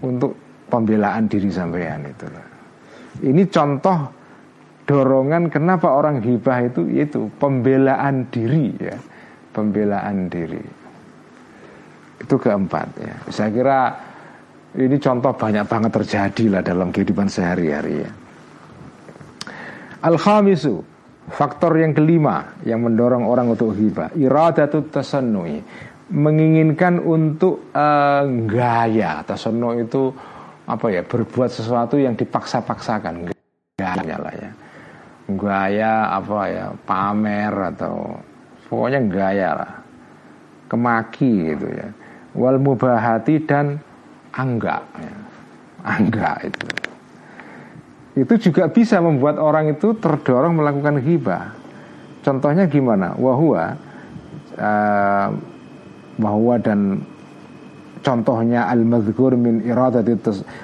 untuk 0.00 0.32
pembelaan 0.72 1.28
diri 1.28 1.52
sampean 1.52 2.08
itu 2.08 2.24
ini 3.26 3.44
contoh 3.50 3.98
dorongan 4.88 5.52
kenapa 5.52 5.92
orang 5.92 6.24
hibah 6.24 6.64
itu 6.64 6.88
itu 6.88 7.28
pembelaan 7.36 8.24
diri 8.32 8.72
ya 8.80 8.96
pembelaan 9.52 10.32
diri. 10.32 10.64
Itu 12.18 12.40
keempat 12.40 12.88
ya. 12.98 13.14
Saya 13.28 13.50
kira 13.52 13.80
ini 14.80 14.96
contoh 14.96 15.36
banyak 15.36 15.64
banget 15.68 15.92
terjadi 15.92 16.44
lah 16.58 16.62
dalam 16.64 16.88
kehidupan 16.88 17.28
sehari-hari 17.28 18.08
ya. 18.08 18.10
Al-khamisu 20.02 20.82
Faktor 21.30 21.78
yang 21.78 21.94
kelima 21.94 22.58
yang 22.66 22.82
mendorong 22.82 23.22
orang 23.22 23.54
untuk 23.54 23.78
hibah 23.78 24.10
Iradatu 24.18 24.90
tasannui 24.90 25.62
Menginginkan 26.12 27.00
untuk 27.00 27.72
uh, 27.72 28.26
gaya. 28.44 29.24
Tasannu 29.24 29.80
itu 29.80 30.12
apa 30.68 30.92
ya? 30.92 31.00
Berbuat 31.00 31.48
sesuatu 31.48 31.96
yang 31.96 32.12
dipaksa-paksakan. 32.12 33.32
Gaya 33.80 34.16
lah 34.20 34.34
ya. 34.36 34.50
Gaya 35.32 36.12
apa 36.12 36.40
ya? 36.52 36.66
Pamer 36.84 37.54
atau 37.72 38.20
Pokoknya 38.72 39.00
gaya 39.08 39.50
lah. 39.52 39.72
Kemaki 40.68 41.52
gitu 41.52 41.68
ya. 41.72 41.88
Wal 42.32 42.60
mubahati 42.60 43.44
dan 43.44 43.76
angga 44.32 44.80
ya. 44.96 45.16
angga 45.84 46.40
itu 46.44 46.91
itu 48.12 48.50
juga 48.50 48.68
bisa 48.68 49.00
membuat 49.00 49.40
orang 49.40 49.72
itu 49.72 49.96
terdorong 49.96 50.60
melakukan 50.60 51.00
hibah 51.00 51.62
contohnya 52.22 52.70
gimana? 52.70 53.18
Wahwa 53.18 53.74
uh, 54.56 55.28
wahwa 56.16 56.54
dan 56.62 57.02
contohnya 58.02 58.70
al 58.70 58.82
mazkur 58.86 59.34
min 59.34 59.62
iradati 59.66 60.14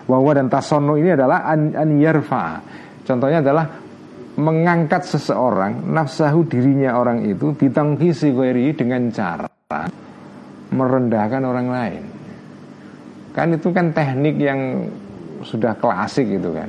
wahwa 0.06 0.32
dan 0.38 0.46
tasono 0.46 0.94
ini 0.96 1.12
adalah 1.12 1.44
an, 1.44 1.74
an 1.74 1.90
yarfa. 1.98 2.62
Contohnya 3.04 3.40
adalah 3.40 3.66
mengangkat 4.38 5.02
seseorang 5.02 5.88
nafsahu 5.90 6.46
dirinya 6.46 6.94
orang 6.94 7.26
itu 7.26 7.56
bitangkisi 7.56 8.30
dengan 8.76 9.10
cara 9.10 9.48
merendahkan 10.68 11.42
orang 11.42 11.68
lain. 11.72 12.02
Kan 13.32 13.56
itu 13.56 13.72
kan 13.72 13.90
teknik 13.96 14.36
yang 14.36 14.86
sudah 15.42 15.74
klasik 15.80 16.28
itu 16.28 16.52
kan. 16.52 16.68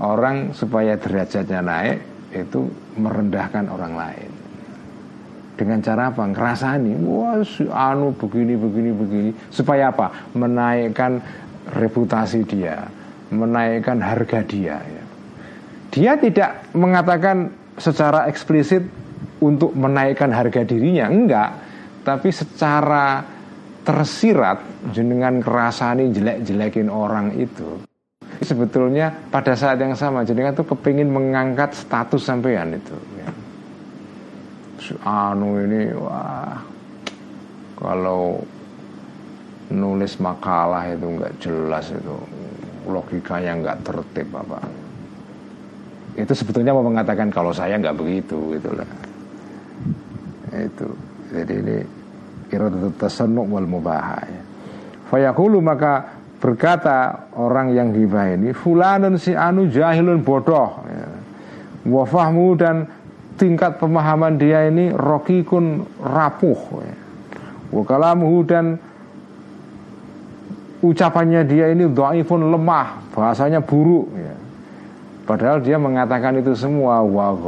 Orang 0.00 0.56
supaya 0.56 0.96
derajatnya 0.96 1.60
naik 1.60 1.98
itu 2.32 2.64
merendahkan 2.96 3.68
orang 3.68 3.92
lain. 3.92 4.30
Dengan 5.52 5.84
cara 5.84 6.08
apa? 6.08 6.24
Ngerasani, 6.24 6.96
wah 7.04 7.44
si 7.44 7.68
anu 7.68 8.16
begini 8.16 8.56
begini 8.56 8.90
begini 8.90 9.30
supaya 9.52 9.92
apa? 9.92 10.32
Menaikkan 10.32 11.20
reputasi 11.76 12.40
dia, 12.48 12.88
menaikkan 13.28 14.00
harga 14.00 14.40
dia 14.48 14.80
ya. 14.80 15.04
Dia 15.92 16.12
tidak 16.16 16.72
mengatakan 16.72 17.52
secara 17.76 18.24
eksplisit 18.32 18.80
untuk 19.44 19.76
menaikkan 19.76 20.32
harga 20.32 20.64
dirinya, 20.64 21.12
enggak, 21.12 21.50
tapi 22.00 22.32
secara 22.32 23.20
tersirat 23.84 24.88
jenengan 24.94 25.42
kerasani 25.42 26.08
jelek-jelekin 26.16 26.88
orang 26.88 27.36
itu 27.36 27.91
sebetulnya 28.44 29.10
pada 29.30 29.56
saat 29.56 29.78
yang 29.78 29.96
sama 29.96 30.26
jenengan 30.26 30.54
tuh 30.54 30.66
kepingin 30.74 31.10
mengangkat 31.10 31.74
status 31.74 32.22
sampean 32.22 32.76
itu 32.76 32.96
ya. 33.18 33.30
anu 35.06 35.62
ini 35.62 35.94
wah 35.94 36.58
kalau 37.78 38.42
nulis 39.72 40.20
makalah 40.20 40.86
itu 40.90 41.06
nggak 41.06 41.32
jelas 41.40 41.88
itu 41.90 42.16
logikanya 42.86 43.58
nggak 43.62 43.78
tertib 43.86 44.28
apa 44.34 44.60
itu 46.12 46.32
sebetulnya 46.36 46.76
mau 46.76 46.84
mengatakan 46.84 47.32
kalau 47.32 47.54
saya 47.54 47.80
nggak 47.80 47.96
begitu 47.96 48.36
gitulah 48.58 48.90
itu 50.52 50.88
jadi 51.32 51.54
ini 51.64 51.76
iradatu 52.52 52.92
tasannu 53.00 53.48
wal 53.48 53.64
mubaha 53.64 54.20
ya. 54.28 54.42
Fayaqulu 55.08 55.60
maka 55.60 56.21
berkata 56.42 57.30
orang 57.38 57.70
yang 57.70 57.94
hibah 57.94 58.34
ini 58.34 58.50
fulanun 58.50 59.14
si 59.14 59.30
anu 59.30 59.70
jahilun 59.70 60.26
bodoh 60.26 60.82
ya. 60.90 61.06
wa 61.86 62.02
fahmu 62.02 62.58
dan 62.58 62.90
tingkat 63.38 63.78
pemahaman 63.78 64.42
dia 64.42 64.66
ini 64.66 64.90
rokikun 64.90 65.86
rapuh 66.02 66.82
ya. 66.82 66.96
wa 67.70 67.82
kalamuhu 67.86 68.42
dan 68.42 68.74
ucapannya 70.82 71.46
dia 71.46 71.70
ini 71.70 71.86
dhaifun 71.86 72.50
lemah 72.50 73.14
bahasanya 73.14 73.62
buruk 73.62 74.10
ya. 74.18 74.34
padahal 75.22 75.62
dia 75.62 75.78
mengatakan 75.78 76.42
itu 76.42 76.58
semua 76.58 77.06
wa 77.06 77.38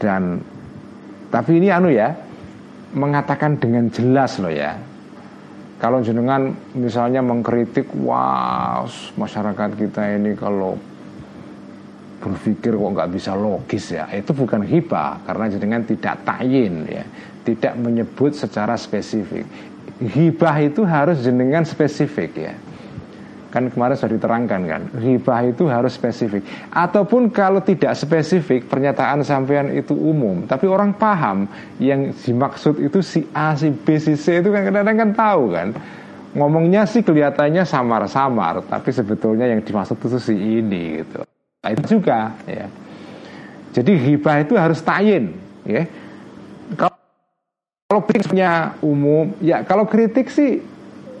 dan 0.00 0.40
tapi 1.28 1.60
ini 1.60 1.68
anu 1.68 1.92
ya 1.92 2.16
mengatakan 2.96 3.60
dengan 3.60 3.92
jelas 3.92 4.40
loh 4.40 4.48
ya 4.48 4.93
kalau 5.78 6.00
jenengan 6.00 6.54
misalnya 6.72 7.20
mengkritik 7.20 7.90
wah 8.00 8.86
masyarakat 9.18 9.70
kita 9.74 10.18
ini 10.18 10.32
kalau 10.38 10.78
berpikir 12.24 12.72
kok 12.72 12.90
nggak 12.96 13.12
bisa 13.12 13.36
logis 13.36 13.92
ya 13.92 14.08
itu 14.08 14.32
bukan 14.32 14.64
hibah 14.64 15.20
karena 15.28 15.44
jenengan 15.52 15.82
tidak 15.84 16.24
tayin 16.24 16.88
ya 16.88 17.04
tidak 17.44 17.76
menyebut 17.76 18.32
secara 18.32 18.72
spesifik. 18.80 19.44
Hibah 20.00 20.56
itu 20.64 20.82
harus 20.82 21.20
jenengan 21.22 21.62
spesifik 21.62 22.32
ya 22.34 22.54
Kan 23.54 23.70
kemarin 23.70 23.94
sudah 23.94 24.18
diterangkan 24.18 24.60
kan? 24.66 24.82
Ribah 24.98 25.46
itu 25.46 25.70
harus 25.70 25.94
spesifik. 25.94 26.42
Ataupun 26.74 27.30
kalau 27.30 27.62
tidak 27.62 27.94
spesifik 27.94 28.66
Pernyataan 28.66 29.22
sampean 29.22 29.70
itu 29.70 29.94
umum. 29.94 30.42
Tapi 30.42 30.66
orang 30.66 30.98
paham 30.98 31.46
Yang 31.78 32.26
dimaksud 32.26 32.82
itu 32.82 32.98
si 32.98 33.22
A, 33.30 33.54
si 33.54 33.70
B, 33.70 33.94
si 34.02 34.18
C 34.18 34.42
Itu 34.42 34.50
kan 34.50 34.66
kadang-kadang 34.66 34.98
kan 34.98 35.10
tahu 35.14 35.42
kan? 35.54 35.68
Ngomongnya 36.34 36.82
sih 36.82 37.06
kelihatannya 37.06 37.62
samar-samar 37.62 38.66
Tapi 38.66 38.90
sebetulnya 38.90 39.46
yang 39.46 39.62
dimaksud 39.62 40.02
itu 40.02 40.18
si 40.18 40.34
ini 40.34 41.06
gitu. 41.06 41.22
Nah, 41.62 41.70
Itu 41.70 42.02
juga 42.02 42.34
ya. 42.50 42.66
Jadi 43.70 43.92
hibah 43.94 44.42
itu 44.42 44.58
harus 44.58 44.82
tayin 44.82 45.30
ya. 45.62 45.86
Kalau 46.74 46.98
kalau 47.84 48.10
kritiknya 48.10 48.74
umum, 48.82 49.36
ya 49.38 49.62
kalau 49.62 49.86
kritik 49.86 50.26
sih 50.26 50.58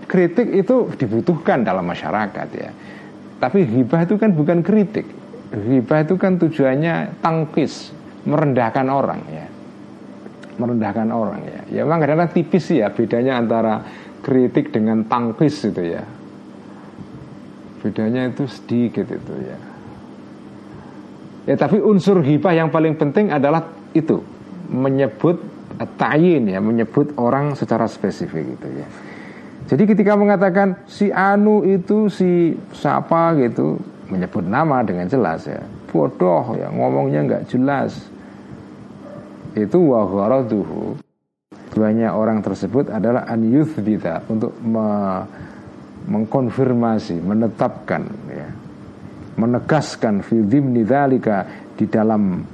kritik 0.04 0.48
itu 0.52 0.92
dibutuhkan 0.96 1.64
dalam 1.64 1.84
masyarakat 1.84 2.48
ya. 2.54 2.70
Tapi 3.40 3.66
hibah 3.66 4.08
itu 4.08 4.16
kan 4.16 4.30
bukan 4.32 4.64
kritik. 4.64 5.04
Hibah 5.52 6.06
itu 6.06 6.14
kan 6.16 6.40
tujuannya 6.40 7.20
tangkis, 7.20 7.92
merendahkan 8.24 8.86
orang 8.88 9.20
ya. 9.28 9.46
Merendahkan 10.56 11.08
orang 11.10 11.42
ya. 11.44 11.60
Ya 11.68 11.80
memang 11.82 12.00
kadang-kadang 12.02 12.32
tipis 12.32 12.70
ya 12.70 12.88
bedanya 12.88 13.42
antara 13.42 13.84
kritik 14.22 14.70
dengan 14.72 15.04
tangkis 15.04 15.60
itu 15.66 15.82
ya. 15.82 16.02
Bedanya 17.84 18.32
itu 18.32 18.48
sedikit 18.48 19.04
itu 19.10 19.34
ya. 19.44 19.58
Ya 21.44 21.54
tapi 21.60 21.76
unsur 21.82 22.24
hibah 22.24 22.56
yang 22.56 22.72
paling 22.72 22.96
penting 22.96 23.28
adalah 23.28 23.68
itu 23.92 24.24
menyebut 24.72 25.36
tayin 25.98 26.48
ya 26.48 26.62
menyebut 26.62 27.12
orang 27.20 27.52
secara 27.58 27.84
spesifik 27.84 28.56
gitu 28.56 28.68
ya. 28.80 28.88
Jadi 29.64 29.82
ketika 29.88 30.12
mengatakan 30.12 30.76
si 30.84 31.08
Anu 31.08 31.64
itu 31.64 32.12
si 32.12 32.52
siapa 32.76 33.32
gitu 33.40 33.80
menyebut 34.12 34.44
nama 34.44 34.84
dengan 34.84 35.08
jelas 35.08 35.48
ya. 35.48 35.60
Bodoh 35.88 36.52
ya 36.52 36.68
ngomongnya 36.68 37.24
nggak 37.24 37.44
jelas. 37.48 37.96
Itu 39.56 39.94
wahwaraduhu 39.94 41.00
banyak 41.74 42.12
orang 42.12 42.44
tersebut 42.44 42.92
adalah 42.92 43.24
an 43.26 43.40
yuthbita 43.48 44.22
untuk 44.28 44.52
me 44.60 44.86
mengkonfirmasi 46.04 47.24
menetapkan 47.24 48.04
ya. 48.28 48.48
Menegaskan 49.34 50.20
fi 50.22 50.44
dhimni 50.44 50.84
di 51.74 51.84
dalam 51.90 52.44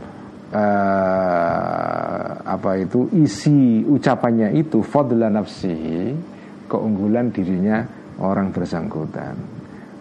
uh, 0.54 2.28
apa 2.40 2.70
itu 2.80 3.10
isi 3.18 3.84
ucapannya 3.84 4.56
itu 4.56 4.80
fadla 4.80 5.28
nafsihi 5.28 6.29
keunggulan 6.70 7.34
dirinya 7.34 7.82
orang 8.22 8.54
bersangkutan. 8.54 9.34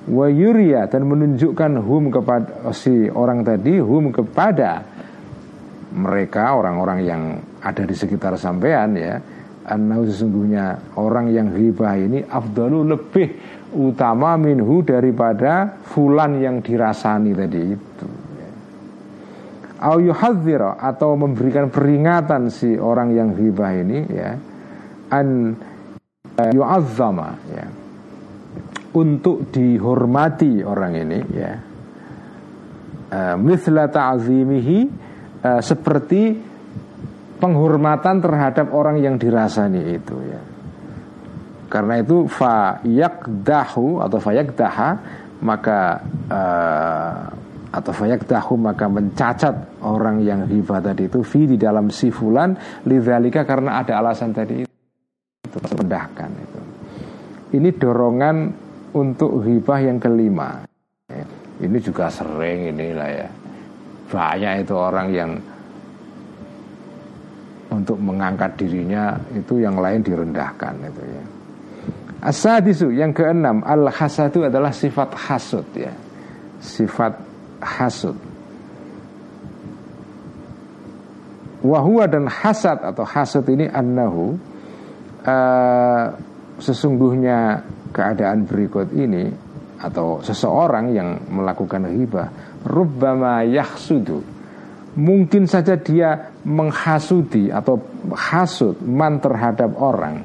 Wa 0.10 0.30
yuria 0.30 0.86
dan 0.86 1.10
menunjukkan 1.10 1.82
hum 1.82 2.14
kepada 2.14 2.70
si 2.78 3.10
orang 3.10 3.42
tadi 3.42 3.82
hum 3.82 4.14
kepada 4.14 4.86
mereka 5.90 6.54
orang-orang 6.54 7.00
yang 7.02 7.22
ada 7.66 7.82
di 7.82 7.96
sekitar 7.98 8.38
sampean 8.38 8.94
ya. 8.94 9.18
Annahu 9.70 10.06
sesungguhnya 10.06 10.98
orang 10.98 11.30
yang 11.34 11.54
hibah 11.54 11.94
ini 11.98 12.26
afdalu 12.26 12.90
lebih 12.90 13.28
utama 13.74 14.34
minhu 14.38 14.82
daripada 14.82 15.78
fulan 15.86 16.42
yang 16.42 16.62
dirasani 16.66 17.38
tadi 17.38 17.62
itu 17.70 18.08
au 19.80 19.98
yuhadzira 20.00 20.76
atau 20.78 21.16
memberikan 21.16 21.72
peringatan 21.72 22.52
si 22.52 22.76
orang 22.76 23.16
yang 23.16 23.32
ghibah 23.32 23.72
ini 23.72 24.00
ya. 24.12 24.32
An 25.10 25.56
yu'azzama 26.54 27.30
ya. 27.52 27.68
Untuk 28.90 29.54
dihormati 29.54 30.66
orang 30.66 30.94
ini 30.98 31.20
ya. 31.34 31.54
Uh, 33.10 33.36
mithla 33.42 33.90
uh, 33.90 35.62
seperti 35.66 36.38
penghormatan 37.42 38.22
terhadap 38.22 38.70
orang 38.70 39.02
yang 39.02 39.18
dirasani 39.18 39.82
itu 39.98 40.16
ya. 40.30 40.42
Karena 41.70 42.02
itu 42.02 42.26
fa 42.26 42.82
yakdahu 42.82 44.02
atau 44.02 44.18
fa 44.18 44.32
yakdaha 44.34 44.90
maka 45.40 46.02
uh, 46.28 47.18
atau 47.70 47.94
fayak 47.94 48.26
tahu 48.26 48.58
maka 48.58 48.90
mencacat 48.90 49.86
orang 49.86 50.26
yang 50.26 50.50
hibah 50.50 50.82
tadi 50.82 51.06
itu 51.06 51.22
fi 51.22 51.46
di 51.46 51.58
dalam 51.58 51.94
si 51.94 52.10
fulan 52.10 52.58
lidzalika 52.90 53.46
karena 53.46 53.86
ada 53.86 54.02
alasan 54.02 54.34
tadi 54.34 54.66
itu 54.66 54.69
rendahkan 55.58 56.30
itu. 56.30 56.62
Ini 57.58 57.70
dorongan 57.74 58.38
untuk 58.94 59.42
hibah 59.42 59.80
yang 59.82 59.98
kelima. 59.98 60.66
Ini 61.60 61.78
juga 61.82 62.08
sering 62.08 62.72
inilah 62.72 63.10
ya. 63.10 63.30
Banyak 64.10 64.54
itu 64.66 64.74
orang 64.78 65.08
yang 65.14 65.32
untuk 67.70 67.98
mengangkat 68.02 68.58
dirinya 68.58 69.14
itu 69.34 69.62
yang 69.62 69.78
lain 69.78 70.02
direndahkan 70.02 70.74
itu 70.90 71.04
ya. 71.04 71.24
Asadisu 72.20 72.92
yang 72.92 73.16
keenam 73.16 73.64
al 73.64 73.88
hasadu 73.90 74.46
adalah 74.46 74.74
sifat 74.74 75.10
hasud 75.16 75.68
ya. 75.74 75.94
Sifat 76.60 77.16
hasud 77.64 78.30
Wahua 81.60 82.08
dan 82.08 82.24
hasad 82.32 82.80
atau 82.80 83.04
hasud 83.04 83.44
ini 83.52 83.68
annahu 83.68 84.40
uh, 85.30 86.04
Sesungguhnya 86.60 87.64
keadaan 87.96 88.44
berikut 88.44 88.92
ini 88.92 89.32
Atau 89.80 90.20
seseorang 90.20 90.92
yang 90.92 91.32
melakukan 91.32 91.88
hibah 91.88 92.28
Rubbama 92.68 93.48
yahsudu. 93.48 94.20
Mungkin 95.00 95.48
saja 95.48 95.80
dia 95.80 96.36
menghasudi 96.44 97.48
atau 97.48 97.80
hasud 98.12 98.84
man 98.84 99.24
terhadap 99.24 99.72
orang. 99.80 100.20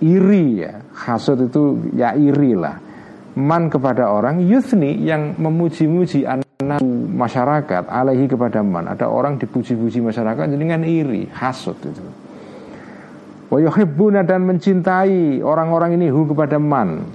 Iri 0.00 0.64
ya 0.64 0.72
Hasud 0.96 1.52
itu 1.52 1.92
ya 1.92 2.16
iri 2.16 2.56
lah. 2.56 2.80
Man 3.36 3.68
kepada 3.68 4.08
orang 4.08 4.40
yusni 4.48 4.96
yang 5.04 5.36
memuji-muji 5.36 6.24
anak 6.24 6.80
masyarakat 7.12 7.84
alaihi 7.84 8.24
kepada 8.24 8.64
man. 8.64 8.88
Ada 8.88 9.04
orang 9.12 9.36
dipuji-puji 9.36 10.00
masyarakat 10.00 10.48
dengan 10.56 10.80
iri 10.88 11.28
hasut 11.36 11.76
itu 11.84 12.25
wa 13.46 14.22
dan 14.26 14.40
mencintai 14.42 15.42
orang-orang 15.42 15.94
ini 15.94 16.10
hu 16.10 16.26
kepada 16.26 16.58
man 16.58 17.06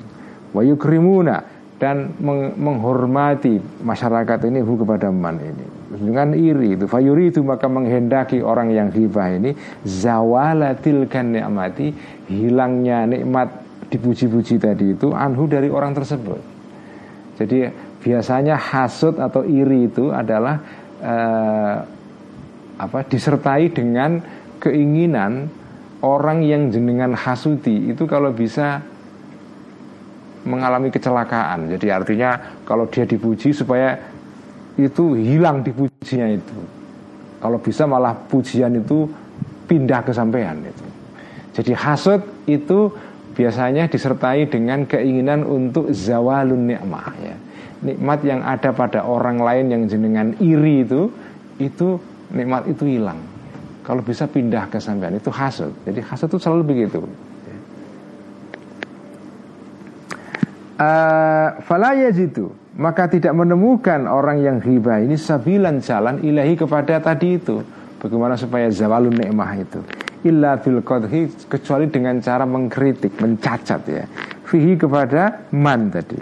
wa 0.56 0.62
yukrimuna 0.64 1.44
dan 1.82 2.14
meng 2.22 2.56
menghormati 2.56 3.58
masyarakat 3.82 4.48
ini 4.48 4.62
hu 4.62 4.80
kepada 4.80 5.10
man 5.10 5.42
ini 5.42 5.66
dengan 5.92 6.32
iri 6.32 6.80
itu 6.80 6.88
fayuri 6.88 7.36
itu 7.36 7.44
maka 7.44 7.68
menghendaki 7.68 8.40
orang 8.40 8.72
yang 8.72 8.88
hibah 8.94 9.28
ini 9.36 9.52
zawalatil 9.84 11.10
kan 11.12 11.36
nikmati 11.36 11.92
hilangnya 12.32 13.04
nikmat 13.10 13.62
dipuji-puji 13.92 14.56
tadi 14.56 14.96
itu 14.96 15.12
anhu 15.12 15.52
dari 15.52 15.68
orang 15.68 15.92
tersebut. 15.92 16.40
Jadi 17.36 17.68
biasanya 18.00 18.56
hasut 18.56 19.20
atau 19.20 19.44
iri 19.44 19.92
itu 19.92 20.16
adalah 20.16 20.64
eh, 21.04 21.76
apa 22.80 23.00
disertai 23.06 23.68
dengan 23.76 24.24
keinginan 24.64 25.52
orang 26.02 26.42
yang 26.42 26.74
jenengan 26.74 27.14
hasuti 27.14 27.94
itu 27.94 28.04
kalau 28.10 28.34
bisa 28.34 28.82
mengalami 30.46 30.90
kecelakaan. 30.90 31.70
Jadi 31.70 31.88
artinya 31.94 32.62
kalau 32.66 32.90
dia 32.90 33.06
dipuji 33.06 33.54
supaya 33.54 33.98
itu 34.78 35.14
hilang 35.14 35.62
dipujinya 35.62 36.28
itu. 36.34 36.60
Kalau 37.42 37.58
bisa 37.62 37.86
malah 37.86 38.14
pujian 38.14 38.74
itu 38.78 39.10
pindah 39.66 40.02
ke 40.06 40.12
sampean 40.14 40.62
itu. 40.66 40.86
Jadi 41.52 41.72
hasut 41.78 42.22
itu 42.46 42.94
biasanya 43.34 43.90
disertai 43.90 44.50
dengan 44.50 44.86
keinginan 44.86 45.46
untuk 45.46 45.90
zawalun 45.94 46.70
nikmah 46.70 47.14
ya. 47.22 47.36
Nikmat 47.82 48.20
yang 48.22 48.42
ada 48.46 48.70
pada 48.78 49.02
orang 49.02 49.42
lain 49.42 49.74
yang 49.74 49.84
jenengan 49.90 50.38
iri 50.38 50.86
itu 50.86 51.10
itu 51.58 51.98
nikmat 52.30 52.70
itu 52.70 52.86
hilang. 52.86 53.31
Kalau 53.92 54.00
bisa 54.08 54.24
pindah 54.24 54.72
ke 54.72 54.80
sampean 54.80 55.20
itu 55.20 55.28
hasud. 55.28 55.76
Jadi 55.84 56.00
hasud 56.00 56.32
itu 56.32 56.40
selalu 56.40 56.64
begitu. 56.64 57.04
Uh, 60.80 61.52
itu 62.16 62.56
maka 62.80 63.06
tidak 63.12 63.36
menemukan 63.36 64.08
orang 64.08 64.42
yang 64.42 64.58
hibah 64.64 65.04
ini 65.04 65.14
sabilan 65.14 65.78
jalan 65.78 66.24
ilahi 66.26 66.58
kepada 66.58 66.98
tadi 66.98 67.38
itu 67.38 67.62
bagaimana 68.02 68.34
supaya 68.34 68.66
zawalun 68.74 69.14
nikmah 69.14 69.62
itu 69.62 69.78
illa 70.26 70.58
bil 70.58 70.82
qadhi 70.82 71.30
kecuali 71.50 71.90
dengan 71.90 72.22
cara 72.22 72.46
mengkritik, 72.46 73.18
mencacat 73.18 73.82
ya. 73.90 74.06
Fihi 74.46 74.78
kepada 74.78 75.52
man 75.54 75.90
tadi. 75.90 76.18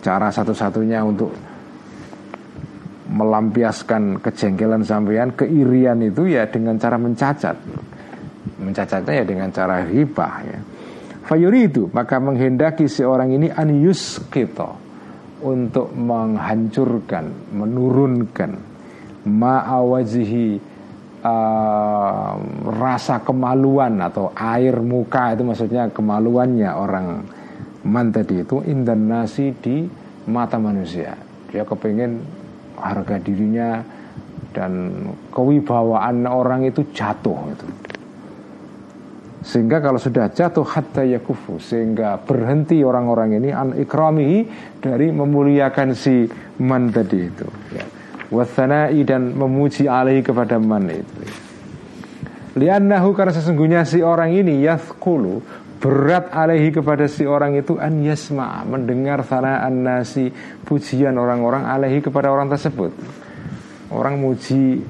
Cara 0.00 0.32
satu-satunya 0.32 1.04
untuk 1.04 1.32
melampiaskan 3.10 4.22
kejengkelan 4.22 4.86
sampean, 4.86 5.34
keirian 5.34 5.98
itu 6.00 6.30
ya 6.30 6.46
dengan 6.46 6.78
cara 6.78 6.94
mencacat. 6.94 7.56
Mencacatnya 8.62 9.12
ya 9.20 9.24
dengan 9.26 9.50
cara 9.50 9.82
hibah 9.82 10.34
ya. 10.46 10.58
Fayuri 11.26 11.70
itu 11.70 11.90
maka 11.90 12.18
menghendaki 12.22 12.86
seorang 12.86 13.34
ini 13.34 13.50
anius 13.50 14.22
kita 14.30 14.70
untuk 15.42 15.90
menghancurkan, 15.94 17.54
menurunkan 17.54 18.50
ma'awazihi 19.26 20.48
uh, 21.24 22.34
rasa 22.66 23.20
kemaluan 23.20 24.00
atau 24.00 24.32
air 24.32 24.80
muka 24.80 25.36
itu 25.36 25.42
maksudnya 25.44 25.92
kemaluannya 25.92 26.70
orang 26.72 27.06
man 27.84 28.12
tadi 28.12 28.44
itu 28.44 28.64
indan 28.64 29.08
nasi 29.08 29.52
di 29.56 29.88
mata 30.28 30.60
manusia 30.60 31.16
dia 31.48 31.64
kepengen 31.64 32.39
harga 32.80 33.16
dirinya 33.20 33.84
dan 34.50 35.04
kewibawaan 35.30 36.26
orang 36.26 36.66
itu 36.66 36.90
jatuh 36.90 37.38
itu. 37.54 37.66
Sehingga 39.40 39.80
kalau 39.80 39.96
sudah 39.96 40.28
jatuh 40.28 40.68
hatta 40.68 41.00
yakufu 41.00 41.56
Sehingga 41.56 42.20
berhenti 42.20 42.84
orang-orang 42.84 43.40
ini 43.40 43.48
An 43.48 43.72
ikramihi 43.72 44.44
dari 44.84 45.08
memuliakan 45.08 45.96
si 45.96 46.28
man 46.60 46.92
tadi 46.92 47.18
itu 47.24 47.48
ya. 47.72 47.84
Wathanai 48.30 49.00
dan 49.02 49.34
memuji 49.34 49.90
alaihi 49.90 50.22
kepada 50.22 50.60
man 50.62 50.86
itu. 50.86 51.24
Liannahu 52.54 53.10
karena 53.10 53.34
sesungguhnya 53.34 53.82
si 53.82 54.02
orang 54.06 54.30
ini 54.30 54.62
Yathkulu 54.62 55.42
Berat 55.80 56.28
alaihi 56.30 56.76
kepada 56.76 57.08
si 57.08 57.24
orang 57.24 57.56
itu 57.56 57.80
An 57.80 58.04
yasma 58.04 58.60
Mendengar 58.68 59.24
sanaan 59.24 59.80
nasi 59.80 60.28
Pujian 60.60 61.16
orang-orang 61.16 61.64
alaihi 61.64 62.04
kepada 62.04 62.28
orang 62.28 62.52
tersebut 62.52 62.92
Orang 63.88 64.20
muji 64.20 64.84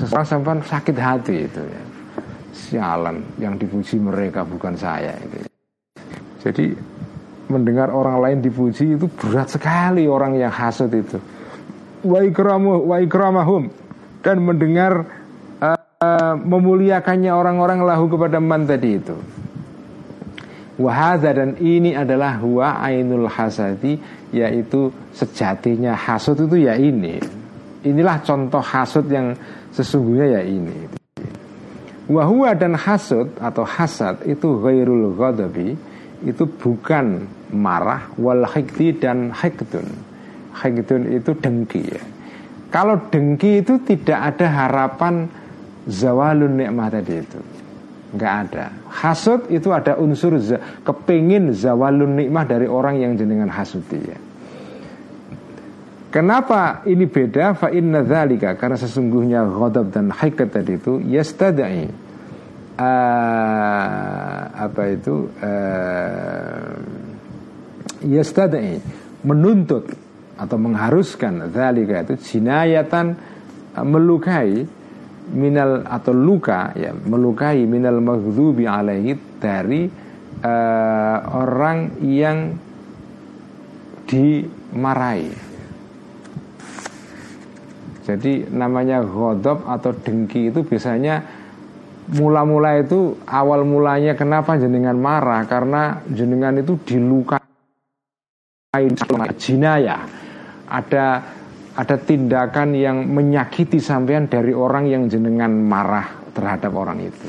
Seseorang 0.00 0.26
sampai 0.26 0.64
sakit 0.64 0.96
hati 0.96 1.36
itu 1.44 1.60
ya 1.60 1.84
sialan 2.54 3.22
yang 3.36 3.54
dipuji 3.54 4.02
mereka 4.02 4.42
bukan 4.42 4.74
saya 4.74 5.14
itu. 5.20 5.46
Jadi 6.42 6.66
mendengar 7.46 7.92
orang 7.94 8.18
lain 8.18 8.38
dipuji 8.42 8.98
itu 8.98 9.06
berat 9.06 9.52
sekali 9.52 10.10
orang 10.10 10.34
yang 10.34 10.50
hasut 10.50 10.90
itu. 10.90 11.22
Wa 12.02 12.18
ikramu 12.24 12.82
wa 12.84 12.98
dan 14.24 14.36
mendengar 14.40 15.06
uh, 15.60 16.34
memuliakannya 16.40 17.30
orang-orang 17.30 17.84
lahu 17.84 18.08
kepada 18.08 18.40
man 18.40 18.64
tadi 18.64 18.98
itu. 18.98 19.16
Wahada 20.74 21.30
dan 21.30 21.54
ini 21.62 21.94
adalah 21.94 22.42
huwa 22.42 22.82
ainul 22.82 23.30
hasadi 23.30 23.94
yaitu 24.34 24.90
sejatinya 25.14 25.94
hasut 25.94 26.34
itu 26.34 26.66
ya 26.66 26.74
ini. 26.74 27.22
Inilah 27.86 28.18
contoh 28.26 28.58
hasut 28.58 29.06
yang 29.06 29.38
sesungguhnya 29.70 30.40
ya 30.40 30.42
ini. 30.42 30.90
Wahua 32.10 32.52
dan 32.58 32.74
hasud 32.74 33.32
atau 33.38 33.64
hasad 33.64 34.26
itu 34.26 34.60
ghairul 34.60 35.14
ghadabi 35.14 35.78
itu 36.26 36.44
bukan 36.44 37.22
marah 37.54 38.10
wal 38.18 38.42
hikti 38.44 38.98
dan 38.98 39.30
hikdun. 39.30 39.86
Hikdun 40.58 41.02
itu 41.14 41.30
dengki 41.38 41.82
ya. 41.86 42.02
Kalau 42.74 42.98
dengki 43.08 43.62
itu 43.62 43.78
tidak 43.86 44.34
ada 44.34 44.46
harapan 44.50 45.30
zawalun 45.86 46.58
nikmah 46.58 46.90
tadi 46.90 47.22
itu. 47.22 47.40
Enggak 48.14 48.34
ada. 48.46 48.64
Hasud 48.94 49.50
itu 49.50 49.74
ada 49.74 49.98
unsur 49.98 50.38
za, 50.38 50.62
kepingin 50.86 51.50
zawalun 51.50 52.14
nikmah 52.14 52.46
dari 52.46 52.70
orang 52.70 53.02
yang 53.02 53.18
jenengan 53.18 53.50
hasuti 53.50 53.98
ya. 53.98 54.18
Kenapa 56.14 56.86
ini 56.86 57.10
beda? 57.10 57.58
Fa 57.58 57.74
inna 57.74 58.06
dzalika 58.06 58.54
karena 58.54 58.78
sesungguhnya 58.78 59.50
ghadab 59.50 59.90
dan 59.90 60.14
haikat 60.14 60.54
tadi 60.54 60.78
itu 60.78 61.02
yastadai 61.02 61.90
uh, 62.78 64.38
apa 64.54 64.82
itu 64.94 65.26
uh, 65.42 66.70
yastadai 68.06 68.78
menuntut 69.26 69.90
atau 70.38 70.54
mengharuskan 70.54 71.50
dzalika 71.50 72.06
itu 72.06 72.14
jinayatan 72.30 73.18
uh, 73.74 73.82
melukai 73.82 74.70
minal 75.32 75.86
atau 75.88 76.12
luka 76.12 76.76
ya 76.76 76.92
melukai 76.92 77.64
minal 77.64 78.02
maghdubi 78.04 78.68
alaihi 78.68 79.16
dari 79.40 79.88
uh, 80.44 81.18
orang 81.32 81.96
yang 82.04 82.52
dimarahi. 84.04 85.32
Jadi 88.04 88.52
namanya 88.52 89.00
godop 89.00 89.64
atau 89.64 89.96
dengki 89.96 90.52
itu 90.52 90.60
biasanya 90.60 91.24
mula-mula 92.12 92.84
itu 92.84 93.16
awal 93.24 93.64
mulanya 93.64 94.12
kenapa 94.12 94.60
jenengan 94.60 95.00
marah? 95.00 95.48
Karena 95.48 96.04
jenengan 96.12 96.52
itu 96.60 96.76
dilukai 96.84 97.40
jinaya 99.40 100.04
ada 100.68 101.33
ada 101.74 101.96
tindakan 101.98 102.74
yang 102.74 103.02
menyakiti 103.06 103.82
sampean 103.82 104.30
dari 104.30 104.54
orang 104.54 104.86
yang 104.86 105.10
jenengan 105.10 105.50
marah 105.50 106.30
terhadap 106.30 106.70
orang 106.74 107.02
itu. 107.02 107.28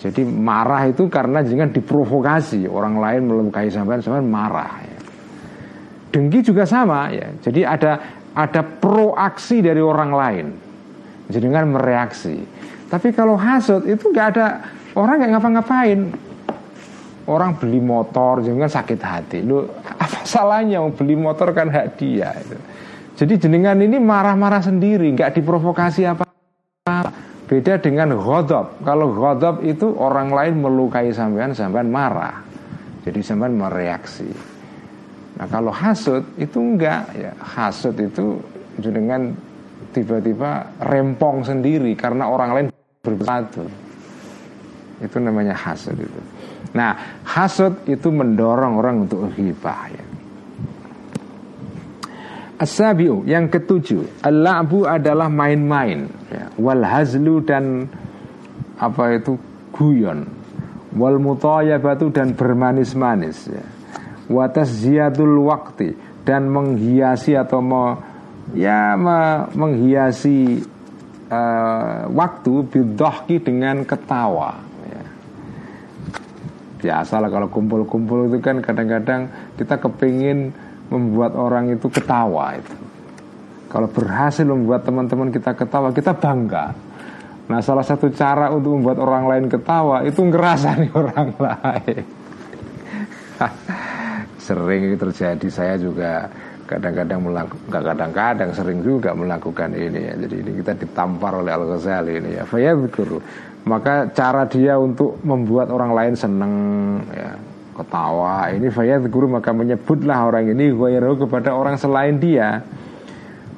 Jadi 0.00 0.24
marah 0.24 0.88
itu 0.88 1.12
karena 1.12 1.44
jenengan 1.44 1.76
diprovokasi 1.76 2.64
orang 2.64 2.96
lain 2.96 3.20
melukai 3.28 3.68
sampean 3.68 4.00
sampean 4.00 4.28
marah. 4.32 4.80
Ya. 4.80 4.98
Dengki 6.10 6.40
juga 6.40 6.64
sama 6.64 7.12
ya. 7.12 7.28
Jadi 7.44 7.60
ada 7.68 8.20
ada 8.34 8.62
proaksi 8.62 9.58
dari 9.58 9.82
orang 9.82 10.10
lain 10.14 10.46
jadi 11.30 11.46
dengan 11.46 11.74
mereaksi 11.74 12.38
tapi 12.90 13.14
kalau 13.14 13.34
hasut 13.38 13.86
itu 13.86 14.10
nggak 14.10 14.26
ada 14.34 14.46
orang 14.94 15.22
yang 15.26 15.38
ngapa-ngapain 15.38 16.00
orang 17.26 17.58
beli 17.58 17.82
motor 17.82 18.42
jangan 18.42 18.70
sakit 18.70 19.00
hati 19.02 19.38
lu 19.42 19.66
apa 19.86 20.22
salahnya 20.26 20.82
beli 20.94 21.14
motor 21.18 21.50
kan 21.54 21.70
hak 21.70 21.98
dia 21.98 22.34
itu. 22.38 22.58
Jadi 23.20 23.36
jenengan 23.36 23.76
ini 23.76 24.00
marah-marah 24.00 24.64
sendiri 24.64 25.12
nggak 25.12 25.36
diprovokasi 25.36 26.08
apa 26.08 26.24
beda 27.44 27.76
dengan 27.76 28.16
godop 28.16 28.80
kalau 28.80 29.12
godop 29.12 29.60
itu 29.60 29.92
orang 30.00 30.32
lain 30.32 30.64
melukai 30.64 31.12
sampean 31.12 31.52
sampean 31.52 31.92
marah. 31.92 32.40
Jadi 33.00 33.20
sampean 33.20 33.56
mereaksi. 33.56 34.28
Nah 35.40 35.46
kalau 35.48 35.72
hasut 35.72 36.24
itu 36.36 36.60
enggak 36.60 37.12
ya. 37.16 37.32
Hasut 37.40 37.96
itu 37.96 38.40
dengan 38.76 39.32
tiba-tiba 39.92 40.68
rempong 40.84 41.44
sendiri 41.44 41.96
karena 41.96 42.28
orang 42.28 42.50
lain 42.56 42.66
berbatu. 43.00 43.64
Itu 45.00 45.16
namanya 45.16 45.56
hasut 45.56 45.96
itu. 45.96 46.20
Nah 46.76 47.20
hasut 47.24 47.88
itu 47.88 48.08
mendorong 48.12 48.80
orang 48.80 49.08
untuk 49.08 49.32
ghibah 49.32 49.88
ya. 49.92 50.04
Asabiu 52.60 53.24
yang 53.24 53.48
ketujuh. 53.48 54.20
Al-la'bu 54.20 54.84
adalah 54.84 55.32
main-main. 55.32 56.04
Ya. 56.28 56.52
Wal 56.60 56.84
hazlu 56.84 57.40
dan 57.40 57.88
Apa 58.76 59.16
itu? 59.16 59.40
Guyon. 59.72 60.28
Wal 60.92 61.16
mutayabatu 61.16 62.12
dan 62.12 62.36
bermanis-manis 62.36 63.48
ya. 63.48 63.64
Watas 64.28 64.84
ziyadul 64.84 65.48
waktu 65.48 65.96
dan 66.24 66.52
menghiasi 66.52 67.32
atau 67.32 67.64
mau 67.64 67.96
ya 68.54 68.94
me, 68.94 69.48
menghiasi 69.56 70.60
uh, 71.30 72.10
waktu 72.10 72.52
bidohki 72.66 73.42
dengan 73.42 73.86
ketawa 73.86 74.58
ya. 74.90 75.02
biasalah 76.82 77.30
kalau 77.30 77.48
kumpul-kumpul 77.50 78.30
itu 78.30 78.38
kan 78.42 78.58
kadang-kadang 78.62 79.30
kita 79.54 79.78
kepingin 79.78 80.50
membuat 80.90 81.38
orang 81.38 81.70
itu 81.72 81.86
ketawa 81.88 82.58
itu. 82.58 82.74
Kalau 83.70 83.86
berhasil 83.86 84.42
membuat 84.42 84.82
teman-teman 84.82 85.30
kita 85.30 85.54
ketawa 85.54 85.94
kita 85.94 86.10
bangga. 86.10 86.74
Nah 87.46 87.58
salah 87.62 87.86
satu 87.86 88.10
cara 88.10 88.50
untuk 88.50 88.78
membuat 88.78 88.98
orang 88.98 89.24
lain 89.30 89.46
ketawa 89.46 90.02
itu 90.02 90.22
ngerasa 90.26 90.74
nih 90.82 90.90
orang 90.90 91.30
lain. 91.38 92.04
Sering 94.46 94.98
terjadi. 94.98 95.46
Saya 95.46 95.74
juga 95.78 96.26
kadang-kadang 96.70 97.18
melakukan 97.26 97.82
kadang-kadang 97.82 98.50
sering 98.54 98.78
juga 98.86 99.10
melakukan 99.10 99.74
ini 99.74 100.00
ya. 100.10 100.14
Jadi 100.14 100.34
ini 100.38 100.50
kita 100.62 100.72
ditampar 100.78 101.42
oleh 101.42 101.50
Al 101.50 101.66
Ghazali 101.66 102.22
ini 102.22 102.38
ya. 102.38 102.46
betul 102.78 103.18
Maka 103.66 104.08
cara 104.14 104.46
dia 104.46 104.78
untuk 104.78 105.18
membuat 105.26 105.68
orang 105.74 105.92
lain 105.92 106.14
senang 106.16 106.54
ya, 107.12 107.34
ketawa 107.76 108.50
ini 108.52 108.68
guru 109.08 109.30
maka 109.30 109.54
menyebutlah 109.54 110.26
orang 110.26 110.50
ini 110.50 110.72
ghairu 110.74 111.26
kepada 111.26 111.54
orang 111.54 111.76
selain 111.80 112.18
dia. 112.18 112.64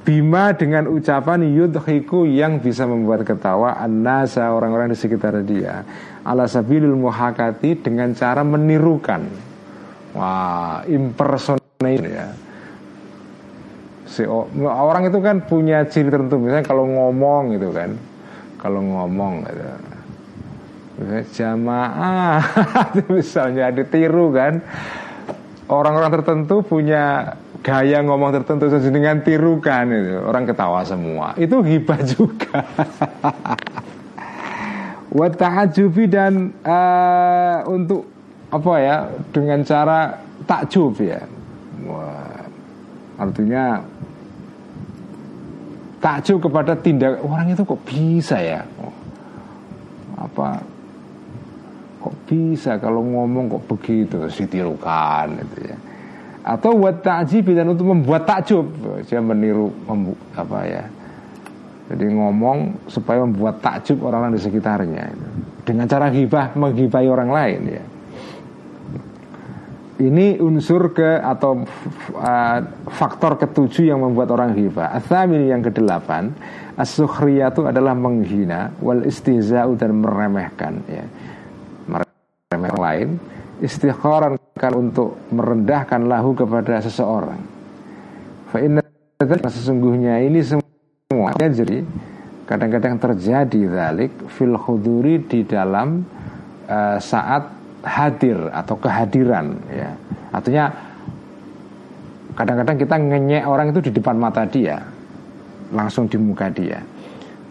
Bima 0.03 0.51
dengan 0.51 0.91
ucapan 0.91 1.47
yudhiku 1.47 2.27
yang 2.27 2.59
bisa 2.59 2.83
membuat 2.91 3.23
ketawa 3.23 3.79
anasa 3.79 4.51
orang-orang 4.51 4.91
di 4.91 4.99
sekitar 4.99 5.39
dia 5.47 5.87
ala 6.27 6.51
sabilul 6.51 6.99
muhakati 6.99 7.79
dengan 7.79 8.11
cara 8.11 8.43
menirukan 8.43 9.23
Wah, 10.13 10.85
impersonation 10.85 12.05
ya. 12.05 12.29
Orang 14.61 15.09
itu 15.09 15.19
kan 15.25 15.41
punya 15.49 15.89
ciri 15.89 16.13
tertentu, 16.13 16.37
misalnya 16.37 16.69
kalau 16.69 16.85
ngomong 16.85 17.57
gitu 17.57 17.73
kan, 17.73 17.97
kalau 18.61 18.85
ngomong 18.85 19.49
gitu. 19.49 19.65
Misalnya 21.03 21.27
jamaah, 21.35 22.41
misalnya 23.11 23.67
ditiru 23.75 24.31
kan. 24.31 24.63
Orang-orang 25.67 26.11
tertentu 26.15 26.63
punya 26.63 27.35
gaya 27.63 28.03
ngomong 28.07 28.31
tertentu 28.31 28.71
dengan 28.71 29.19
tirukan 29.23 29.87
itu. 29.91 30.23
Orang 30.23 30.47
ketawa 30.47 30.87
semua. 30.87 31.35
Itu 31.35 31.59
hibah 31.63 32.01
juga. 32.15 32.63
Wa 35.11 35.29
dan 36.09 36.55
uh, 36.65 37.59
untuk 37.67 38.07
apa 38.53 38.73
ya 38.79 38.97
dengan 39.35 39.61
cara 39.67 40.23
takjub 40.45 40.95
ya. 41.03 41.21
Wah, 41.83 42.47
artinya 43.19 43.81
takjub 45.99 46.47
kepada 46.47 46.79
tindak 46.79 47.19
orang 47.27 47.55
itu 47.55 47.63
kok 47.65 47.83
bisa 47.85 48.39
ya? 48.39 48.63
Apa 50.17 50.72
kok 52.03 52.15
bisa 52.27 52.83
kalau 52.83 53.07
ngomong 53.07 53.47
kok 53.47 53.65
begitu 53.71 54.27
ditirukan 54.27 55.39
gitu 55.39 55.71
ya 55.71 55.77
atau 56.43 56.75
buat 56.75 57.07
takjib 57.07 57.55
dan 57.55 57.71
untuk 57.71 57.95
membuat 57.95 58.27
takjub 58.27 58.67
dia 59.07 59.23
meniru 59.23 59.71
membu, 59.87 60.19
apa 60.35 60.59
ya 60.67 60.85
jadi 61.95 62.11
ngomong 62.11 62.91
supaya 62.91 63.23
membuat 63.23 63.63
takjub 63.63 64.03
orang-orang 64.03 64.35
di 64.35 64.43
sekitarnya 64.43 65.05
itu. 65.15 65.29
dengan 65.63 65.87
cara 65.87 66.11
hibah 66.11 66.59
menghibahi 66.59 67.07
orang 67.07 67.31
lain 67.31 67.61
ya 67.71 67.85
ini 70.03 70.35
unsur 70.43 70.91
ke 70.91 71.23
atau 71.23 71.63
uh, 72.19 72.59
faktor 72.91 73.39
ketujuh 73.39 73.95
yang 73.95 74.03
membuat 74.03 74.35
orang 74.35 74.51
hibah. 74.59 74.91
Athamin 74.99 75.47
yang 75.47 75.63
kedelapan, 75.63 76.35
as 76.75 76.91
itu 76.99 77.63
adalah 77.63 77.95
menghina, 77.95 78.75
wal 78.83 79.07
istihza'u 79.07 79.79
dan 79.79 79.95
meremehkan 80.03 80.83
ya. 80.91 81.07
Meremehkan 82.63 82.79
lain, 82.79 83.09
istikharan 83.59 84.39
kan 84.55 84.73
untuk 84.79 85.19
merendahkan 85.35 86.07
lahu 86.07 86.31
kepada 86.39 86.79
seseorang. 86.79 87.43
Fa 88.55 88.63
inna 88.63 88.83
sesungguhnya 89.51 90.23
ini 90.23 90.39
semua 90.47 91.35
jadi 91.35 91.83
kadang-kadang 92.47 93.03
terjadi 93.03 93.61
dalik 93.67 94.15
fil 94.31 94.55
khuduri 94.55 95.27
di 95.27 95.43
dalam 95.43 96.07
uh, 96.71 96.99
saat 97.03 97.51
hadir 97.83 98.39
atau 98.55 98.79
kehadiran 98.79 99.59
ya. 99.67 99.91
Artinya 100.31 100.71
kadang-kadang 102.39 102.77
kita 102.79 102.95
ngenyek 102.95 103.43
orang 103.43 103.75
itu 103.75 103.81
di 103.83 103.91
depan 103.91 104.15
mata 104.15 104.47
dia, 104.47 104.79
langsung 105.75 106.07
di 106.07 106.15
muka 106.15 106.47
dia. 106.47 106.79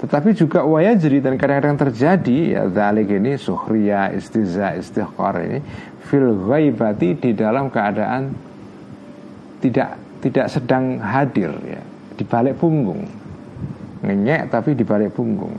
Tetapi 0.02 0.34
juga 0.34 0.66
wayajri 0.66 1.22
dan 1.22 1.38
kadang-kadang 1.38 1.78
terjadi 1.78 2.58
ya 2.58 2.64
zalik 2.74 3.14
ini 3.14 3.38
suhriya 3.38 4.10
istiza 4.18 4.74
istighfar 4.74 5.46
ini 5.46 5.62
fil 6.10 6.42
ghaibati 6.42 7.22
di 7.22 7.38
dalam 7.38 7.70
keadaan 7.70 8.34
tidak 9.62 10.02
tidak 10.26 10.50
sedang 10.50 10.98
hadir 10.98 11.54
ya 11.62 11.82
di 12.18 12.26
balik 12.26 12.58
punggung. 12.58 13.06
Ngenyek 14.02 14.50
tapi 14.50 14.74
di 14.74 14.82
balik 14.82 15.14
punggung. 15.14 15.54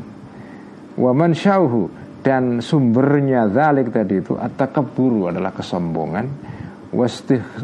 Waman 0.98 1.38
syauhu 1.38 1.86
dan 2.26 2.58
sumbernya 2.58 3.46
zalik 3.46 3.94
tadi 3.94 4.26
itu 4.26 4.34
at-takabburu 4.34 5.30
adalah 5.30 5.54
kesombongan 5.54 6.26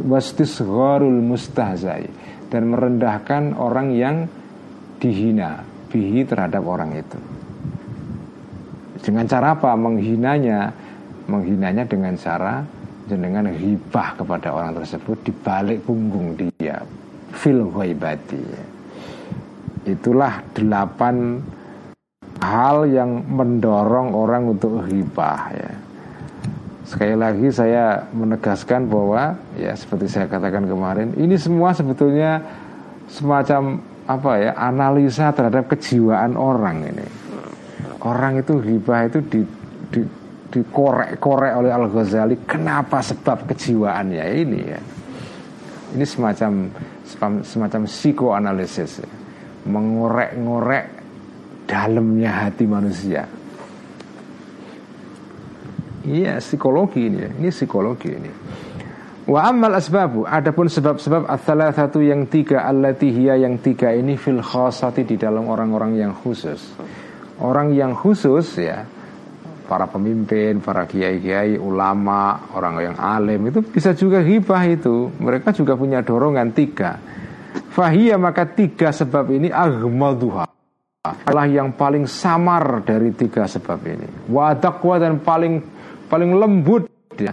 wastisgharul 0.06 1.20
mustahzai 1.26 2.06
dan 2.48 2.62
merendahkan 2.70 3.52
orang 3.58 3.92
yang 3.92 4.16
dihina 5.02 5.67
bihi 5.89 6.24
terhadap 6.24 6.62
orang 6.64 6.95
itu. 6.97 7.18
Dengan 9.03 9.24
cara 9.24 9.57
apa? 9.57 9.72
Menghinanya 9.72 10.72
menghinanya 11.28 11.84
dengan 11.84 12.16
cara 12.16 12.64
dengan 13.09 13.49
hibah 13.49 14.20
kepada 14.20 14.53
orang 14.53 14.76
tersebut 14.76 15.16
di 15.24 15.32
balik 15.32 15.84
punggung 15.89 16.36
dia. 16.36 16.84
Fil 17.32 17.68
ghaibati. 17.72 18.43
Itulah 19.89 20.45
delapan 20.53 21.41
hal 22.45 22.84
yang 22.89 23.24
mendorong 23.24 24.12
orang 24.12 24.53
untuk 24.53 24.84
hibah 24.84 25.41
ya. 25.57 25.72
Sekali 26.89 27.16
lagi 27.20 27.49
saya 27.53 28.01
menegaskan 28.16 28.89
bahwa 28.89 29.36
ya 29.61 29.76
seperti 29.76 30.09
saya 30.09 30.24
katakan 30.24 30.64
kemarin 30.64 31.12
ini 31.20 31.36
semua 31.36 31.76
sebetulnya 31.76 32.41
semacam 33.12 33.80
apa 34.09 34.32
ya 34.40 34.50
analisa 34.56 35.30
terhadap 35.36 35.68
kejiwaan 35.68 36.34
orang 36.34 36.88
ini. 36.88 37.06
Orang 38.09 38.40
itu 38.40 38.56
hibah 38.62 39.11
itu 39.11 39.20
di, 39.26 39.40
di 39.92 40.00
dikorek-korek 40.48 41.52
oleh 41.61 41.70
Al 41.70 41.92
Ghazali 41.92 42.40
kenapa 42.48 43.04
sebab 43.04 43.44
kejiwaannya 43.52 44.24
ini 44.32 44.61
ya. 44.64 44.80
Ini 45.92 46.04
semacam 46.04 46.52
semacam 47.44 47.80
psikoanalisis 47.84 49.04
ya. 49.04 49.11
mengorek-ngorek 49.68 50.84
dalamnya 51.68 52.48
hati 52.48 52.64
manusia. 52.64 53.28
Iya 56.09 56.40
psikologi 56.40 57.04
ini, 57.04 57.28
ini 57.36 57.52
psikologi 57.52 58.09
ini. 58.09 58.32
Wa 59.28 59.52
amal 59.52 59.76
asbabu 59.76 60.24
Adapun 60.24 60.72
sebab-sebab 60.72 61.28
Athalah 61.28 61.68
satu 61.76 62.00
yang 62.00 62.24
tiga 62.32 62.64
Allatihya 62.64 63.36
yang 63.36 63.60
tiga 63.60 63.92
ini 63.92 64.16
Fil 64.16 64.40
khasati 64.40 65.04
di 65.04 65.20
dalam 65.20 65.44
orang-orang 65.52 66.00
yang 66.00 66.12
khusus. 66.16 66.72
Orang 67.36 67.76
yang 67.76 67.92
khusus 67.92 68.56
ya 68.56 68.88
Para 69.68 69.84
pemimpin, 69.84 70.64
para 70.64 70.88
kiai-kiai, 70.88 71.60
ulama 71.60 72.48
Orang 72.56 72.80
yang 72.80 72.96
alim 72.96 73.52
Itu 73.52 73.60
bisa 73.60 73.92
juga 73.92 74.24
hibah 74.24 74.64
itu. 74.64 75.12
Mereka 75.20 75.52
juga 75.52 75.76
punya 75.76 76.00
dorongan 76.00 76.48
tiga. 76.56 76.96
Fahiyah 77.78 78.16
maka 78.16 78.48
tiga 78.48 78.90
sebab 78.90 79.28
ini 79.30 79.52
Aghmaduha. 79.52 80.48
Adalah 81.06 81.46
yang 81.46 81.78
paling 81.78 82.10
samar 82.10 82.82
dari 82.82 83.14
tiga 83.14 83.46
sebab 83.46 83.78
ini. 83.86 84.08
Wadakwa 84.28 84.98
dan 84.98 85.22
paling 85.22 85.62
paling 86.10 86.30
lembut 86.34 86.90
ya, 87.14 87.30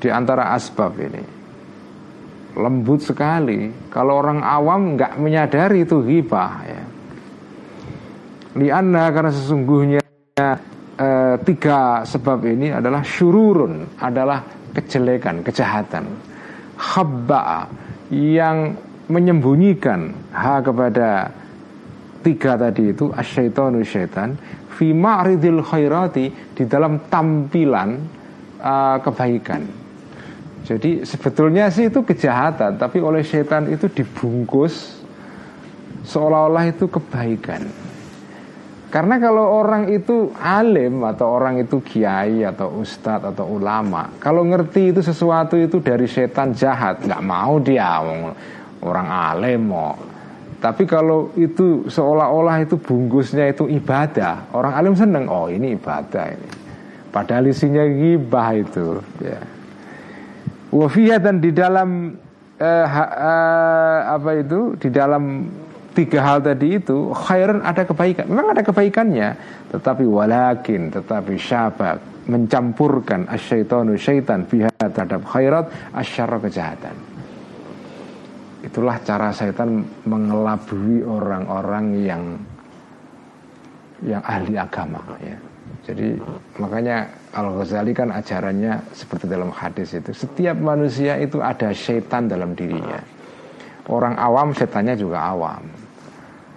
di 0.00 0.08
antara 0.08 0.50
asbab 0.56 0.96
ini. 0.96 1.22
Lembut 2.56 3.04
sekali. 3.04 3.70
Kalau 3.92 4.18
orang 4.18 4.42
awam 4.42 4.96
nggak 4.98 5.20
menyadari 5.20 5.86
itu 5.86 6.02
hibah 6.02 6.52
ya. 6.66 6.82
Lianna 8.58 9.14
karena 9.14 9.30
sesungguhnya 9.30 10.02
e, 10.98 11.08
tiga 11.46 12.02
sebab 12.02 12.42
ini 12.50 12.74
adalah 12.74 13.06
syururun, 13.06 13.94
adalah 14.02 14.42
kejelekan, 14.74 15.46
kejahatan. 15.46 16.10
Khabba 16.74 17.70
yang 18.10 18.74
menyembunyikan 19.06 20.10
ha 20.34 20.58
kepada 20.62 21.30
tiga 22.22 22.54
tadi 22.56 22.94
itu 22.94 23.10
asyaitonu 23.10 23.82
syaitan 23.82 24.38
fi 24.70 24.94
ma'ridil 24.94 25.60
khairati 25.60 26.54
di 26.56 26.64
dalam 26.64 27.10
tampilan 27.10 27.90
uh, 28.62 28.96
kebaikan. 29.02 29.79
Jadi 30.64 31.02
sebetulnya 31.02 31.72
sih 31.72 31.88
itu 31.88 32.04
kejahatan, 32.04 32.76
tapi 32.76 33.00
oleh 33.00 33.24
syaitan 33.24 33.66
itu 33.66 33.88
dibungkus 33.88 35.00
seolah-olah 36.04 36.68
itu 36.68 36.86
kebaikan. 36.86 37.64
Karena 38.90 39.22
kalau 39.22 39.62
orang 39.62 39.86
itu 39.94 40.34
alim 40.34 41.06
atau 41.06 41.30
orang 41.30 41.62
itu 41.62 41.78
kiai 41.78 42.42
atau 42.42 42.82
ustadz 42.82 43.30
atau 43.34 43.46
ulama, 43.56 44.10
kalau 44.18 44.42
ngerti 44.42 44.90
itu 44.90 45.00
sesuatu 45.00 45.54
itu 45.54 45.78
dari 45.78 46.10
setan 46.10 46.50
jahat, 46.52 46.98
nggak 47.06 47.22
mau 47.22 47.62
dia 47.62 48.02
orang 48.82 49.06
alim 49.06 49.62
mau 49.70 49.94
tapi 50.60 50.84
kalau 50.84 51.32
itu 51.40 51.88
seolah-olah 51.88 52.68
itu 52.68 52.76
bungkusnya 52.76 53.48
itu 53.48 53.64
ibadah, 53.64 54.52
orang 54.52 54.76
alim 54.76 54.92
seneng. 54.92 55.24
Oh 55.24 55.48
ini 55.48 55.72
ibadah 55.72 56.36
ini. 56.36 56.48
Padahal 57.08 57.48
isinya 57.48 57.80
gibah 57.88 58.52
itu. 58.52 59.00
Ya. 59.24 59.40
Wafiyah 60.70 61.18
dan 61.18 61.42
di 61.42 61.50
dalam 61.50 62.14
eh, 62.58 62.86
ha, 62.86 63.04
eh, 63.10 63.98
apa 64.14 64.30
itu 64.38 64.78
di 64.78 64.88
dalam 64.90 65.50
tiga 65.90 66.22
hal 66.22 66.38
tadi 66.40 66.78
itu 66.78 67.10
khairan 67.10 67.60
ada 67.66 67.82
kebaikan. 67.82 68.30
Memang 68.30 68.54
ada 68.54 68.62
kebaikannya, 68.62 69.28
tetapi 69.74 70.06
walakin, 70.06 70.94
tetapi 70.94 71.34
syabak 71.34 71.98
mencampurkan 72.30 73.26
asyaitonu 73.26 73.98
syaitan 73.98 74.46
pihak 74.46 74.70
terhadap 74.78 75.26
khairat 75.26 75.66
asyara 75.90 76.38
kejahatan. 76.38 76.94
Itulah 78.60 79.00
cara 79.02 79.32
setan 79.34 79.82
mengelabui 80.04 81.02
orang-orang 81.02 81.86
yang 82.04 82.22
yang 84.04 84.22
ahli 84.22 84.54
agama 84.54 85.00
ya. 85.18 85.36
Jadi 85.84 86.16
makanya 86.60 87.08
Al 87.30 87.46
Ghazali 87.54 87.94
kan 87.94 88.10
ajarannya 88.10 88.90
seperti 88.90 89.30
dalam 89.30 89.54
hadis 89.54 89.94
itu 89.94 90.10
setiap 90.10 90.58
manusia 90.58 91.14
itu 91.14 91.38
ada 91.38 91.70
setan 91.70 92.26
dalam 92.26 92.58
dirinya. 92.58 92.98
Orang 93.86 94.18
awam 94.18 94.50
setannya 94.50 94.98
juga 94.98 95.22
awam. 95.30 95.62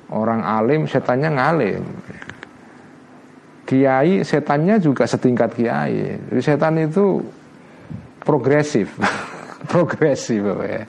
Orang 0.09 0.41
alim 0.41 0.89
setannya 0.89 1.29
ngalim. 1.33 1.83
Kiai 3.69 4.25
setannya 4.25 4.81
juga 4.81 5.05
setingkat 5.05 5.57
kiai. 5.57 6.17
Jadi 6.29 6.41
setan 6.41 6.77
itu 6.81 7.21
progresif. 8.21 8.97
progresif 9.71 10.41
ya. 10.41 10.85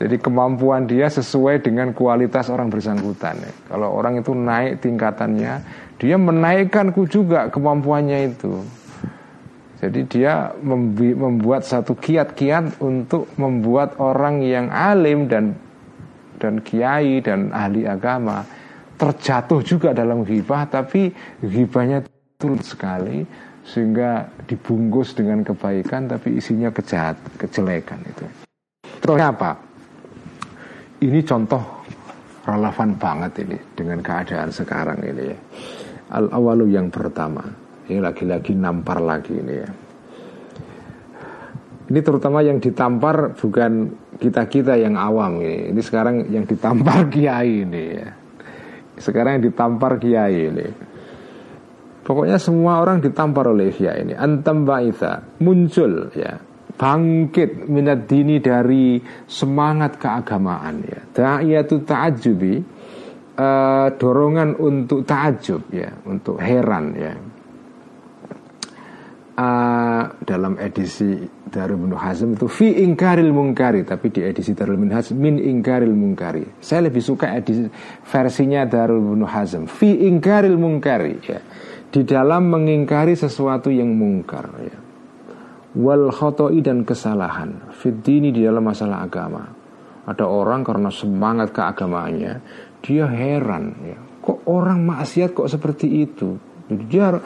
Jadi 0.00 0.16
kemampuan 0.16 0.88
dia 0.88 1.12
sesuai 1.12 1.60
dengan 1.60 1.92
kualitas 1.92 2.48
orang 2.48 2.72
bersangkutan. 2.72 3.36
Kalau 3.68 3.92
orang 3.92 4.24
itu 4.24 4.32
naik 4.32 4.80
tingkatannya, 4.80 5.60
dia 6.00 6.16
menaikkanku 6.16 7.04
juga 7.04 7.52
kemampuannya 7.52 8.32
itu. 8.32 8.79
Jadi 9.80 10.04
dia 10.04 10.52
membuat 10.60 11.64
satu 11.64 11.96
kiat-kiat 11.96 12.84
untuk 12.84 13.32
membuat 13.40 13.96
orang 13.96 14.44
yang 14.44 14.68
alim 14.68 15.24
dan 15.24 15.56
dan 16.36 16.60
kiai 16.60 17.20
dan 17.24 17.52
ahli 17.52 17.88
agama 17.88 18.44
terjatuh 19.00 19.64
juga 19.64 19.96
dalam 19.96 20.20
ghibah 20.24 20.68
tapi 20.68 21.08
ghibahnya 21.40 22.04
turun 22.36 22.60
sekali 22.60 23.24
sehingga 23.64 24.28
dibungkus 24.44 25.16
dengan 25.16 25.40
kebaikan 25.44 26.08
tapi 26.08 26.36
isinya 26.36 26.68
kejahat, 26.68 27.16
kejelekan 27.40 28.00
itu. 28.04 28.24
Terus 29.00 29.20
apa? 29.20 29.56
Ini 31.00 31.20
contoh 31.24 31.62
relevan 32.44 32.96
banget 33.00 33.32
ini 33.48 33.56
dengan 33.72 34.04
keadaan 34.04 34.52
sekarang 34.52 35.00
ini 35.00 35.24
ya. 35.32 35.38
Al 36.12 36.28
awalu 36.34 36.72
yang 36.72 36.92
pertama. 36.92 37.44
Ini 37.90 37.98
lagi-lagi 37.98 38.54
nampar 38.54 39.02
lagi 39.02 39.34
ini 39.34 39.54
ya. 39.58 39.70
Ini 41.90 42.00
terutama 42.06 42.38
yang 42.38 42.62
ditampar 42.62 43.34
bukan 43.34 43.90
kita-kita 44.22 44.78
yang 44.78 44.94
awam 44.94 45.42
ini. 45.42 45.74
Ini 45.74 45.80
sekarang 45.82 46.30
yang 46.30 46.46
ditampar 46.46 47.06
kiai 47.12 47.66
ini 47.66 47.84
ya. 47.98 48.08
Sekarang 48.94 49.42
yang 49.42 49.50
ditampar 49.50 49.98
kiai 49.98 50.38
ini. 50.54 50.66
Pokoknya 52.06 52.38
semua 52.38 52.78
orang 52.78 53.02
ditampar 53.02 53.50
oleh 53.50 53.74
kiai 53.74 54.06
ini. 54.06 54.14
Antam 54.14 54.62
ba'itha 54.62 55.42
muncul 55.42 56.14
ya 56.14 56.38
bangkit 56.80 57.68
minat 57.68 58.08
dini 58.08 58.40
dari 58.40 58.96
semangat 59.28 60.00
keagamaan 60.00 60.80
ya. 60.80 61.00
Da'iyatu 61.12 61.84
ta'ajubi 61.84 62.54
uh, 63.36 63.88
dorongan 64.00 64.56
untuk 64.56 65.04
ta'ajub 65.04 65.68
ya, 65.68 65.92
untuk 66.08 66.40
heran 66.40 66.96
ya. 66.96 67.12
Dalam 70.20 70.60
edisi 70.60 71.16
Darul 71.48 71.80
Ibnu 71.80 71.96
Hazm 71.96 72.36
itu 72.36 72.44
fi 72.44 72.76
ingkaril 72.84 73.32
mungkari 73.32 73.88
tapi 73.88 74.12
di 74.12 74.20
edisi 74.20 74.52
Darul 74.52 74.76
Ibnu 74.76 74.92
Hazm 74.92 75.16
min 75.16 75.40
ingkaril 75.40 75.96
mungkari. 75.96 76.44
Saya 76.60 76.92
lebih 76.92 77.00
suka 77.00 77.32
edisi 77.32 77.64
versinya 78.04 78.68
Darul 78.68 79.00
Ibnu 79.00 79.24
Hazm 79.24 79.64
fi 79.64 80.04
ingkaril 80.04 80.60
mungkari 80.60 81.16
ya. 81.24 81.40
Di 81.88 82.04
dalam 82.04 82.52
mengingkari 82.52 83.16
sesuatu 83.16 83.72
yang 83.72 83.96
mungkar 83.96 84.46
ya. 84.60 84.76
Wal 85.72 86.12
khotoi 86.12 86.60
dan 86.60 86.84
kesalahan 86.84 87.72
fitini 87.72 88.36
di 88.36 88.44
dalam 88.44 88.60
masalah 88.60 89.08
agama. 89.08 89.42
Ada 90.04 90.26
orang 90.28 90.68
karena 90.68 90.92
semangat 90.92 91.56
keagamaannya 91.56 92.32
dia 92.84 93.08
heran 93.08 93.72
ya. 93.88 93.96
Kok 94.20 94.44
orang 94.52 94.84
maksiat 94.84 95.32
kok 95.32 95.48
seperti 95.48 96.04
itu? 96.04 96.36
Jadi 96.68 96.84
dia 96.92 97.16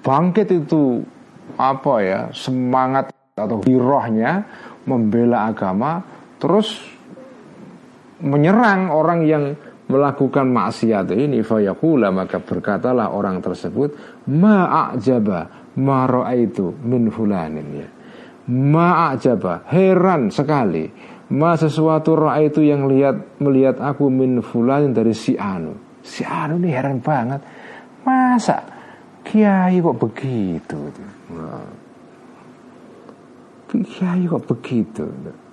bangkit 0.00 0.48
itu 0.54 1.02
apa 1.58 1.94
ya 2.02 2.20
semangat 2.34 3.10
atau 3.34 3.62
hirohnya 3.64 4.44
membela 4.84 5.48
agama 5.48 6.02
terus 6.36 6.76
menyerang 8.20 8.92
orang 8.92 9.20
yang 9.24 9.44
melakukan 9.90 10.46
maksiat 10.46 11.10
ini. 11.10 11.42
Fayaqula 11.42 12.14
maka 12.14 12.38
berkatalah 12.38 13.10
orang 13.10 13.42
tersebut 13.42 14.22
ma'ajaba 14.30 15.74
ma 15.82 16.06
itu 16.36 16.70
min 16.86 17.10
fulanin. 17.10 17.68
Ya. 17.74 17.88
Ma'ajaba 18.50 19.66
heran 19.68 20.30
sekali. 20.30 20.86
Ma 21.30 21.54
sesuatu 21.54 22.18
itu 22.42 22.66
yang 22.66 22.90
lihat 22.90 23.38
melihat 23.38 23.78
aku 23.78 24.10
min 24.10 24.42
fulanin 24.42 24.94
dari 24.94 25.14
si 25.14 25.34
anu. 25.38 25.74
Si 26.02 26.26
anu 26.26 26.58
ini 26.58 26.70
heran 26.70 26.98
banget. 27.02 27.40
Masa 28.02 28.79
kiai 29.24 29.78
kok 29.78 29.96
begitu 29.98 30.78
kiai 33.70 34.26
kok 34.26 34.44
begitu 34.50 35.06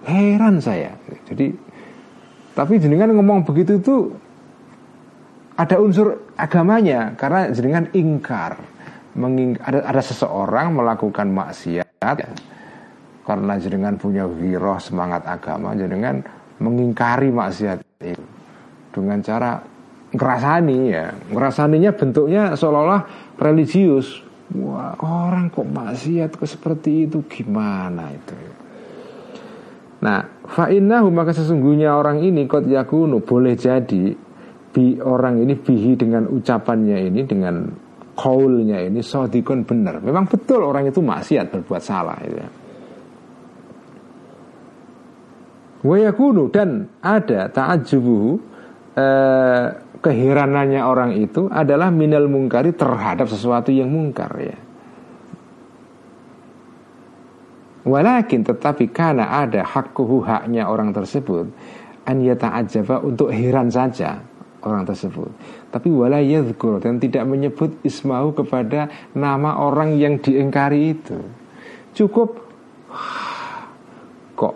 heran 0.07 0.57
saya. 0.57 0.93
Jadi 1.29 1.53
tapi 2.57 2.81
jenengan 2.81 3.13
ngomong 3.13 3.45
begitu 3.45 3.77
itu 3.77 3.95
ada 5.57 5.77
unsur 5.77 6.33
agamanya 6.33 7.13
karena 7.13 7.53
jenengan 7.53 7.85
ingkar. 7.93 8.57
Menging, 9.17 9.57
ada, 9.65 9.81
ada 9.81 9.97
seseorang 9.97 10.77
melakukan 10.77 11.33
maksiat 11.33 12.21
karena 13.25 13.53
jenengan 13.57 13.97
punya 13.97 14.29
wiroh 14.29 14.77
semangat 14.77 15.25
agama 15.25 15.73
jenengan 15.73 16.21
mengingkari 16.61 17.33
maksiat 17.33 17.81
itu 18.05 18.21
dengan 18.93 19.17
cara 19.25 19.57
ngerasani 20.17 20.77
ya 20.89 21.13
ngerasaninya 21.29 21.91
bentuknya 21.93 22.43
seolah-olah 22.57 23.01
religius 23.37 24.25
Wah 24.47 24.95
orang 25.03 25.51
kok 25.51 25.67
maksiat 25.67 26.39
kok 26.39 26.47
seperti 26.47 27.03
itu 27.03 27.19
gimana 27.27 28.15
itu 28.15 28.31
Nah 29.97 30.21
fa'innahu 30.45 31.09
maka 31.09 31.33
sesungguhnya 31.33 31.91
orang 31.97 32.21
ini 32.21 32.45
kot 32.45 32.69
yakunu 32.69 33.19
boleh 33.25 33.57
jadi 33.57 34.13
bi 34.69 35.01
orang 35.01 35.41
ini 35.41 35.57
bihi 35.57 35.97
dengan 35.97 36.29
ucapannya 36.29 36.97
ini 37.09 37.21
dengan 37.25 37.55
kaulnya 38.13 38.85
ini 38.85 39.01
sodikon 39.01 39.65
benar. 39.65 39.97
Memang 40.05 40.29
betul 40.29 40.61
orang 40.61 40.89
itu 40.89 41.01
maksiat 41.01 41.49
berbuat 41.49 41.81
salah 41.81 42.17
itu 42.21 42.37
ya. 42.37 42.49
Wayakunu 45.77 46.49
dan 46.49 46.89
ada 47.01 47.49
ta'ajubuhu 47.49 48.29
eh, 48.97 49.65
keheranannya 50.01 50.81
orang 50.81 51.11
itu 51.17 51.49
adalah 51.49 51.89
minal 51.89 52.29
mungkari 52.29 52.73
terhadap 52.73 53.27
sesuatu 53.29 53.73
yang 53.73 53.89
mungkar 53.89 54.31
ya. 54.39 54.57
Walakin 57.87 58.43
tetapi 58.43 58.91
karena 58.91 59.31
ada 59.31 59.63
hakkuhu 59.63 60.19
haknya 60.27 60.67
orang 60.67 60.91
tersebut 60.91 61.47
an 62.03 62.17
yata'ajaba 62.19 62.99
untuk 62.99 63.31
heran 63.31 63.71
saja 63.71 64.19
orang 64.59 64.83
tersebut. 64.83 65.31
Tapi 65.71 65.87
wala 65.87 66.19
yadhkur 66.19 66.83
dan 66.83 66.99
tidak 66.99 67.23
menyebut 67.23 67.79
ismahu 67.87 68.35
kepada 68.35 68.91
nama 69.15 69.55
orang 69.63 69.95
yang 69.95 70.19
diingkari 70.19 70.99
itu. 70.99 71.15
Cukup 71.95 72.35
kok 74.35 74.55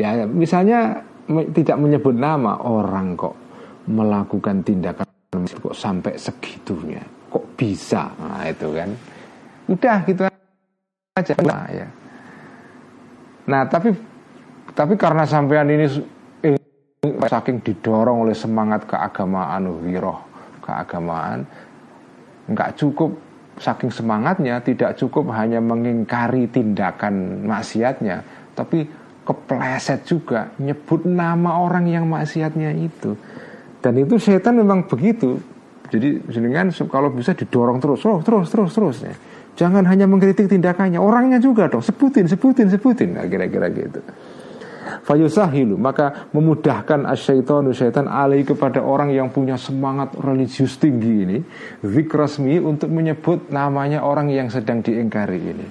ya 0.00 0.24
misalnya 0.24 1.04
tidak 1.28 1.76
menyebut 1.76 2.16
nama 2.16 2.56
orang 2.64 3.12
kok 3.12 3.47
melakukan 3.88 4.60
tindakan 4.60 5.08
kok 5.48 5.76
sampai 5.76 6.20
segitunya? 6.20 7.00
Kok 7.32 7.56
bisa? 7.56 8.12
Nah 8.20 8.44
itu 8.44 8.68
kan. 8.72 8.90
Udah 9.68 9.96
gitu 10.04 10.22
aja. 11.16 11.34
Nah, 11.44 11.64
ya. 11.72 11.88
Nah 13.48 13.64
tapi 13.64 13.90
tapi 14.76 14.94
karena 14.94 15.24
sampean 15.24 15.72
ini 15.72 15.88
saking 17.26 17.62
didorong 17.62 18.26
oleh 18.26 18.36
semangat 18.36 18.86
keagamaan 18.86 19.70
wiroh 19.82 20.18
keagamaan 20.62 21.46
nggak 22.50 22.74
cukup 22.74 23.10
saking 23.58 23.90
semangatnya 23.90 24.62
tidak 24.62 24.94
cukup 24.98 25.30
hanya 25.34 25.58
mengingkari 25.58 26.46
tindakan 26.50 27.46
maksiatnya 27.46 28.22
tapi 28.54 28.86
kepleset 29.22 30.06
juga 30.08 30.50
nyebut 30.58 31.04
nama 31.04 31.60
orang 31.60 31.86
yang 31.86 32.06
maksiatnya 32.08 32.72
itu 32.74 33.14
dan 33.78 33.94
itu 33.98 34.18
setan 34.18 34.58
memang 34.58 34.86
begitu. 34.86 35.38
Jadi 35.88 36.20
jenengan 36.28 36.68
kalau 36.90 37.08
bisa 37.08 37.32
didorong 37.32 37.80
terus, 37.80 38.04
terus, 38.04 38.22
terus, 38.24 38.46
terus, 38.52 38.70
terus. 38.76 38.96
Ya. 39.08 39.14
Jangan 39.58 39.88
hanya 39.88 40.04
mengkritik 40.06 40.46
tindakannya, 40.46 41.00
orangnya 41.00 41.40
juga 41.40 41.66
dong. 41.66 41.80
Sebutin, 41.80 42.28
sebutin, 42.28 42.68
sebutin. 42.68 43.16
Nah, 43.16 43.24
kira-kira 43.26 43.72
gitu. 43.72 44.04
Fayusahilu 44.88 45.80
maka 45.80 46.28
memudahkan 46.32 47.08
asyaitonu 47.08 47.72
syaitan 47.72 48.08
alai 48.08 48.44
kepada 48.44 48.84
orang 48.84 49.12
yang 49.12 49.32
punya 49.32 49.56
semangat 49.56 50.12
religius 50.16 50.76
tinggi 50.76 51.14
ini 51.24 51.38
zikrasmi 51.84 52.60
untuk 52.60 52.92
menyebut 52.92 53.52
namanya 53.52 54.04
orang 54.04 54.32
yang 54.32 54.48
sedang 54.48 54.80
diingkari 54.80 55.40
ini 55.40 55.66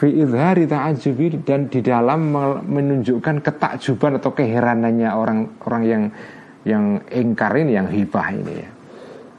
fi 0.00 0.08
idhari 0.16 0.64
ta'ajubi 0.64 1.44
dan 1.44 1.68
di 1.68 1.84
dalam 1.84 2.32
menunjukkan 2.64 3.44
ketakjuban 3.44 4.16
atau 4.16 4.32
keheranannya 4.32 5.10
orang-orang 5.12 5.82
yang 5.84 6.02
yang 6.64 7.00
engkar 7.08 7.56
ini 7.56 7.72
yang 7.76 7.88
hibah 7.88 8.28
ini 8.32 8.54
ya. 8.60 8.70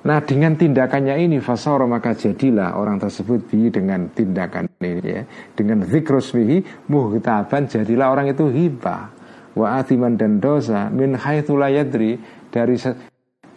Nah 0.02 0.18
dengan 0.26 0.58
tindakannya 0.58 1.14
ini 1.30 1.38
fasara 1.38 1.86
maka 1.86 2.18
jadilah 2.18 2.74
orang 2.74 2.98
tersebut 2.98 3.46
bi 3.46 3.70
dengan 3.70 4.10
tindakan 4.10 4.66
ini 4.82 4.98
ya 5.06 5.22
dengan 5.54 5.86
zikrusmihi 5.86 6.90
muhtaban 6.90 7.70
jadilah 7.70 8.10
orang 8.10 8.34
itu 8.34 8.50
hibah 8.50 9.14
wa 9.54 9.78
atiman 9.78 10.18
dan 10.18 10.42
dosa 10.42 10.90
min 10.90 11.14
haitsu 11.14 11.54
yadri 11.54 12.18
dari 12.50 12.76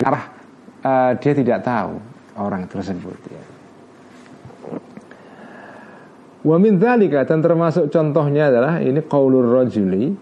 arah 0.04 0.24
uh, 0.84 1.12
dia 1.16 1.32
tidak 1.32 1.64
tahu 1.64 1.96
orang 2.36 2.68
tersebut 2.68 3.18
ya. 3.32 3.44
Wa 6.44 6.60
min 6.60 6.76
dan 6.76 7.40
termasuk 7.40 7.88
contohnya 7.88 8.52
adalah 8.52 8.76
ini 8.84 9.00
qaulur 9.00 9.64
rajuli 9.64 10.12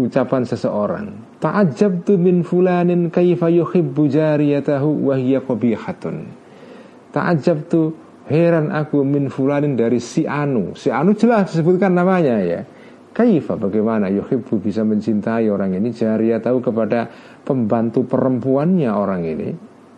ucapan 0.00 0.42
seseorang 0.48 1.25
Ta'ajabtu 1.36 2.16
min 2.16 2.40
fulanin 2.40 3.12
kaifa 3.12 3.52
yuhibbu 3.52 4.08
jariyatahu 4.08 5.12
wa 5.12 5.14
hiya 5.20 5.44
qabihatun. 5.44 6.26
Ta'ajabtu 7.12 7.80
heran 8.32 8.72
aku 8.72 9.04
min 9.04 9.28
fulanin 9.28 9.76
dari 9.76 10.00
si 10.00 10.24
Anu. 10.24 10.72
Si 10.72 10.88
Anu 10.88 11.12
jelas 11.12 11.52
disebutkan 11.52 11.92
namanya 11.92 12.40
ya. 12.40 12.60
Kaifa 13.12 13.56
bagaimana 13.56 14.12
yuhibbu 14.12 14.60
bisa 14.60 14.84
mencintai 14.84 15.48
orang 15.48 15.72
ini 15.76 15.88
jariyatahu 15.88 16.60
kepada 16.60 17.08
pembantu 17.44 18.04
perempuannya 18.04 18.92
orang 18.92 19.24
ini 19.24 19.48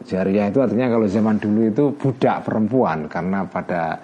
Jariah 0.08 0.48
itu 0.48 0.62
artinya 0.62 0.94
kalau 0.94 1.10
zaman 1.10 1.36
dulu 1.42 1.60
itu 1.66 1.84
budak 1.98 2.46
perempuan 2.46 3.10
karena 3.10 3.42
pada 3.50 3.98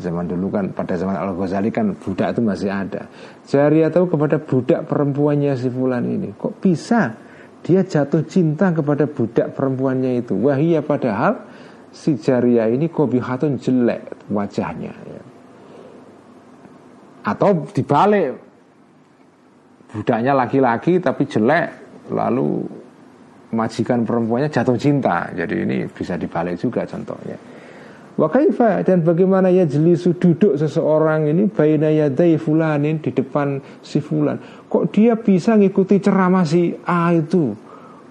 zaman 0.00 0.24
dulu 0.26 0.48
kan 0.48 0.72
pada 0.72 0.96
zaman 0.96 1.14
Al 1.14 1.36
Ghazali 1.36 1.68
kan 1.68 1.92
budak 1.92 2.32
itu 2.32 2.40
masih 2.40 2.72
ada. 2.72 3.06
Jariah 3.44 3.92
tahu 3.92 4.08
kepada 4.08 4.40
budak 4.40 4.88
perempuannya 4.88 5.52
si 5.54 5.68
Fulan 5.68 6.08
ini 6.08 6.32
kok 6.34 6.58
bisa 6.58 7.14
dia 7.60 7.84
jatuh 7.84 8.24
cinta 8.24 8.72
kepada 8.72 9.04
budak 9.04 9.52
perempuannya 9.52 10.24
itu. 10.24 10.32
Wahia 10.40 10.80
padahal 10.80 11.44
si 11.92 12.16
Jariah 12.16 12.72
ini 12.72 12.88
kobihatun 12.88 13.60
jelek 13.60 14.32
wajahnya. 14.32 14.92
Ya. 14.96 15.22
Atau 17.28 17.68
dibalik 17.76 18.40
budaknya 19.92 20.32
laki-laki 20.32 20.96
tapi 21.04 21.28
jelek 21.28 21.68
lalu 22.08 22.64
majikan 23.52 24.08
perempuannya 24.08 24.48
jatuh 24.48 24.78
cinta. 24.80 25.28
Jadi 25.36 25.68
ini 25.68 25.76
bisa 25.90 26.16
dibalik 26.16 26.56
juga 26.56 26.88
contohnya. 26.88 27.49
Wa 28.20 28.28
kaifa 28.28 28.84
dan 28.84 29.00
bagaimana 29.00 29.48
ya 29.48 29.64
jelisu 29.64 30.12
duduk 30.12 30.60
seseorang 30.60 31.32
ini 31.32 31.48
baina 31.48 31.88
yadai 31.88 32.36
fulanin 32.36 33.00
di 33.00 33.16
depan 33.16 33.64
si 33.80 33.96
fulan. 34.04 34.36
Kok 34.68 34.92
dia 34.92 35.16
bisa 35.16 35.56
ngikuti 35.56 36.04
ceramah 36.04 36.44
si 36.44 36.76
A 36.84 37.16
itu? 37.16 37.56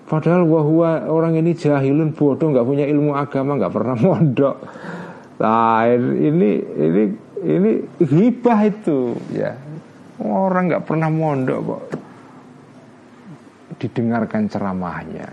Padahal 0.10 0.50
wahwa 0.50 1.06
orang 1.06 1.38
ini 1.38 1.54
jahilun 1.54 2.18
bodoh 2.18 2.50
nggak 2.50 2.66
punya 2.66 2.90
ilmu 2.90 3.14
agama 3.14 3.62
nggak 3.62 3.70
pernah 3.70 3.98
mondok. 4.10 4.58
Nah 5.38 5.86
ini 5.94 6.58
ini 6.58 7.04
ini 7.46 7.72
hibah 8.02 8.60
itu 8.66 9.14
ya 9.30 9.54
Orang 10.20 10.68
nggak 10.68 10.84
pernah 10.90 11.08
mondok 11.08 11.60
kok 11.64 11.84
didengarkan 13.80 14.52
ceramahnya. 14.52 15.24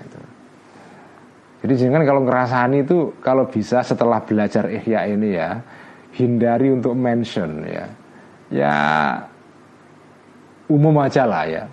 Jadi 1.64 1.74
jangan 1.76 2.02
kalau 2.04 2.20
ngerasani 2.24 2.84
itu 2.84 3.16
kalau 3.24 3.48
bisa 3.48 3.80
setelah 3.80 4.20
belajar 4.20 4.68
ihya 4.68 5.08
ini 5.08 5.28
ya 5.36 5.60
hindari 6.16 6.72
untuk 6.72 6.92
mention 6.92 7.64
ya. 7.64 7.86
Ya 8.52 8.74
umum 10.68 10.96
aja 11.00 11.24
lah 11.24 11.44
ya. 11.48 11.64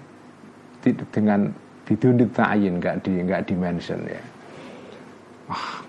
Dengan 1.12 1.52
bidun 1.84 2.20
ditayin 2.20 2.80
nggak 2.80 2.96
di 3.04 3.12
nggak 3.24 3.42
di 3.48 3.56
mention 3.56 4.00
ya. 4.08 4.24
Wah, 5.52 5.84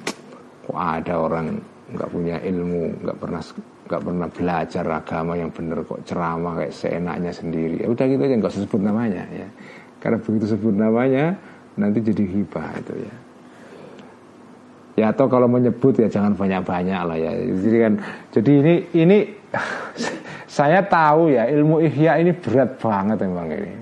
kok 0.66 0.78
ada 0.78 1.14
orang 1.18 1.46
nggak 1.94 2.10
punya 2.10 2.36
ilmu, 2.42 2.98
nggak 3.02 3.18
pernah 3.22 3.42
nggak 3.84 4.00
pernah 4.00 4.28
belajar 4.32 4.84
agama 4.88 5.32
yang 5.36 5.52
benar 5.52 5.84
kok 5.84 6.00
ceramah 6.08 6.56
kayak 6.56 6.72
seenaknya 6.72 7.32
sendiri 7.36 7.84
ya 7.84 7.92
udah 7.92 8.04
gitu 8.08 8.22
aja 8.24 8.34
nggak 8.40 8.52
usah 8.56 8.64
sebut 8.64 8.80
namanya 8.80 9.28
ya 9.28 9.48
karena 10.00 10.18
begitu 10.24 10.56
sebut 10.56 10.72
namanya 10.72 11.36
nanti 11.76 12.00
jadi 12.00 12.24
hibah 12.24 12.80
itu 12.80 12.94
ya 13.04 13.14
ya 14.94 15.10
atau 15.10 15.26
kalau 15.26 15.50
menyebut 15.50 15.98
ya 15.98 16.06
jangan 16.06 16.38
banyak-banyak 16.38 17.00
lah 17.02 17.16
ya 17.18 17.30
jadi 17.34 17.78
kan 17.90 17.92
jadi 18.30 18.52
ini 18.62 18.74
ini 18.94 19.18
saya 20.58 20.86
tahu 20.86 21.34
ya 21.34 21.50
ilmu 21.50 21.82
ihya 21.82 22.22
ini 22.22 22.30
berat 22.30 22.78
banget 22.78 23.18
memang 23.26 23.48
ini 23.50 23.72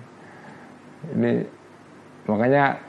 ini 1.13 1.33
makanya 2.25 2.81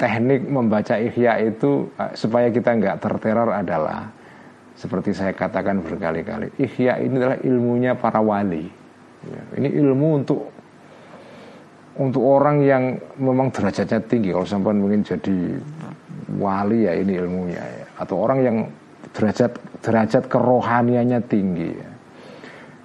teknik 0.00 0.48
membaca 0.48 0.96
ihya 0.96 1.44
itu 1.44 1.88
eh, 2.00 2.12
supaya 2.16 2.48
kita 2.48 2.72
nggak 2.80 2.96
terteror 3.00 3.52
adalah 3.52 4.08
seperti 4.76 5.16
saya 5.16 5.32
katakan 5.32 5.80
berkali-kali, 5.80 6.52
ihya 6.60 7.00
ini 7.00 7.16
adalah 7.16 7.40
ilmunya 7.40 7.96
para 7.96 8.20
wali. 8.20 8.68
Ya, 9.24 9.42
ini 9.56 9.72
ilmu 9.72 10.20
untuk 10.20 10.52
untuk 11.96 12.20
orang 12.20 12.60
yang 12.60 13.00
memang 13.16 13.48
derajatnya 13.48 14.04
tinggi. 14.04 14.36
Kalau 14.36 14.44
sampai 14.44 14.76
mungkin 14.76 15.00
jadi 15.00 15.56
wali 16.34 16.90
ya 16.90 16.92
ini 16.98 17.12
ilmunya 17.14 17.62
ya. 17.62 17.86
Atau 18.02 18.18
orang 18.18 18.38
yang 18.42 18.56
derajat 19.14 19.52
derajat 19.80 20.26
kerohaniannya 20.26 21.20
tinggi 21.30 21.70
ya. 21.70 21.90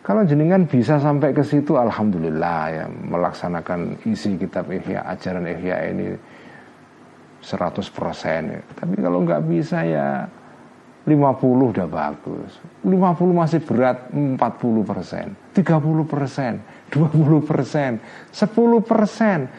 Kalau 0.01 0.25
jenengan 0.25 0.65
bisa 0.65 0.97
sampai 0.97 1.29
ke 1.29 1.45
situ 1.45 1.77
alhamdulillah 1.77 2.61
ya 2.73 2.85
melaksanakan 2.89 4.01
isi 4.09 4.33
kitab 4.33 4.65
Ihya, 4.73 5.05
ajaran 5.05 5.45
Ihya 5.45 5.77
ini 5.93 6.17
100% 7.41 7.85
ya. 8.49 8.61
Tapi 8.81 8.95
kalau 8.97 9.21
nggak 9.21 9.41
bisa 9.45 9.85
ya 9.85 10.25
50 11.01 11.73
udah 11.73 11.87
bagus 11.89 12.61
50 12.85 12.93
masih 13.33 13.59
berat 13.65 14.13
40 14.13 14.37
persen 14.85 15.33
30 15.57 16.05
persen 16.05 16.61
20 16.93 17.41
persen 17.41 17.97
10 18.29 18.85
persen 18.85 19.49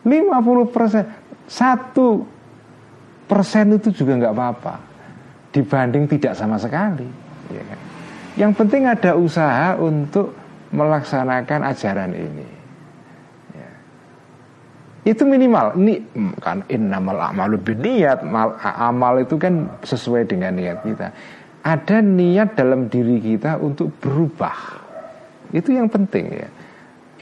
50 0.00 0.72
persen 0.72 1.04
1 1.44 2.37
persen 3.28 3.76
itu 3.76 3.92
juga 3.92 4.16
nggak 4.16 4.34
apa-apa 4.34 4.74
dibanding 5.52 6.08
tidak 6.08 6.32
sama 6.32 6.56
sekali 6.56 7.06
ya 7.52 7.62
kan? 7.62 7.80
yang 8.40 8.52
penting 8.56 8.88
ada 8.88 9.12
usaha 9.14 9.76
untuk 9.76 10.32
melaksanakan 10.72 11.68
ajaran 11.68 12.12
ini 12.16 12.58
itu 15.08 15.24
minimal 15.24 15.72
ini 15.80 16.04
hmm, 16.04 16.36
kan 16.36 16.60
innamal 16.68 17.16
a'malu 17.16 17.56
niat 17.80 18.20
amal 18.60 19.16
itu 19.16 19.40
kan 19.40 19.64
sesuai 19.80 20.28
dengan 20.28 20.52
niat 20.52 20.84
kita. 20.84 21.08
Ada 21.64 22.04
niat 22.04 22.52
dalam 22.52 22.92
diri 22.92 23.16
kita 23.16 23.56
untuk 23.56 23.88
berubah. 24.04 24.56
Itu 25.48 25.72
yang 25.72 25.88
penting 25.88 26.28
ya. 26.28 26.48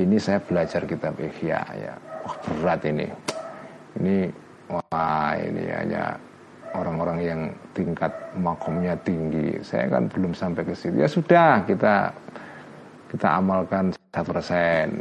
Ini 0.03 0.17
saya 0.19 0.43
belajar 0.43 0.83
kitab 0.83 1.15
Ihya 1.15 1.63
ya. 1.79 1.95
Wah 2.27 2.37
berat 2.43 2.83
ini. 2.91 3.07
Ini 4.03 4.17
wah 4.71 5.33
ini 5.39 5.65
hanya 5.71 6.17
orang-orang 6.75 7.19
yang 7.23 7.41
tingkat 7.73 8.13
makomnya 8.37 8.99
tinggi 9.07 9.59
saya 9.63 9.89
kan 9.89 10.11
belum 10.11 10.33
sampai 10.37 10.63
ke 10.67 10.75
situ 10.77 11.01
ya 11.01 11.09
sudah 11.09 11.65
kita 11.65 12.11
kita 13.11 13.29
amalkan 13.39 13.95
satu 14.13 14.35
persen 14.35 15.01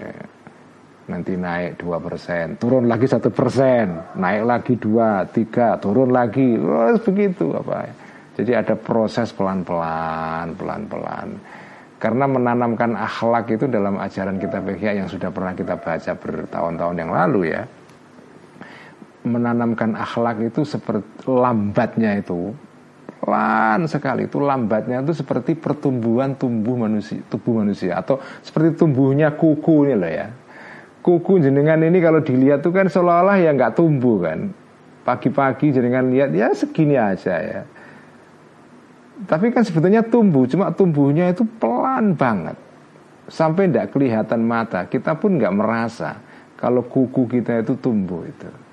nanti 1.05 1.37
naik 1.37 1.77
dua 1.77 2.01
persen, 2.01 2.57
turun 2.57 2.89
lagi 2.89 3.05
satu 3.05 3.29
persen, 3.29 3.93
naik 4.17 4.43
lagi 4.45 4.73
dua, 4.73 5.25
tiga, 5.29 5.77
turun 5.77 6.09
lagi, 6.09 6.57
terus 6.57 7.01
begitu 7.05 7.53
apa. 7.53 7.93
Jadi 8.35 8.51
ada 8.51 8.75
proses 8.75 9.31
pelan-pelan, 9.31 10.57
pelan-pelan. 10.57 11.39
Karena 11.95 12.25
menanamkan 12.27 12.91
akhlak 12.97 13.55
itu 13.55 13.65
dalam 13.71 13.95
ajaran 13.95 14.35
kita 14.35 14.59
PKI 14.59 15.05
yang 15.05 15.09
sudah 15.09 15.31
pernah 15.31 15.55
kita 15.55 15.79
baca 15.79 16.11
bertahun-tahun 16.11 16.95
yang 16.99 17.11
lalu 17.13 17.55
ya. 17.55 17.63
Menanamkan 19.25 19.97
akhlak 19.97 20.53
itu 20.53 20.61
seperti 20.61 21.25
lambatnya 21.25 22.13
itu 22.21 22.53
pelan 23.25 23.89
sekali. 23.89 24.29
Itu 24.29 24.37
lambatnya 24.37 25.01
itu 25.01 25.17
seperti 25.17 25.57
pertumbuhan 25.57 26.37
tumbuh 26.37 26.77
manusia 26.77 27.25
tubuh 27.25 27.65
manusia. 27.65 27.97
Atau 27.97 28.21
seperti 28.45 28.77
tumbuhnya 28.77 29.33
kuku 29.33 29.89
ini 29.89 29.95
loh 29.97 30.11
ya. 30.13 30.27
Kuku 31.01 31.41
jenengan 31.41 31.81
ini 31.81 31.97
kalau 32.01 32.21
dilihat 32.21 32.61
tuh 32.61 32.69
kan 32.69 32.85
seolah-olah 32.85 33.41
ya 33.41 33.49
nggak 33.57 33.73
tumbuh 33.73 34.21
kan. 34.21 34.53
Pagi-pagi 35.05 35.73
jenengan 35.73 36.05
lihat 36.09 36.33
ya 36.33 36.53
segini 36.53 36.97
aja 36.97 37.35
ya. 37.41 37.61
Tapi 39.25 39.49
kan 39.49 39.65
sebetulnya 39.65 40.05
tumbuh 40.05 40.45
cuma 40.45 40.69
tumbuhnya 40.69 41.33
itu 41.33 41.41
pelan 41.57 42.13
banget. 42.13 42.57
Sampai 43.25 43.73
tidak 43.73 43.89
kelihatan 43.89 44.45
mata 44.45 44.85
kita 44.85 45.17
pun 45.17 45.41
nggak 45.41 45.53
merasa 45.53 46.21
kalau 46.61 46.85
kuku 46.85 47.25
kita 47.25 47.65
itu 47.65 47.73
tumbuh 47.77 48.21
itu 48.21 48.64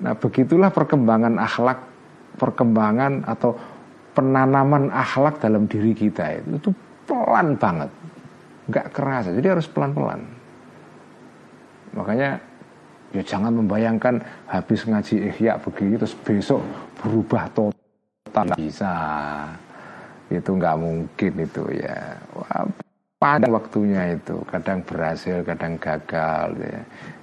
nah 0.00 0.16
begitulah 0.16 0.72
perkembangan 0.72 1.36
akhlak 1.36 1.78
perkembangan 2.40 3.24
atau 3.28 3.56
penanaman 4.16 4.88
akhlak 4.90 5.38
dalam 5.38 5.68
diri 5.68 5.92
kita 5.92 6.40
itu 6.40 6.56
itu 6.56 6.70
pelan 7.04 7.54
banget 7.56 7.90
nggak 8.70 8.86
kerasa 8.96 9.30
jadi 9.34 9.54
harus 9.58 9.68
pelan-pelan 9.68 10.40
Makanya 11.94 12.38
ya 13.10 13.22
jangan 13.26 13.50
membayangkan 13.50 14.22
habis 14.46 14.86
ngaji 14.86 15.34
ihya 15.34 15.58
begini 15.58 15.98
terus 15.98 16.14
besok 16.14 16.62
berubah 17.02 17.50
total 17.50 18.54
bisa. 18.54 18.94
Itu 20.30 20.54
nggak 20.54 20.76
mungkin 20.78 21.32
itu 21.42 21.62
ya. 21.74 21.98
Pada 23.20 23.50
waktunya 23.52 24.16
itu 24.16 24.40
kadang 24.48 24.80
berhasil, 24.86 25.42
kadang 25.42 25.76
gagal 25.76 26.56
ya. 26.62 26.80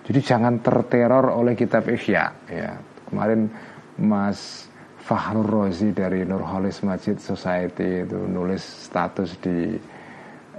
Jadi 0.08 0.20
jangan 0.24 0.64
terteror 0.64 1.36
oleh 1.36 1.52
kitab 1.52 1.84
ihya. 1.92 2.32
Ya. 2.48 2.80
Kemarin 3.12 3.52
Mas 4.00 4.72
Fahrul 5.04 5.44
Rozi 5.44 5.92
dari 5.92 6.24
Nurholis 6.24 6.80
Masjid 6.88 7.20
Society 7.20 8.08
itu 8.08 8.16
nulis 8.16 8.64
status 8.64 9.36
di 9.44 9.76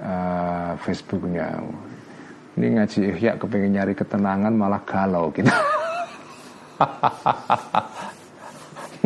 uh, 0.04 0.72
Facebooknya. 0.84 1.64
Ini 2.60 2.76
ngaji 2.76 3.00
ihya 3.16 3.40
kepengen 3.40 3.72
nyari 3.72 3.96
ketenangan 3.96 4.52
malah 4.52 4.84
galau 4.84 5.32
kita. 5.32 5.52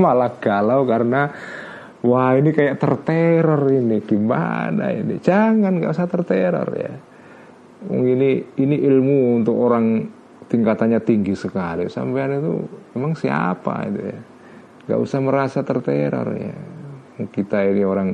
malah 0.02 0.32
galau 0.43 0.82
karena 0.82 1.31
wah 2.02 2.35
ini 2.35 2.51
kayak 2.51 2.82
terteror 2.82 3.62
ini. 3.70 4.02
Gimana 4.02 4.90
ini? 4.90 5.23
Jangan 5.23 5.70
nggak 5.78 5.94
usah 5.94 6.10
terteror 6.10 6.69
ya. 6.74 6.94
Ini 7.82 8.59
ini 8.59 8.77
ilmu 8.78 9.39
untuk 9.43 9.59
orang 9.59 10.19
tingkatannya 10.48 11.01
tinggi 11.02 11.35
sekali. 11.36 11.86
Sampean 11.86 12.39
itu 12.39 12.52
emang 12.97 13.12
siapa 13.14 13.86
itu 13.86 14.01
ya? 14.01 14.20
Gak 14.93 15.01
usah 15.01 15.19
merasa 15.23 15.62
terteror 15.62 16.28
ya. 16.35 16.56
Kita 17.23 17.62
ini 17.62 17.82
orang 17.86 18.10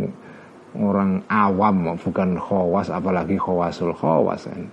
orang 0.76 1.24
awam 1.32 1.96
bukan 1.96 2.36
khawas 2.36 2.92
apalagi 2.92 3.40
khawasul 3.40 3.96
khawas 3.96 4.44
kan. 4.46 4.68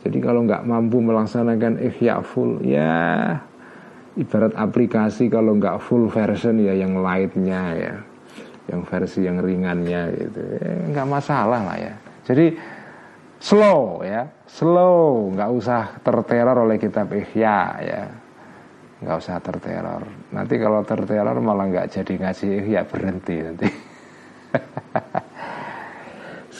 Jadi 0.00 0.18
kalau 0.20 0.44
nggak 0.48 0.64
mampu 0.64 1.00
melaksanakan 1.00 1.80
ihya 1.80 2.24
full 2.24 2.60
ya 2.64 3.36
ibarat 4.16 4.52
aplikasi 4.56 5.28
kalau 5.28 5.56
nggak 5.56 5.80
full 5.80 6.08
version 6.08 6.56
ya 6.60 6.72
yang 6.72 7.00
lightnya 7.00 7.62
ya 7.76 7.94
yang 8.68 8.80
versi 8.86 9.26
yang 9.26 9.40
ringannya 9.40 10.02
gitu. 10.14 10.40
Ya, 10.60 10.72
nggak 10.94 11.08
masalah 11.08 11.60
lah 11.64 11.76
ya. 11.76 11.94
Jadi 12.24 12.54
slow 13.40 14.04
ya 14.04 14.28
slow 14.50 15.30
nggak 15.34 15.50
usah 15.54 15.82
terteror 16.02 16.66
oleh 16.66 16.76
kitab 16.76 17.10
ihya 17.14 17.58
ya. 17.82 18.02
Nggak 19.00 19.16
usah 19.16 19.40
terteror. 19.40 20.02
Nanti 20.34 20.54
kalau 20.60 20.84
terteror 20.84 21.36
malah 21.40 21.66
nggak 21.70 21.88
jadi 21.88 22.12
ngaji 22.20 22.46
ihya 22.64 22.80
berhenti 22.84 23.36
nanti. 23.40 23.68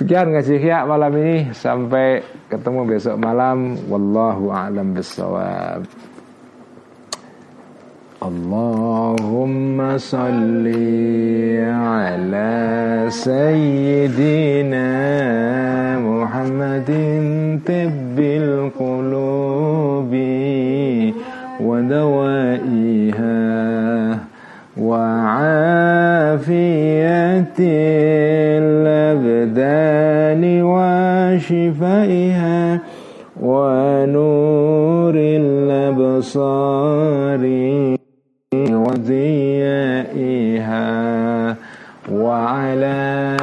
Sekian 0.00 0.32
ngaji 0.32 0.52
ihya 0.56 0.88
malam 0.88 1.12
ini. 1.20 1.52
Sampai 1.52 2.24
ketemu 2.48 2.88
besok 2.88 3.20
malam. 3.20 3.76
Wallahu 3.90 4.48
a'lam 4.48 4.96
bissawab 4.96 5.84
اللهم 8.20 9.96
صل 9.98 10.66
على 11.64 13.06
سيدنا 13.08 14.88
محمد 15.98 16.90
طب 17.66 18.18
القلوب 18.20 20.12
ودوائها 21.60 23.30
وعافية 24.80 26.40
الأبدان 28.60 30.42
وشفائها 31.42 32.20
ونور 33.42 35.14
الأبصار. 35.16 36.60
وضيائها 39.10 40.86
وعلى 42.12 43.36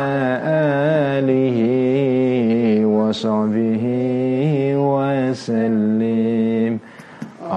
آله 1.19 1.59
وصحبه 2.85 3.83
وسلم. 4.75 6.71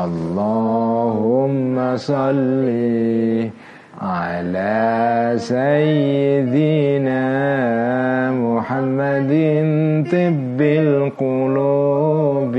اللهم 0.05 1.77
صل 1.97 2.69
على 4.03 5.35
سيدنا 5.37 7.27
محمد 8.33 9.33
طب 10.13 10.61
القلوب 10.61 12.57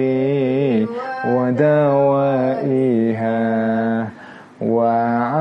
ودوائها 1.36 2.72
وعافية 4.62 5.41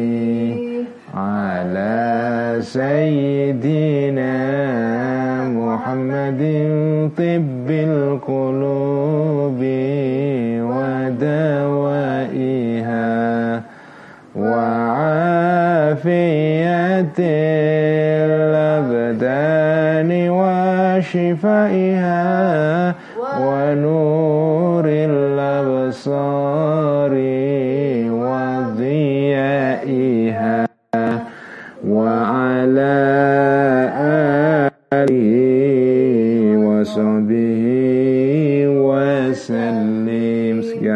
سيدنا 2.61 4.33
محمد 5.47 6.41
طب 7.17 7.69
القلوب 7.69 9.59
ودوائها 12.31 13.61
وعافية 15.71 16.11
الأبدان 18.29 20.11
وشفائها 20.29 22.21
ونور 23.39 24.10